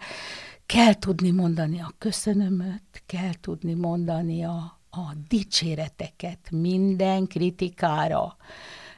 kell 0.66 0.94
tudni 0.94 1.32
mondani 1.32 1.80
a 1.80 1.94
köszönömöt, 1.98 3.04
kell 3.06 3.34
tudni 3.42 3.74
mondani 3.74 4.44
a, 4.44 4.80
a 4.90 5.14
dicséreteket 5.28 6.52
minden 6.52 7.28
kritikára. 7.28 8.36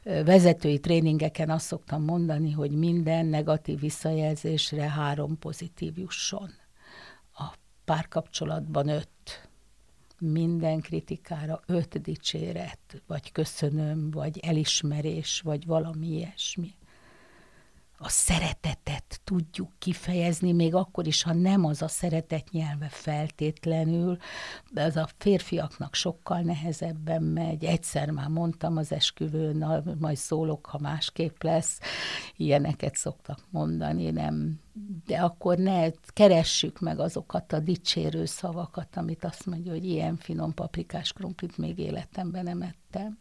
Vezetői 0.03 0.79
tréningeken 0.79 1.49
azt 1.49 1.65
szoktam 1.65 2.03
mondani, 2.03 2.51
hogy 2.51 2.71
minden 2.71 3.25
negatív 3.25 3.79
visszajelzésre 3.79 4.89
három 4.89 5.39
pozitív 5.39 5.97
jusson. 5.97 6.49
A 7.33 7.53
párkapcsolatban 7.85 8.87
öt 8.87 9.09
minden 10.31 10.81
kritikára 10.81 11.61
öt 11.65 12.01
dicséret, 12.01 13.01
vagy 13.07 13.31
köszönöm, 13.31 14.11
vagy 14.11 14.39
elismerés, 14.39 15.41
vagy 15.41 15.65
valami 15.65 16.07
ilyesmi. 16.07 16.73
A 18.05 18.09
szeretetet 18.09 19.21
tudjuk 19.23 19.71
kifejezni, 19.79 20.51
még 20.51 20.75
akkor 20.75 21.07
is, 21.07 21.23
ha 21.23 21.33
nem 21.33 21.65
az 21.65 21.81
a 21.81 21.87
szeretet 21.87 22.51
nyelve 22.51 22.87
feltétlenül, 22.89 24.17
az 24.75 24.95
a 24.95 25.09
férfiaknak 25.17 25.95
sokkal 25.95 26.39
nehezebben 26.39 27.23
megy. 27.23 27.63
Egyszer 27.63 28.09
már 28.09 28.27
mondtam 28.27 28.77
az 28.77 28.91
esküvőn, 28.91 29.83
majd 29.99 30.17
szólok, 30.17 30.65
ha 30.65 30.77
másképp 30.79 31.43
lesz. 31.43 31.79
Ilyeneket 32.35 32.95
szoktak 32.95 33.39
mondani, 33.49 34.09
nem 34.11 34.59
de 35.05 35.17
akkor 35.17 35.57
ne 35.57 35.89
keressük 36.13 36.79
meg 36.79 36.99
azokat 36.99 37.53
a 37.53 37.59
dicsérő 37.59 38.25
szavakat, 38.25 38.97
amit 38.97 39.23
azt 39.23 39.45
mondja, 39.45 39.71
hogy 39.71 39.85
ilyen 39.85 40.17
finom 40.17 40.53
paprikás 40.53 41.13
krumplit 41.13 41.57
még 41.57 41.79
életemben 41.79 42.43
nem 42.43 42.61
ettem 42.61 43.17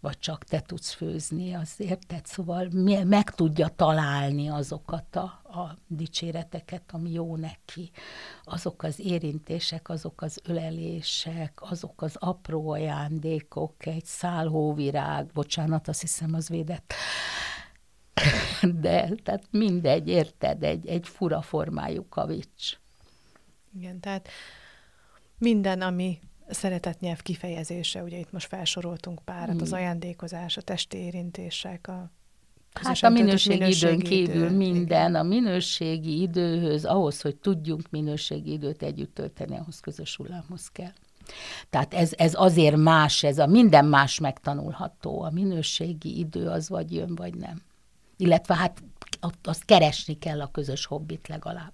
vagy 0.00 0.18
csak 0.18 0.44
te 0.44 0.60
tudsz 0.60 0.92
főzni, 0.92 1.54
az 1.54 1.74
érted? 1.76 2.26
Szóval 2.26 2.68
meg 3.04 3.30
tudja 3.30 3.68
találni 3.68 4.48
azokat 4.48 5.16
a, 5.16 5.22
a 5.44 5.78
dicséreteket, 5.86 6.82
ami 6.92 7.12
jó 7.12 7.36
neki. 7.36 7.90
Azok 8.44 8.82
az 8.82 9.00
érintések, 9.00 9.88
azok 9.88 10.22
az 10.22 10.40
ölelések, 10.44 11.52
azok 11.62 12.02
az 12.02 12.16
apró 12.18 12.70
ajándékok, 12.70 13.86
egy 13.86 14.04
szál 14.04 14.46
hóvirág, 14.46 15.26
bocsánat, 15.26 15.88
azt 15.88 16.00
hiszem 16.00 16.34
az 16.34 16.48
védett 16.48 16.94
de 18.80 19.08
tehát 19.22 19.44
mindegy, 19.50 20.08
érted, 20.08 20.62
egy, 20.62 20.86
egy 20.86 21.08
fura 21.08 21.42
formájú 21.42 22.08
kavics. 22.08 22.78
Igen, 23.74 24.00
tehát 24.00 24.28
minden, 25.38 25.80
ami 25.80 26.18
szeretetnyelv 26.48 27.22
kifejezése, 27.22 28.02
ugye 28.02 28.18
itt 28.18 28.32
most 28.32 28.46
felsoroltunk 28.46 29.20
párat, 29.24 29.54
mm. 29.54 29.60
az 29.60 29.72
ajándékozás, 29.72 30.56
a 30.56 30.62
testi 30.62 30.96
érintések, 30.96 31.88
a 31.88 32.10
Hát 32.72 33.02
a 33.02 33.08
minőségi, 33.08 33.58
minőségi 33.58 33.94
időn 33.94 33.98
kívül 33.98 34.46
idő, 34.46 34.56
minden, 34.56 35.14
a 35.14 35.22
minőségi 35.22 36.20
időhöz, 36.20 36.84
ahhoz, 36.84 37.20
hogy 37.20 37.36
tudjunk 37.36 37.90
minőségi 37.90 38.52
időt 38.52 38.82
együtt 38.82 39.14
tölteni, 39.14 39.56
ahhoz 39.56 39.80
közös 39.80 40.16
hullámhoz 40.16 40.68
kell. 40.68 40.92
Tehát 41.70 41.94
ez, 41.94 42.12
ez 42.16 42.32
azért 42.34 42.76
más, 42.76 43.22
ez 43.22 43.38
a 43.38 43.46
minden 43.46 43.84
más 43.84 44.18
megtanulható. 44.18 45.22
A 45.22 45.30
minőségi 45.30 46.18
idő 46.18 46.48
az 46.48 46.68
vagy 46.68 46.92
jön, 46.92 47.14
vagy 47.14 47.34
nem 47.34 47.62
illetve 48.18 48.54
hát 48.54 48.82
azt 49.42 49.64
keresni 49.64 50.18
kell 50.18 50.40
a 50.40 50.50
közös 50.50 50.86
hobbit 50.86 51.28
legalább. 51.28 51.72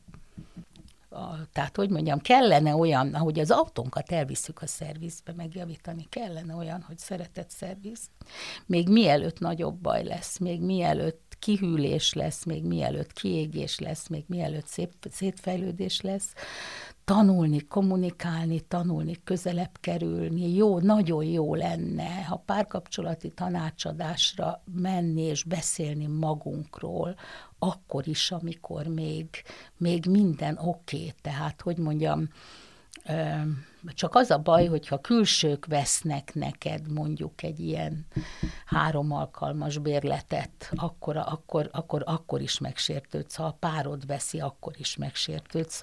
Tehát, 1.53 1.77
hogy 1.77 1.91
mondjam, 1.91 2.19
kellene 2.19 2.75
olyan, 2.75 3.15
ahogy 3.15 3.39
az 3.39 3.51
autónkat 3.51 4.13
elviszük 4.13 4.63
a 4.63 4.67
szervizbe, 4.67 5.33
megjavítani, 5.33 6.07
kellene 6.09 6.55
olyan, 6.55 6.83
hogy 6.83 6.99
szeretett 6.99 7.51
szerviz. 7.51 8.01
Még 8.67 8.89
mielőtt 8.89 9.39
nagyobb 9.39 9.75
baj 9.75 10.05
lesz, 10.05 10.39
még 10.39 10.61
mielőtt 10.61 11.37
kihűlés 11.39 12.13
lesz, 12.13 12.45
még 12.45 12.65
mielőtt 12.65 13.13
kiégés 13.13 13.79
lesz, 13.79 14.09
még 14.09 14.25
mielőtt 14.27 14.67
szép, 14.67 14.93
szétfejlődés 15.11 16.01
lesz, 16.01 16.33
tanulni, 17.05 17.67
kommunikálni, 17.67 18.61
tanulni, 18.61 19.21
közelebb 19.25 19.79
kerülni, 19.81 20.55
jó, 20.55 20.79
nagyon 20.79 21.25
jó 21.25 21.55
lenne, 21.55 22.25
ha 22.25 22.37
párkapcsolati 22.37 23.31
tanácsadásra 23.31 24.63
menni 24.75 25.21
és 25.21 25.43
beszélni 25.45 26.07
magunkról, 26.07 27.15
akkor 27.59 28.09
is, 28.09 28.31
amikor 28.31 28.87
még, 28.87 29.29
még 29.77 30.07
minden 30.07 30.59
oké, 30.59 30.97
okay. 30.97 31.13
tehát, 31.23 31.61
hogy 31.61 31.79
mondjam, 31.79 32.29
csak 33.95 34.15
az 34.15 34.31
a 34.31 34.39
baj, 34.39 34.67
hogyha 34.67 35.01
külsők 35.01 35.67
vesznek 35.67 36.35
neked 36.35 36.93
mondjuk 36.93 37.43
egy 37.43 37.61
ilyen 37.61 38.07
három 38.67 39.13
alkalmas 39.13 39.79
bérletet, 39.79 40.71
akkor, 40.75 41.17
akkor, 41.17 41.69
akkor, 41.73 42.03
akkor 42.07 42.41
is 42.41 42.59
megsértődsz. 42.59 43.35
Ha 43.35 43.45
a 43.45 43.57
párod 43.59 44.07
veszi, 44.07 44.41
akkor 44.41 44.73
is 44.77 44.97
megsértődsz. 44.97 45.83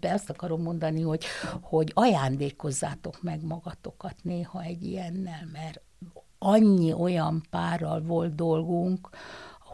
De 0.00 0.12
azt 0.12 0.30
akarom 0.30 0.62
mondani, 0.62 1.02
hogy, 1.02 1.24
hogy 1.60 1.90
ajándékozzátok 1.94 3.22
meg 3.22 3.44
magatokat 3.44 4.14
néha 4.22 4.62
egy 4.62 4.84
ilyennel, 4.84 5.48
mert 5.52 5.80
annyi 6.38 6.92
olyan 6.92 7.42
párral 7.50 8.02
volt 8.02 8.34
dolgunk, 8.34 9.08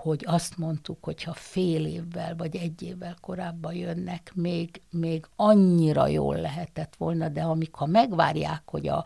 hogy 0.05 0.25
azt 0.27 0.57
mondtuk, 0.57 1.05
hogy 1.05 1.23
ha 1.23 1.33
fél 1.33 1.87
évvel 1.87 2.37
vagy 2.37 2.57
egy 2.57 2.83
évvel 2.83 3.17
korábban 3.21 3.75
jönnek, 3.75 4.33
még, 4.35 4.83
még 4.91 5.27
annyira 5.37 6.07
jól 6.07 6.37
lehetett 6.37 6.95
volna, 6.97 7.29
de 7.29 7.43
amíg 7.43 7.75
ha 7.75 7.87
megvárják, 7.87 8.63
hogy 8.65 8.89
a, 8.89 9.05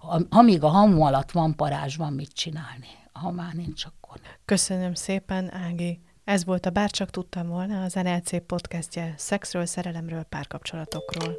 a, 0.00 0.20
amíg 0.28 0.62
a 0.62 0.68
hamu 0.68 1.02
alatt 1.02 1.30
van 1.30 1.56
parázs, 1.56 1.96
van 1.96 2.12
mit 2.12 2.32
csinálni. 2.32 2.86
Ha 3.12 3.30
már 3.30 3.54
nincs, 3.54 3.84
akkor 3.84 4.20
Köszönöm 4.44 4.94
szépen, 4.94 5.54
Ági. 5.54 6.00
Ez 6.24 6.44
volt 6.44 6.66
a 6.66 6.70
Bárcsak 6.70 7.10
tudtam 7.10 7.48
volna, 7.48 7.82
az 7.82 7.94
NLC 7.94 8.46
podcastje 8.46 9.14
szexről, 9.16 9.66
szerelemről, 9.66 10.22
párkapcsolatokról. 10.22 11.36